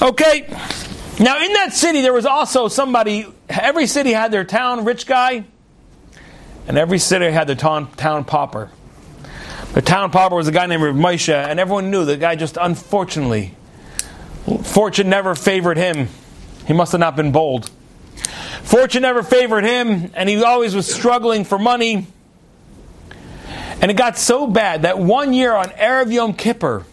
Okay. 0.00 0.48
Now, 1.20 1.40
in 1.40 1.52
that 1.52 1.72
city, 1.72 2.00
there 2.00 2.12
was 2.12 2.26
also 2.26 2.66
somebody. 2.66 3.24
Every 3.48 3.86
city 3.86 4.10
had 4.10 4.32
their 4.32 4.42
town 4.42 4.84
rich 4.84 5.06
guy, 5.06 5.44
and 6.66 6.76
every 6.76 6.98
city 6.98 7.30
had 7.30 7.46
their 7.46 7.54
town, 7.54 7.88
town 7.92 8.24
pauper. 8.24 8.68
The 9.74 9.82
town 9.82 10.10
pauper 10.10 10.34
was 10.34 10.48
a 10.48 10.52
guy 10.52 10.66
named 10.66 10.82
Rav 10.82 10.96
Moshe, 10.96 11.32
and 11.32 11.60
everyone 11.60 11.92
knew 11.92 12.04
the 12.04 12.16
guy 12.16 12.34
just 12.34 12.58
unfortunately, 12.60 13.54
fortune 14.64 15.08
never 15.08 15.36
favored 15.36 15.76
him. 15.76 16.08
He 16.66 16.72
must 16.72 16.92
have 16.92 17.00
not 17.00 17.16
been 17.16 17.32
bold. 17.32 17.70
Fortune 18.62 19.02
never 19.02 19.22
favored 19.22 19.64
him, 19.64 20.10
and 20.14 20.28
he 20.28 20.42
always 20.42 20.74
was 20.74 20.92
struggling 20.92 21.44
for 21.44 21.58
money. 21.58 22.06
And 23.80 23.90
it 23.90 23.94
got 23.94 24.16
so 24.16 24.46
bad 24.46 24.82
that 24.82 24.98
one 24.98 25.32
year 25.32 25.52
on 25.54 25.66
Erev 25.70 26.12
Yom 26.12 26.34
Kippur, 26.34 26.84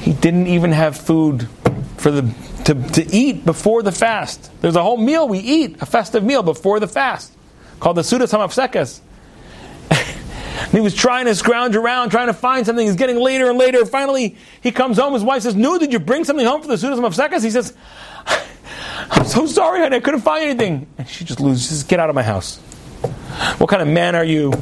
he 0.00 0.12
didn't 0.12 0.48
even 0.48 0.72
have 0.72 0.96
food 0.96 1.48
for 1.96 2.10
the 2.10 2.34
to, 2.64 2.74
to 2.74 3.14
eat 3.14 3.44
before 3.44 3.82
the 3.82 3.92
fast. 3.92 4.50
There's 4.60 4.76
a 4.76 4.82
whole 4.82 4.96
meal 4.96 5.28
we 5.28 5.38
eat, 5.38 5.80
a 5.80 5.86
festive 5.86 6.22
meal 6.22 6.42
before 6.42 6.80
the 6.80 6.86
fast, 6.86 7.32
called 7.80 7.96
the 7.96 8.02
Sudas 8.02 8.32
Hamafsekas. 8.32 9.00
he 10.70 10.80
was 10.80 10.94
trying 10.94 11.26
to 11.26 11.34
scrounge 11.34 11.76
around, 11.76 12.10
trying 12.10 12.28
to 12.28 12.34
find 12.34 12.64
something. 12.64 12.86
He's 12.86 12.96
getting 12.96 13.16
later 13.16 13.50
and 13.50 13.58
later. 13.58 13.84
Finally, 13.84 14.36
he 14.60 14.70
comes 14.70 14.98
home. 14.98 15.14
His 15.14 15.24
wife 15.24 15.42
says, 15.42 15.56
"No, 15.56 15.78
did 15.78 15.92
you 15.92 15.98
bring 15.98 16.24
something 16.24 16.46
home 16.46 16.62
for 16.62 16.68
the 16.68 16.74
Sudas 16.74 16.98
Hamafsekas?" 16.98 17.42
He 17.42 17.50
says, 17.50 17.74
I'm 19.10 19.24
so 19.24 19.46
sorry, 19.46 19.80
honey, 19.80 19.96
I 19.96 20.00
couldn't 20.00 20.20
find 20.20 20.44
anything. 20.44 20.86
And 20.98 21.08
she 21.08 21.24
just 21.24 21.40
loses, 21.40 21.82
get 21.82 22.00
out 22.00 22.08
of 22.08 22.14
my 22.14 22.22
house. 22.22 22.58
What 23.58 23.68
kind 23.68 23.82
of 23.82 23.88
man 23.88 24.14
are 24.14 24.24
you? 24.24 24.52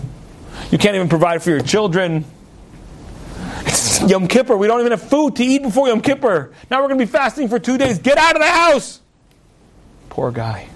You 0.71 0.79
can't 0.79 0.95
even 0.95 1.09
provide 1.09 1.43
for 1.43 1.51
your 1.51 1.61
children. 1.61 2.25
Yom 4.07 4.29
Kippur. 4.29 4.57
We 4.57 4.67
don't 4.67 4.81
even 4.81 4.93
have 4.93 5.03
food 5.03 5.37
to 5.37 5.45
eat 5.45 5.63
before 5.63 5.89
Yom 5.89 6.01
Kippur. 6.01 6.53
Now 6.71 6.81
we're 6.81 6.89
going 6.89 6.99
to 6.99 7.07
be 7.07 7.11
fasting 7.11 7.49
for 7.49 7.59
two 7.59 7.79
days. 7.79 7.99
Get 7.99 8.19
out 8.19 8.35
of 8.35 8.41
the 8.41 8.49
house. 8.49 9.01
Poor 10.09 10.31
guy. 10.31 10.69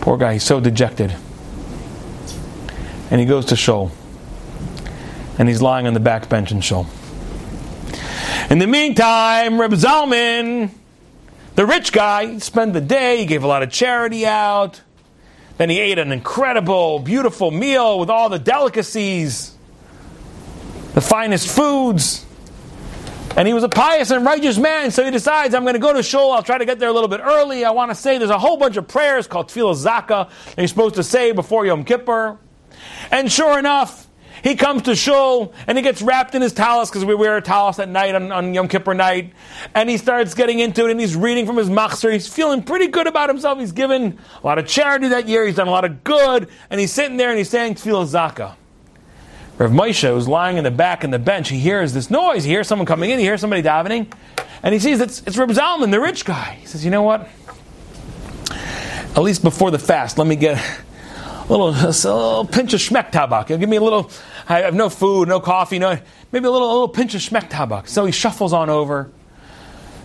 Poor 0.00 0.16
guy. 0.16 0.34
He's 0.34 0.44
so 0.44 0.60
dejected. 0.60 1.14
And 3.10 3.20
he 3.20 3.26
goes 3.26 3.46
to 3.46 3.56
Shul. 3.56 3.90
And 5.38 5.48
he's 5.48 5.62
lying 5.62 5.86
on 5.86 5.94
the 5.94 6.00
back 6.00 6.28
bench 6.28 6.52
in 6.52 6.60
Shul. 6.60 6.86
In 8.50 8.58
the 8.58 8.66
meantime, 8.66 9.60
Reb 9.60 9.72
Zalman 9.72 10.70
the 11.58 11.66
rich 11.66 11.90
guy 11.90 12.38
spent 12.38 12.72
the 12.72 12.80
day, 12.80 13.16
he 13.16 13.26
gave 13.26 13.42
a 13.42 13.48
lot 13.48 13.64
of 13.64 13.70
charity 13.72 14.24
out. 14.24 14.80
Then 15.56 15.68
he 15.70 15.80
ate 15.80 15.98
an 15.98 16.12
incredible, 16.12 17.00
beautiful 17.00 17.50
meal 17.50 17.98
with 17.98 18.10
all 18.10 18.28
the 18.28 18.38
delicacies, 18.38 19.56
the 20.94 21.00
finest 21.00 21.48
foods. 21.48 22.24
And 23.36 23.48
he 23.48 23.54
was 23.54 23.64
a 23.64 23.68
pious 23.68 24.12
and 24.12 24.24
righteous 24.24 24.56
man, 24.56 24.92
so 24.92 25.04
he 25.04 25.10
decides, 25.10 25.52
I'm 25.52 25.64
going 25.64 25.74
to 25.74 25.80
go 25.80 25.92
to 25.92 26.00
Shul. 26.00 26.30
I'll 26.30 26.44
try 26.44 26.58
to 26.58 26.64
get 26.64 26.78
there 26.78 26.90
a 26.90 26.92
little 26.92 27.08
bit 27.08 27.22
early. 27.24 27.64
I 27.64 27.72
want 27.72 27.90
to 27.90 27.96
say 27.96 28.18
there's 28.18 28.30
a 28.30 28.38
whole 28.38 28.56
bunch 28.56 28.76
of 28.76 28.86
prayers 28.86 29.26
called 29.26 29.48
Tefillah 29.48 29.84
Zaka 29.84 30.28
that 30.28 30.58
you're 30.58 30.68
supposed 30.68 30.94
to 30.94 31.02
say 31.02 31.32
before 31.32 31.66
Yom 31.66 31.82
Kippur. 31.82 32.38
And 33.10 33.30
sure 33.30 33.58
enough, 33.58 34.08
he 34.42 34.54
comes 34.54 34.82
to 34.82 34.94
shul 34.94 35.52
and 35.66 35.76
he 35.76 35.82
gets 35.82 36.00
wrapped 36.00 36.34
in 36.34 36.42
his 36.42 36.52
talis 36.52 36.88
because 36.88 37.04
we 37.04 37.14
wear 37.14 37.36
a 37.36 37.42
talis 37.42 37.78
at 37.78 37.88
night 37.88 38.14
on, 38.14 38.30
on, 38.30 38.54
Yom 38.54 38.68
Kippur 38.68 38.94
night. 38.94 39.32
And 39.74 39.90
he 39.90 39.96
starts 39.96 40.34
getting 40.34 40.60
into 40.60 40.86
it 40.86 40.90
and 40.90 41.00
he's 41.00 41.16
reading 41.16 41.46
from 41.46 41.56
his 41.56 41.68
machzor. 41.68 42.12
He's 42.12 42.32
feeling 42.32 42.62
pretty 42.62 42.88
good 42.88 43.06
about 43.06 43.28
himself. 43.28 43.58
He's 43.58 43.72
given 43.72 44.18
a 44.42 44.46
lot 44.46 44.58
of 44.58 44.66
charity 44.66 45.08
that 45.08 45.28
year. 45.28 45.44
He's 45.44 45.56
done 45.56 45.68
a 45.68 45.72
lot 45.72 45.84
of 45.84 46.04
good. 46.04 46.48
And 46.70 46.80
he's 46.80 46.92
sitting 46.92 47.16
there 47.16 47.30
and 47.30 47.38
he's 47.38 47.50
saying 47.50 47.74
Tefillah 47.74 48.06
Zaka. 48.06 48.54
Rav 49.58 49.72
Moshe, 49.72 50.08
who's 50.08 50.28
lying 50.28 50.56
in 50.56 50.62
the 50.62 50.70
back 50.70 51.02
in 51.02 51.10
the 51.10 51.18
bench, 51.18 51.48
he 51.48 51.58
hears 51.58 51.92
this 51.92 52.10
noise. 52.10 52.44
He 52.44 52.50
hears 52.50 52.68
someone 52.68 52.86
coming 52.86 53.10
in. 53.10 53.18
He 53.18 53.24
hears 53.24 53.40
somebody 53.40 53.62
davening. 53.62 54.12
And 54.62 54.72
he 54.72 54.78
sees 54.78 55.00
it's, 55.00 55.22
it's 55.26 55.36
Reb 55.36 55.50
Zalman, 55.50 55.90
the 55.90 56.00
rich 56.00 56.24
guy. 56.24 56.58
He 56.60 56.66
says, 56.66 56.84
you 56.84 56.90
know 56.90 57.02
what? 57.02 57.28
At 58.50 59.22
least 59.22 59.42
before 59.42 59.72
the 59.72 59.78
fast, 59.78 60.16
let 60.16 60.28
me 60.28 60.36
get 60.36 60.64
little, 61.48 61.68
a 61.74 61.88
little 61.88 62.44
pinch 62.44 62.74
of 62.74 62.80
shmek 62.80 63.10
tabak. 63.10 63.46
Give 63.48 63.68
me 63.68 63.76
a 63.76 63.82
little, 63.82 64.10
I 64.48 64.60
have 64.60 64.74
no 64.74 64.88
food, 64.88 65.28
no 65.28 65.40
coffee, 65.40 65.78
no, 65.78 65.98
maybe 66.32 66.46
a 66.46 66.50
little, 66.50 66.68
a 66.68 66.72
little 66.72 66.88
pinch 66.88 67.14
of 67.14 67.20
shmek 67.20 67.50
tabak. 67.50 67.88
So 67.88 68.04
he 68.04 68.12
shuffles 68.12 68.52
on 68.52 68.70
over 68.70 69.10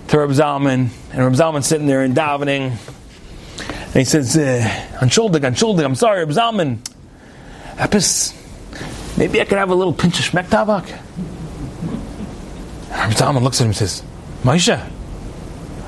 to 0.09 0.19
Reb 0.19 0.29
Zalman, 0.29 0.89
and 1.11 1.17
Reb 1.17 1.33
Zalman's 1.33 1.67
sitting 1.67 1.87
there 1.87 2.01
and 2.01 2.15
davening. 2.15 2.77
And 3.59 3.95
he 3.95 4.03
says, 4.03 4.35
eh, 4.37 4.61
Anshuldig, 4.99 5.41
Anshuldig, 5.41 5.83
I'm 5.83 5.95
sorry, 5.95 6.19
Reb 6.19 6.29
Zalman. 6.29 6.79
Epis, 7.75 8.37
maybe 9.17 9.41
I 9.41 9.45
could 9.45 9.57
have 9.57 9.69
a 9.69 9.75
little 9.75 9.93
pinch 9.93 10.19
of 10.19 10.25
shmek 10.25 10.45
tabak. 10.45 10.89
Reb 12.89 13.11
Zalman 13.11 13.41
looks 13.41 13.59
at 13.59 13.65
him 13.65 13.69
and 13.69 13.75
says, 13.75 14.03
Maisha, 14.43 14.89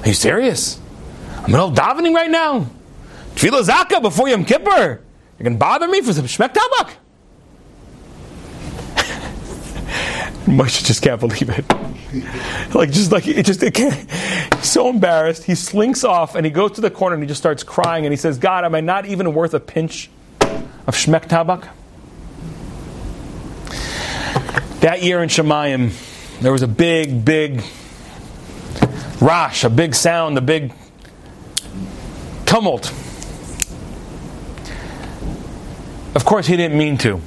are 0.02 0.08
you 0.08 0.14
serious? 0.14 0.80
I'm 1.38 1.54
in 1.54 1.60
davening 1.76 2.14
right 2.14 2.30
now. 2.30 2.68
Tefillah 3.36 4.02
before 4.02 4.30
Yom 4.30 4.46
Kippur. 4.46 5.05
You 5.40 5.44
can 5.44 5.58
bother 5.58 5.88
me 5.88 6.02
for 6.02 6.14
some 6.14 6.26
shmek 6.26 6.54
tabak? 6.54 6.92
Moshe 10.46 10.86
just 10.86 11.02
can't 11.02 11.20
believe 11.20 11.50
it. 11.50 11.66
like 12.76 12.92
just 12.92 13.12
like 13.12 13.28
it 13.28 13.46
just 13.46 13.64
it 13.64 13.74
can't. 13.74 13.94
He's 14.56 14.72
so 14.72 14.90
embarrassed. 14.90 15.44
He 15.44 15.56
slinks 15.56 16.04
off 16.04 16.36
and 16.36 16.46
he 16.46 16.52
goes 16.52 16.74
to 16.74 16.82
the 16.82 16.92
corner 16.92 17.16
and 17.16 17.24
he 17.24 17.28
just 17.28 17.42
starts 17.42 17.64
crying 17.64 18.06
and 18.06 18.14
he 18.14 18.18
says, 18.18 18.38
"God, 18.38 18.64
am 18.64 18.76
I 18.76 18.82
not 18.82 19.06
even 19.06 19.34
worth 19.34 19.54
a 19.54 19.60
pinch 19.60 20.10
of 20.42 20.96
shmek 20.96 21.28
tabak?" 21.28 21.68
That 24.82 25.02
year 25.02 25.24
in 25.24 25.30
Shemayim, 25.30 25.94
there 26.42 26.52
was 26.52 26.62
a 26.62 26.68
big, 26.68 27.26
big 27.26 27.64
rash, 29.20 29.64
a 29.64 29.70
big 29.70 29.96
sound, 29.96 30.38
a 30.38 30.42
big 30.42 30.74
tumult. 32.46 32.94
Of 36.16 36.24
course, 36.24 36.48
he 36.48 36.56
didn't 36.56 36.78
mean 36.78 36.98
to. 37.00 37.22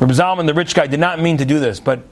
Rabbi 0.00 0.12
Zalman, 0.12 0.46
the 0.46 0.54
rich 0.54 0.74
guy, 0.74 0.86
did 0.88 1.00
not 1.00 1.20
mean 1.20 1.38
to 1.38 1.44
do 1.44 1.60
this, 1.60 1.78
but 1.78 2.02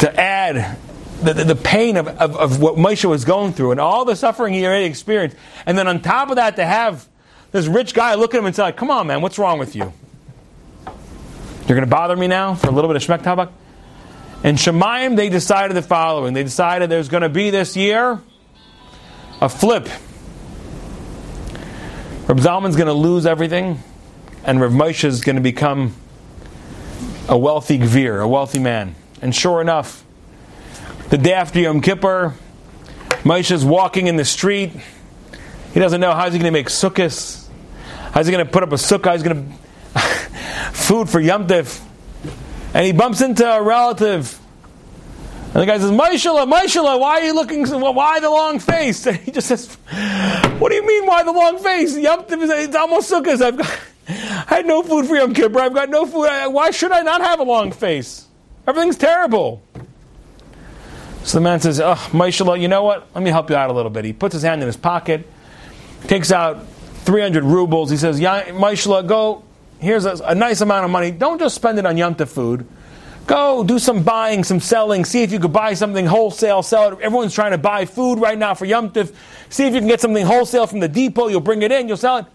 to 0.00 0.20
add 0.20 0.76
the, 1.22 1.32
the, 1.32 1.44
the 1.44 1.56
pain 1.56 1.96
of, 1.96 2.08
of, 2.08 2.36
of, 2.36 2.60
what 2.60 2.74
Moshe 2.74 3.04
was 3.04 3.24
going 3.24 3.52
through 3.52 3.70
and 3.70 3.80
all 3.80 4.04
the 4.04 4.16
suffering 4.16 4.52
he 4.52 4.66
already 4.66 4.86
experienced, 4.86 5.36
and 5.64 5.78
then 5.78 5.86
on 5.86 6.02
top 6.02 6.30
of 6.30 6.36
that, 6.36 6.56
to 6.56 6.64
have 6.64 7.08
this 7.52 7.66
rich 7.66 7.94
guy 7.94 8.14
look 8.14 8.34
at 8.34 8.38
him 8.38 8.46
and 8.46 8.56
say, 8.56 8.72
Come 8.72 8.90
on, 8.90 9.06
man, 9.06 9.20
what's 9.20 9.38
wrong 9.38 9.58
with 9.58 9.76
you? 9.76 9.92
You're 10.86 11.76
going 11.76 11.80
to 11.80 11.86
bother 11.86 12.16
me 12.16 12.26
now 12.26 12.54
for 12.54 12.68
a 12.68 12.72
little 12.72 12.92
bit 12.92 12.96
of 12.96 13.08
Shmek 13.08 13.22
Tabak? 13.22 13.50
In 14.42 14.56
Shemayim, 14.56 15.16
they 15.16 15.30
decided 15.30 15.74
the 15.74 15.82
following. 15.82 16.34
They 16.34 16.42
decided 16.42 16.90
there's 16.90 17.08
going 17.08 17.22
to 17.22 17.30
be 17.30 17.48
this 17.50 17.76
year 17.76 18.20
a 19.40 19.48
flip. 19.48 19.88
Reb 22.26 22.38
Zalman's 22.38 22.76
going 22.76 22.88
to 22.88 22.92
lose 22.92 23.24
everything, 23.24 23.82
and 24.44 24.60
Rav 24.60 24.72
Moshe 24.72 25.04
is 25.04 25.22
going 25.22 25.36
to 25.36 25.42
become 25.42 25.94
a 27.28 27.36
wealthy 27.36 27.78
gvir, 27.78 28.22
a 28.22 28.28
wealthy 28.28 28.58
man. 28.58 28.94
And 29.22 29.34
sure 29.34 29.60
enough, 29.60 30.04
the 31.08 31.16
day 31.16 31.32
after 31.32 31.60
Yom 31.60 31.80
Kippur, 31.80 32.34
Moshe 33.22 33.50
is 33.50 33.64
walking 33.64 34.06
in 34.06 34.16
the 34.16 34.24
street. 34.24 34.72
He 35.72 35.80
doesn't 35.80 36.00
know 36.00 36.12
how's 36.12 36.34
he 36.34 36.38
going 36.38 36.52
to 36.52 36.56
make 36.56 36.68
sukkahs. 36.68 37.46
How's 38.12 38.26
he 38.26 38.32
going 38.32 38.44
to 38.44 38.52
put 38.52 38.62
up 38.62 38.72
a 38.72 38.76
sukkah? 38.76 39.06
How's 39.06 39.22
he 39.22 39.28
going 39.28 39.58
to 39.94 40.00
food 40.72 41.08
for 41.08 41.20
Yom 41.20 41.46
Tif? 41.46 41.82
And 42.74 42.84
he 42.84 42.92
bumps 42.92 43.22
into 43.22 43.50
a 43.50 43.62
relative. 43.62 44.38
And 45.54 45.62
the 45.62 45.66
guy 45.66 45.78
says, 45.78 45.90
Maishala, 45.90 46.50
Maishala, 46.50 47.00
why 47.00 47.20
are 47.20 47.24
you 47.24 47.34
looking, 47.34 47.64
so, 47.64 47.78
why 47.78 48.20
the 48.20 48.28
long 48.28 48.58
face? 48.58 49.06
And 49.06 49.16
he 49.16 49.30
just 49.30 49.48
says, 49.48 49.74
What 50.58 50.68
do 50.68 50.74
you 50.74 50.86
mean, 50.86 51.06
why 51.06 51.22
the 51.22 51.32
long 51.32 51.58
face? 51.58 51.96
Yom 51.96 52.24
Tif, 52.24 52.64
it's 52.64 52.76
almost 52.76 53.10
sukkahs. 53.10 53.40
I've 53.40 53.56
got, 53.56 53.80
I 54.08 54.46
had 54.48 54.66
no 54.66 54.82
food 54.82 55.06
for 55.06 55.16
Yom 55.16 55.34
Kippur. 55.34 55.60
I've 55.60 55.74
got 55.74 55.88
no 55.88 56.06
food. 56.06 56.28
Why 56.52 56.70
should 56.70 56.92
I 56.92 57.02
not 57.02 57.20
have 57.20 57.40
a 57.40 57.44
long 57.44 57.72
face? 57.72 58.26
Everything's 58.66 58.96
terrible. 58.96 59.62
So 61.24 61.38
the 61.38 61.42
man 61.42 61.60
says, 61.60 61.80
Oh, 61.80 61.94
Maishala, 62.12 62.60
you 62.60 62.68
know 62.68 62.84
what? 62.84 63.08
Let 63.14 63.24
me 63.24 63.30
help 63.30 63.48
you 63.50 63.56
out 63.56 63.70
a 63.70 63.72
little 63.72 63.90
bit. 63.90 64.04
He 64.04 64.12
puts 64.12 64.34
his 64.34 64.42
hand 64.42 64.60
in 64.62 64.66
his 64.66 64.76
pocket, 64.76 65.26
takes 66.06 66.30
out 66.30 66.66
300 67.04 67.44
rubles. 67.44 67.90
He 67.90 67.96
says, 67.96 68.18
yeah, 68.18 68.44
Maishala, 68.46 69.06
go, 69.06 69.44
here's 69.78 70.04
a, 70.04 70.16
a, 70.24 70.34
nice 70.34 70.60
amount 70.60 70.84
of 70.84 70.90
money. 70.90 71.10
Don't 71.10 71.38
just 71.38 71.54
spend 71.54 71.78
it 71.78 71.86
on 71.86 71.96
Yom 71.96 72.14
food. 72.14 72.66
Go 73.26 73.64
do 73.64 73.78
some 73.78 74.02
buying, 74.02 74.44
some 74.44 74.60
selling. 74.60 75.04
See 75.04 75.22
if 75.22 75.32
you 75.32 75.40
could 75.40 75.52
buy 75.52 75.74
something 75.74 76.04
wholesale. 76.04 76.62
Sell 76.62 76.92
it. 76.92 77.00
Everyone's 77.00 77.34
trying 77.34 77.52
to 77.52 77.58
buy 77.58 77.86
food 77.86 78.18
right 78.18 78.36
now 78.36 78.52
for 78.54 78.66
Yom 78.66 78.92
See 79.48 79.66
if 79.66 79.72
you 79.72 79.80
can 79.80 79.88
get 79.88 80.00
something 80.00 80.26
wholesale 80.26 80.66
from 80.66 80.80
the 80.80 80.88
depot. 80.88 81.28
You'll 81.28 81.40
bring 81.40 81.62
it 81.62 81.72
in. 81.72 81.88
You'll 81.88 81.96
sell 81.96 82.18
it. 82.18 82.26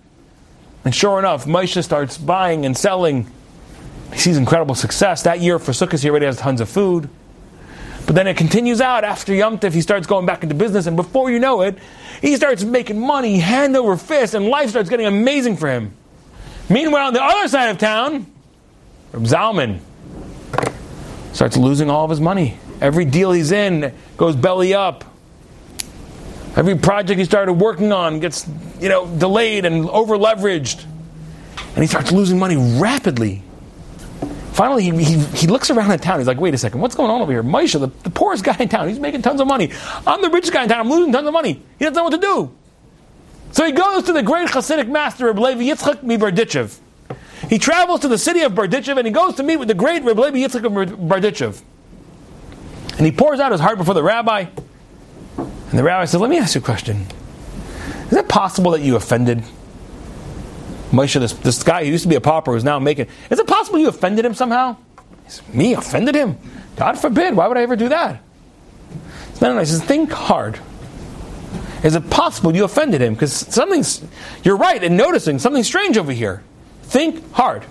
And 0.86 0.96
sure 0.96 1.20
enough, 1.20 1.46
Moshe 1.46 1.84
starts 1.84 2.18
buying 2.18 2.66
and 2.66 2.78
selling. 2.78 3.30
He 4.14 4.20
sees 4.20 4.38
incredible 4.38 4.76
success. 4.76 5.24
That 5.24 5.40
year 5.40 5.60
for 5.60 5.72
Sukkot, 5.72 6.02
he 6.02 6.10
already 6.10 6.26
has 6.26 6.38
tons 6.38 6.62
of 6.62 6.70
food. 6.70 7.10
But 8.06 8.16
then 8.16 8.26
it 8.26 8.38
continues 8.38 8.82
out 8.82 9.04
after 9.04 9.36
Yom 9.36 9.60
Tif. 9.60 9.74
He 9.74 9.82
starts 9.82 10.08
going 10.08 10.26
back 10.26 10.42
into 10.42 10.56
business, 10.56 10.88
and 10.88 10.96
before 10.96 11.30
you 11.30 11.38
know 11.38 11.62
it, 11.62 11.78
he 12.22 12.36
starts 12.36 12.64
making 12.64 13.00
money 13.00 13.38
hand 13.38 13.78
over 13.78 13.96
fist, 13.98 14.34
and 14.34 14.48
life 14.48 14.72
starts 14.72 14.90
getting 14.90 15.06
amazing 15.06 15.58
for 15.58 15.70
him. 15.70 15.94
Meanwhile, 16.70 17.08
on 17.08 17.14
the 17.14 17.24
other 17.24 17.48
side 17.48 17.70
of 17.70 17.78
town, 17.78 18.26
Reb 19.12 19.24
Zalman 19.24 19.80
starts 21.34 21.56
losing 21.56 21.90
all 21.90 22.04
of 22.04 22.10
his 22.10 22.20
money. 22.20 22.58
Every 22.82 23.06
deal 23.06 23.32
he's 23.32 23.52
in 23.52 23.94
goes 24.18 24.36
belly 24.36 24.74
up. 24.74 25.04
Every 26.56 26.76
project 26.76 27.20
he 27.20 27.26
started 27.26 27.54
working 27.54 27.92
on 27.92 28.20
gets, 28.20 28.48
you 28.80 28.90
know, 28.90 29.08
delayed 29.08 29.66
and 29.66 29.90
over 29.90 30.18
leveraged. 30.18 30.84
And 31.76 31.78
he 31.78 31.88
starts 31.88 32.12
losing 32.12 32.40
money 32.40 32.58
rapidly. 32.80 33.44
Finally, 34.54 34.84
he, 34.84 35.04
he, 35.04 35.18
he, 35.38 35.48
looks 35.48 35.70
around 35.70 35.92
in 35.92 36.00
town. 36.00 36.20
He's 36.20 36.28
like, 36.28 36.40
wait 36.40 36.54
a 36.54 36.58
second, 36.58 36.82
what's 36.82 36.96
going 36.96 37.10
on 37.10 37.22
over 37.22 37.32
here? 37.32 37.44
Moshe, 37.44 37.80
the, 37.80 37.88
the 38.04 38.10
poorest 38.10 38.44
guy 38.44 38.58
in 38.60 38.68
town, 38.68 38.90
he's 38.90 39.00
making 39.00 39.22
tons 39.22 39.40
of 39.40 39.48
money. 39.48 39.72
I'm 40.06 40.22
the 40.22 40.30
richest 40.30 40.52
guy 40.52 40.64
in 40.64 40.70
town, 40.70 40.82
I'm 40.82 40.90
losing 40.90 41.14
tons 41.14 41.28
of 41.28 41.34
money. 41.34 41.54
He 41.78 41.86
doesn't 41.86 41.96
know 41.96 42.04
what 42.04 42.12
to 42.12 42.18
do. 42.18 42.56
So 43.52 43.66
he 43.66 43.72
goes 43.72 44.04
to 44.04 44.14
the 44.14 44.22
great 44.22 44.50
Hasidic 44.50 44.90
master, 44.90 45.28
Reb 45.28 45.40
Levi 45.40 45.62
Yitzchak 45.62 46.04
Berditchev. 46.04 46.78
He 47.50 47.58
travels 47.58 48.02
to 48.02 48.10
the 48.10 48.18
city 48.18 48.42
of 48.42 48.52
Berditchev 48.52 48.98
and 48.98 49.08
he 49.08 49.14
goes 49.14 49.36
to 49.36 49.44
meet 49.44 49.58
with 49.58 49.70
the 49.70 49.74
great 49.74 50.04
Reb 50.04 50.20
Levi 50.20 50.40
Yitzchak 50.40 51.42
of. 51.42 51.62
And 52.98 53.06
he 53.06 53.14
pours 53.14 53.40
out 53.40 53.54
his 53.54 53.62
heart 53.62 53.78
before 53.78 53.94
the 53.94 54.04
rabbi. 54.04 54.48
And 55.70 55.78
the 55.78 55.84
rabbi 55.84 56.06
says, 56.06 56.20
Let 56.20 56.30
me 56.30 56.38
ask 56.38 56.56
you 56.56 56.62
a 56.62 56.64
question. 56.64 57.06
Is 58.12 58.18
it 58.18 58.28
possible 58.28 58.72
that 58.72 58.82
you 58.82 58.96
offended 58.96 59.44
Moshe, 60.92 61.20
this, 61.20 61.34
this 61.34 61.64
guy 61.64 61.86
who 61.86 61.92
used 61.92 62.04
to 62.04 62.10
be 62.10 62.16
a 62.16 62.22
pauper 62.22 62.54
who's 62.54 62.64
now 62.64 62.80
making. 62.80 63.08
Is 63.30 63.40
it 63.40 63.48
possible 63.48 63.80
you 63.80 63.90
offended 63.90 64.26
him 64.26 64.34
somehow? 64.34 64.78
Said, 65.28 65.54
Me 65.54 65.74
offended 65.74 66.16
him? 66.16 66.38
God 66.76 66.98
forbid. 66.98 67.36
Why 67.36 67.48
would 67.48 67.58
I 67.58 67.62
ever 67.62 67.76
do 67.76 67.90
that? 67.90 68.22
No, 69.42 69.50
no, 69.50 69.54
no. 69.56 69.60
He 69.60 69.66
says, 69.66 69.84
think 69.84 70.12
hard. 70.12 70.60
Is 71.84 71.96
it 71.96 72.10
possible 72.10 72.56
you 72.56 72.64
offended 72.64 73.02
him? 73.02 73.14
Because 73.14 73.34
something's. 73.34 74.04
You're 74.44 74.58
right 74.58 74.84
in 74.84 74.98
noticing 74.98 75.40
something 75.40 75.64
strange 75.64 75.98
over 75.98 76.12
here. 76.12 76.44
Think 76.84 77.32
hard. 77.34 77.66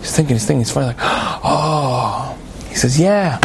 He's 0.00 0.14
thinking, 0.14 0.36
he's 0.36 0.46
thinking, 0.46 0.60
he's 0.60 0.70
funny, 0.70 0.88
like, 0.88 0.96
oh. 1.00 2.38
He 2.68 2.74
says, 2.74 3.00
yeah. 3.00 3.40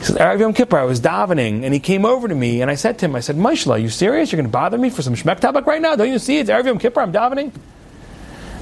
He 0.00 0.06
says, 0.06 0.40
Yom 0.40 0.54
Kippur, 0.54 0.78
I 0.78 0.84
was 0.84 0.98
davening, 0.98 1.62
and 1.62 1.74
he 1.74 1.78
came 1.78 2.06
over 2.06 2.26
to 2.26 2.34
me, 2.34 2.62
and 2.62 2.70
I 2.70 2.74
said 2.74 2.98
to 3.00 3.04
him, 3.04 3.14
I 3.14 3.20
said, 3.20 3.36
Moshe, 3.36 3.70
are 3.70 3.78
you 3.78 3.90
serious? 3.90 4.32
You're 4.32 4.38
going 4.38 4.48
to 4.48 4.52
bother 4.52 4.78
me 4.78 4.88
for 4.88 5.02
some 5.02 5.14
Shmek 5.14 5.40
Tabak 5.40 5.66
right 5.66 5.82
now? 5.82 5.94
Don't 5.94 6.08
you 6.08 6.18
see? 6.18 6.38
It's 6.38 6.48
Erev 6.48 6.64
Yom 6.64 6.78
Kippur, 6.78 7.02
I'm 7.02 7.12
davening. 7.12 7.52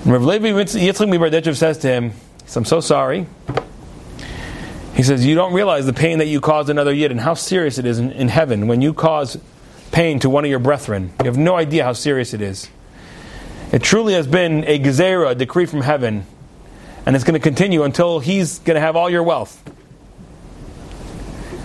And 0.02 0.12
Rav 0.12 0.24
Levi 0.24 0.48
Yitzchak 0.48 1.08
Mibarditchev 1.08 1.54
says 1.56 1.78
to 1.78 1.88
him, 1.88 2.12
I'm 2.56 2.64
so 2.64 2.80
sorry. 2.80 3.28
He 4.96 5.04
says, 5.04 5.24
You 5.24 5.36
don't 5.36 5.52
realize 5.52 5.86
the 5.86 5.92
pain 5.92 6.18
that 6.18 6.26
you 6.26 6.40
caused 6.40 6.70
another 6.70 6.92
Yid 6.92 7.12
and 7.12 7.20
how 7.20 7.34
serious 7.34 7.78
it 7.78 7.86
is 7.86 8.00
in, 8.00 8.10
in 8.10 8.26
heaven 8.26 8.66
when 8.66 8.82
you 8.82 8.92
cause 8.92 9.38
pain 9.92 10.18
to 10.20 10.28
one 10.28 10.44
of 10.44 10.50
your 10.50 10.58
brethren. 10.58 11.12
You 11.20 11.26
have 11.26 11.38
no 11.38 11.54
idea 11.54 11.84
how 11.84 11.92
serious 11.92 12.34
it 12.34 12.40
is. 12.40 12.68
It 13.70 13.82
truly 13.82 14.14
has 14.14 14.26
been 14.26 14.64
a 14.64 14.80
gezerah, 14.80 15.30
a 15.30 15.34
decree 15.36 15.66
from 15.66 15.82
heaven, 15.82 16.26
and 17.06 17.14
it's 17.14 17.24
going 17.24 17.34
to 17.34 17.40
continue 17.40 17.84
until 17.84 18.18
he's 18.18 18.58
going 18.58 18.74
to 18.74 18.80
have 18.80 18.96
all 18.96 19.08
your 19.08 19.22
wealth. 19.22 19.62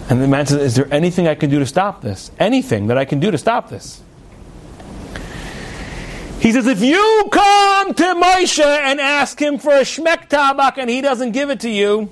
And 0.10 0.22
the 0.22 0.28
man 0.28 0.46
says, 0.46 0.62
Is 0.62 0.76
there 0.76 0.92
anything 0.94 1.28
I 1.28 1.36
can 1.36 1.50
do 1.50 1.60
to 1.60 1.66
stop 1.66 2.02
this? 2.02 2.32
Anything 2.40 2.88
that 2.88 2.98
I 2.98 3.06
can 3.06 3.20
do 3.20 3.32
to 3.32 3.38
stop 3.38 3.70
this? 3.70 4.02
He 6.40 6.52
says, 6.52 6.68
If 6.68 6.82
you 6.82 7.30
come 7.32 7.94
to 7.94 8.04
Moshe 8.04 8.64
and 8.64 9.00
ask 9.00 9.42
him 9.42 9.58
for 9.58 9.72
a 9.72 9.82
Shmek 9.82 10.30
Tabak 10.30 10.78
and 10.78 10.90
he 10.90 11.02
doesn't 11.02 11.32
give 11.32 11.50
it 11.50 11.62
to 11.62 11.70
you, 11.70 12.10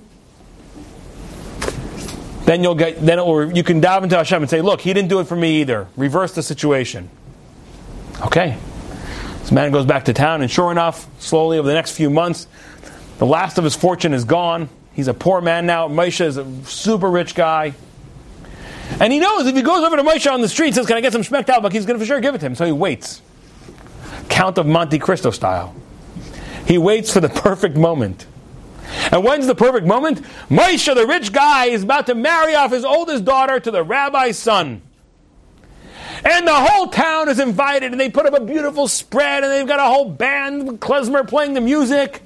then 2.45 2.63
you'll 2.63 2.75
get 2.75 3.05
then 3.05 3.17
will, 3.19 3.55
you 3.55 3.63
can 3.63 3.81
dive 3.81 4.03
into 4.03 4.15
Hashem 4.15 4.41
and 4.41 4.49
say, 4.49 4.61
Look, 4.61 4.81
he 4.81 4.93
didn't 4.93 5.09
do 5.09 5.19
it 5.19 5.27
for 5.27 5.35
me 5.35 5.61
either. 5.61 5.87
Reverse 5.97 6.33
the 6.33 6.43
situation. 6.43 7.09
Okay. 8.21 8.57
This 9.39 9.51
man 9.51 9.71
goes 9.71 9.85
back 9.85 10.05
to 10.05 10.13
town, 10.13 10.41
and 10.41 10.49
sure 10.49 10.71
enough, 10.71 11.07
slowly 11.21 11.57
over 11.57 11.67
the 11.67 11.73
next 11.73 11.91
few 11.91 12.09
months, 12.09 12.47
the 13.17 13.25
last 13.25 13.57
of 13.57 13.63
his 13.63 13.75
fortune 13.75 14.13
is 14.13 14.23
gone. 14.23 14.69
He's 14.93 15.07
a 15.07 15.13
poor 15.13 15.41
man 15.41 15.65
now. 15.65 15.87
Moshe 15.87 16.23
is 16.23 16.37
a 16.37 16.45
super 16.65 17.09
rich 17.09 17.33
guy. 17.35 17.73
And 18.99 19.13
he 19.13 19.19
knows 19.19 19.47
if 19.47 19.55
he 19.55 19.61
goes 19.61 19.83
over 19.83 19.95
to 19.95 20.03
Moshe 20.03 20.31
on 20.31 20.41
the 20.41 20.49
street 20.49 20.67
and 20.67 20.75
says, 20.75 20.85
Can 20.85 20.97
I 20.97 21.01
get 21.01 21.13
some 21.13 21.21
Shmek 21.21 21.45
Tabak? 21.45 21.71
He's 21.71 21.85
going 21.85 21.97
to 21.97 22.03
for 22.03 22.07
sure 22.07 22.19
give 22.19 22.35
it 22.35 22.39
to 22.39 22.45
him. 22.45 22.55
So 22.55 22.65
he 22.65 22.71
waits. 22.71 23.21
Count 24.29 24.57
of 24.57 24.65
Monte 24.65 24.99
Cristo 24.99 25.31
style. 25.31 25.75
He 26.65 26.77
waits 26.77 27.11
for 27.11 27.19
the 27.19 27.29
perfect 27.29 27.77
moment. 27.77 28.27
And 29.11 29.23
when's 29.23 29.47
the 29.47 29.55
perfect 29.55 29.87
moment? 29.87 30.21
Moshe, 30.49 30.93
the 30.93 31.07
rich 31.07 31.31
guy, 31.31 31.67
is 31.67 31.83
about 31.83 32.07
to 32.07 32.15
marry 32.15 32.55
off 32.55 32.71
his 32.71 32.83
oldest 32.83 33.23
daughter 33.23 33.59
to 33.59 33.71
the 33.71 33.83
rabbi's 33.83 34.37
son. 34.37 34.81
And 36.23 36.45
the 36.45 36.53
whole 36.53 36.87
town 36.87 37.29
is 37.29 37.39
invited, 37.39 37.91
and 37.91 37.99
they 37.99 38.09
put 38.09 38.25
up 38.25 38.33
a 38.33 38.43
beautiful 38.43 38.87
spread, 38.87 39.43
and 39.43 39.51
they've 39.51 39.67
got 39.67 39.79
a 39.79 39.85
whole 39.85 40.09
band, 40.09 40.79
klezmer 40.81 41.27
playing 41.27 41.53
the 41.53 41.61
music. 41.61 42.21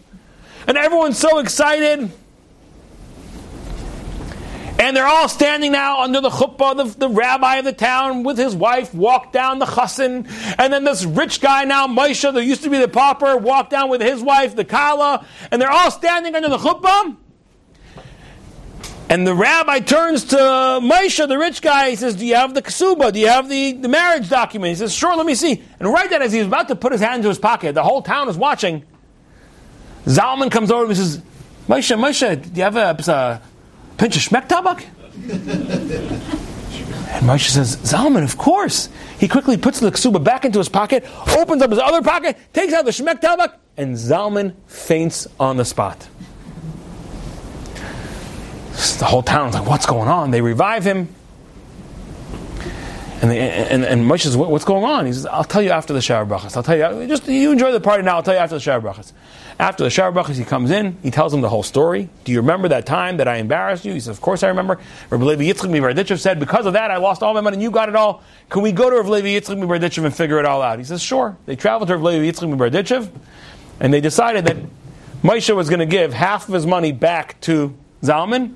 And 0.67 0.77
everyone's 0.77 1.17
so 1.17 1.37
excited. 1.37 2.11
And 4.77 4.95
they're 4.95 5.07
all 5.07 5.29
standing 5.29 5.71
now 5.71 6.01
under 6.01 6.19
the 6.19 6.29
chuppah, 6.29 6.75
the, 6.75 6.83
the 6.99 7.09
rabbi 7.09 7.55
of 7.55 7.65
the 7.65 7.71
town 7.73 8.23
with 8.23 8.37
his 8.37 8.53
wife 8.53 8.93
walked 8.93 9.31
down 9.31 9.59
the 9.59 9.65
chassan. 9.65 10.29
And 10.59 10.73
then 10.73 10.83
this 10.83 11.05
rich 11.05 11.39
guy 11.39 11.63
now, 11.63 11.87
Moshe, 11.87 12.31
that 12.31 12.43
used 12.43 12.63
to 12.63 12.69
be 12.69 12.77
the 12.77 12.89
pauper, 12.89 13.37
walked 13.37 13.69
down 13.69 13.89
with 13.89 14.01
his 14.01 14.21
wife, 14.21 14.55
the 14.55 14.65
kala. 14.65 15.25
And 15.49 15.61
they're 15.61 15.71
all 15.71 15.91
standing 15.91 16.35
under 16.35 16.49
the 16.49 16.57
chuppah. 16.57 17.15
And 19.07 19.25
the 19.25 19.33
rabbi 19.33 19.79
turns 19.79 20.25
to 20.25 20.35
Moshe, 20.35 21.25
the 21.25 21.37
rich 21.37 21.61
guy. 21.61 21.91
He 21.91 21.95
says, 21.95 22.15
Do 22.15 22.25
you 22.25 22.35
have 22.35 22.53
the 22.53 22.61
ksuba? 22.61 23.13
Do 23.13 23.19
you 23.19 23.27
have 23.27 23.47
the, 23.47 23.73
the 23.73 23.87
marriage 23.87 24.29
document? 24.29 24.69
He 24.69 24.75
says, 24.75 24.93
Sure, 24.93 25.15
let 25.15 25.25
me 25.25 25.35
see. 25.35 25.63
And 25.79 25.87
right 25.87 26.09
then, 26.09 26.21
as 26.21 26.33
he's 26.33 26.47
about 26.47 26.67
to 26.67 26.75
put 26.75 26.91
his 26.91 27.01
hand 27.01 27.17
into 27.17 27.29
his 27.29 27.39
pocket, 27.39 27.75
the 27.75 27.83
whole 27.83 28.01
town 28.01 28.27
is 28.27 28.37
watching. 28.37 28.83
Zalman 30.05 30.51
comes 30.51 30.69
over 30.69 30.85
and 30.85 30.97
says, 30.97 31.21
Moshe, 31.67 31.97
Moshe, 31.97 32.41
do 32.41 32.57
you 32.57 32.63
have 32.63 32.75
a, 32.75 33.11
a 33.11 33.41
pinch 33.97 34.15
of 34.15 34.21
shmek 34.21 34.47
tabak? 34.47 34.85
And 37.15 37.23
Moshe 37.23 37.49
says, 37.49 37.77
Zalman, 37.77 38.23
of 38.23 38.37
course. 38.37 38.89
He 39.19 39.27
quickly 39.27 39.55
puts 39.57 39.79
the 39.79 39.89
ksuba 39.89 40.23
back 40.23 40.43
into 40.43 40.57
his 40.59 40.67
pocket, 40.67 41.05
opens 41.37 41.61
up 41.61 41.69
his 41.69 41.79
other 41.79 42.01
pocket, 42.01 42.37
takes 42.51 42.73
out 42.73 42.83
the 42.83 42.91
shmek 42.91 43.21
tabak, 43.21 43.53
and 43.77 43.95
Zalman 43.95 44.53
faints 44.67 45.27
on 45.39 45.57
the 45.57 45.65
spot. 45.65 46.07
The 48.99 49.05
whole 49.05 49.23
town's 49.23 49.53
like, 49.55 49.65
what's 49.65 49.85
going 49.85 50.09
on? 50.09 50.31
They 50.31 50.41
revive 50.41 50.83
him. 50.83 51.07
And, 53.21 53.31
they, 53.31 53.39
and, 53.39 53.85
and 53.85 54.03
Moshe 54.03 54.23
says, 54.23 54.35
what's 54.35 54.65
going 54.65 54.83
on? 54.83 55.05
He 55.05 55.13
says, 55.13 55.25
I'll 55.25 55.45
tell 55.45 55.61
you 55.61 55.71
after 55.71 55.93
the 55.93 55.99
sheva 55.99 56.27
brachas. 56.27 56.57
I'll 56.57 56.63
tell 56.63 56.77
you, 56.77 57.07
just 57.07 57.27
you 57.27 57.51
enjoy 57.51 57.71
the 57.71 57.79
party 57.79 58.03
now, 58.03 58.17
I'll 58.17 58.23
tell 58.23 58.33
you 58.33 58.41
after 58.41 58.55
the 58.59 58.61
sheva 58.61 58.81
brachas. 58.81 59.13
After 59.57 59.85
the 59.85 59.89
sheva 59.89 60.13
brachas, 60.13 60.37
he 60.37 60.43
comes 60.43 60.69
in, 60.69 60.97
he 61.01 61.11
tells 61.11 61.33
him 61.33 61.39
the 61.39 61.47
whole 61.47 61.63
story. 61.63 62.09
Do 62.25 62.33
you 62.33 62.41
remember 62.41 62.67
that 62.67 62.85
time 62.85 63.17
that 63.17 63.27
I 63.27 63.37
embarrassed 63.37 63.85
you? 63.85 63.93
He 63.93 64.01
says, 64.01 64.09
Of 64.09 64.21
course 64.21 64.43
I 64.43 64.49
remember. 64.49 64.79
Rabbi 65.09 65.23
Levi 65.23 65.43
Yitzchak 65.43 65.69
Mibarditchev 65.69 66.19
said, 66.19 66.41
Because 66.41 66.65
of 66.65 66.73
that, 66.73 66.91
I 66.91 66.97
lost 66.97 67.23
all 67.23 67.33
my 67.33 67.39
money 67.39 67.55
and 67.55 67.63
you 67.63 67.71
got 67.71 67.87
it 67.87 67.95
all. 67.95 68.21
Can 68.49 68.63
we 68.63 68.73
go 68.73 68.89
to 68.89 68.97
Rabbi 68.97 69.09
Levi 69.09 69.27
Yitzchak 69.29 69.57
Mibarditchev 69.57 70.03
and 70.03 70.13
figure 70.13 70.39
it 70.39 70.45
all 70.45 70.61
out? 70.61 70.77
He 70.77 70.83
says, 70.83 71.01
Sure. 71.01 71.37
They 71.45 71.55
traveled 71.55 71.87
to 71.87 71.95
Rabbi 71.95 72.17
Levi 72.17 72.31
Yitzchak 72.31 72.53
Mibarditchev 72.53 73.09
and 73.79 73.93
they 73.93 74.01
decided 74.01 74.45
that 74.45 74.57
Moshe 75.23 75.55
was 75.55 75.69
going 75.69 75.79
to 75.79 75.85
give 75.85 76.13
half 76.13 76.47
of 76.47 76.53
his 76.53 76.65
money 76.65 76.91
back 76.91 77.39
to 77.41 77.73
Zalman. 78.01 78.53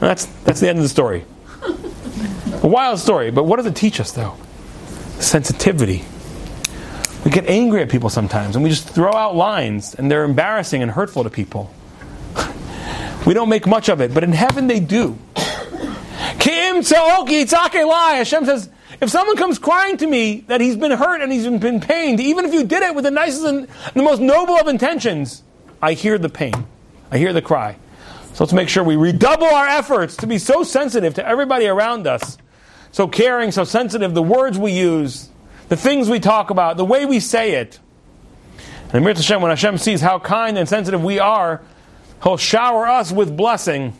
That's, 0.00 0.26
that's 0.44 0.60
the 0.60 0.68
end 0.68 0.78
of 0.78 0.82
the 0.82 0.88
story. 0.88 1.24
A 2.62 2.66
wild 2.66 2.98
story, 2.98 3.30
but 3.30 3.44
what 3.44 3.56
does 3.56 3.66
it 3.66 3.76
teach 3.76 4.00
us, 4.00 4.12
though? 4.12 4.36
Sensitivity. 5.20 6.04
We 7.24 7.30
get 7.30 7.46
angry 7.46 7.82
at 7.82 7.90
people 7.90 8.10
sometimes, 8.10 8.54
and 8.54 8.62
we 8.62 8.70
just 8.70 8.88
throw 8.88 9.12
out 9.12 9.34
lines, 9.34 9.94
and 9.94 10.10
they're 10.10 10.24
embarrassing 10.24 10.82
and 10.82 10.90
hurtful 10.90 11.24
to 11.24 11.30
people. 11.30 11.72
we 13.26 13.34
don't 13.34 13.48
make 13.48 13.66
much 13.66 13.88
of 13.88 14.00
it, 14.00 14.14
but 14.14 14.24
in 14.24 14.32
heaven 14.32 14.66
they 14.66 14.80
do. 14.80 15.18
Kim 16.38 16.82
Hashem 16.82 18.44
says, 18.44 18.70
if 19.00 19.10
someone 19.10 19.36
comes 19.36 19.58
crying 19.58 19.96
to 19.98 20.06
me 20.06 20.40
that 20.48 20.60
he's 20.60 20.76
been 20.76 20.92
hurt 20.92 21.20
and 21.20 21.32
he's 21.32 21.46
been 21.46 21.80
pained, 21.80 22.20
even 22.20 22.44
if 22.44 22.54
you 22.54 22.64
did 22.64 22.82
it 22.82 22.94
with 22.94 23.04
the 23.04 23.10
nicest 23.10 23.44
and 23.44 23.68
the 23.94 24.02
most 24.02 24.20
noble 24.20 24.56
of 24.56 24.68
intentions, 24.68 25.42
I 25.82 25.92
hear 25.92 26.18
the 26.18 26.28
pain. 26.28 26.54
I 27.10 27.18
hear 27.18 27.32
the 27.32 27.42
cry. 27.42 27.76
So 28.34 28.44
let's 28.44 28.52
make 28.52 28.68
sure 28.68 28.84
we 28.84 28.96
redouble 28.96 29.46
our 29.46 29.66
efforts 29.66 30.16
to 30.18 30.26
be 30.26 30.38
so 30.38 30.62
sensitive 30.62 31.14
to 31.14 31.26
everybody 31.26 31.66
around 31.66 32.06
us 32.06 32.38
so 32.92 33.06
caring, 33.06 33.50
so 33.50 33.64
sensitive, 33.64 34.14
the 34.14 34.22
words 34.22 34.58
we 34.58 34.72
use, 34.72 35.28
the 35.68 35.76
things 35.76 36.08
we 36.08 36.20
talk 36.20 36.50
about, 36.50 36.76
the 36.76 36.84
way 36.84 37.06
we 37.06 37.20
say 37.20 37.52
it. 37.52 37.78
And 38.92 38.94
Amir 38.96 39.14
Hashem, 39.14 39.42
when 39.42 39.50
Hashem 39.50 39.78
sees 39.78 40.00
how 40.00 40.18
kind 40.18 40.56
and 40.56 40.68
sensitive 40.68 41.02
we 41.02 41.18
are, 41.18 41.62
He'll 42.22 42.36
shower 42.36 42.86
us 42.86 43.12
with 43.12 43.36
blessing. 43.36 43.96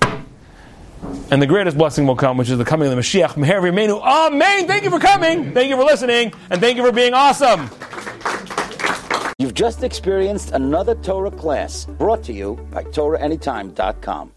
And 1.31 1.41
the 1.41 1.47
greatest 1.47 1.79
blessing 1.79 2.07
will 2.07 2.17
come, 2.17 2.37
which 2.37 2.51
is 2.51 2.59
the 2.59 2.65
coming 2.65 2.89
of 2.89 2.97
the 2.97 3.01
Mashiach. 3.01 3.35
Meher 3.35 3.61
V'Imenu. 3.61 4.01
Amen. 4.03 4.67
Thank 4.67 4.83
you 4.83 4.91
for 4.91 4.99
coming. 4.99 5.53
Thank 5.53 5.69
you 5.69 5.77
for 5.77 5.85
listening. 5.85 6.33
And 6.51 6.61
thank 6.61 6.77
you 6.77 6.85
for 6.85 6.91
being 6.91 7.15
awesome. 7.15 7.71
You've 9.39 9.55
just 9.55 9.85
experienced 9.85 10.51
another 10.51 10.97
Torah 10.97 11.31
class 11.31 11.85
brought 11.85 12.25
to 12.25 12.33
you 12.33 12.57
by 12.73 12.83
TorahAnytime.com. 12.83 14.33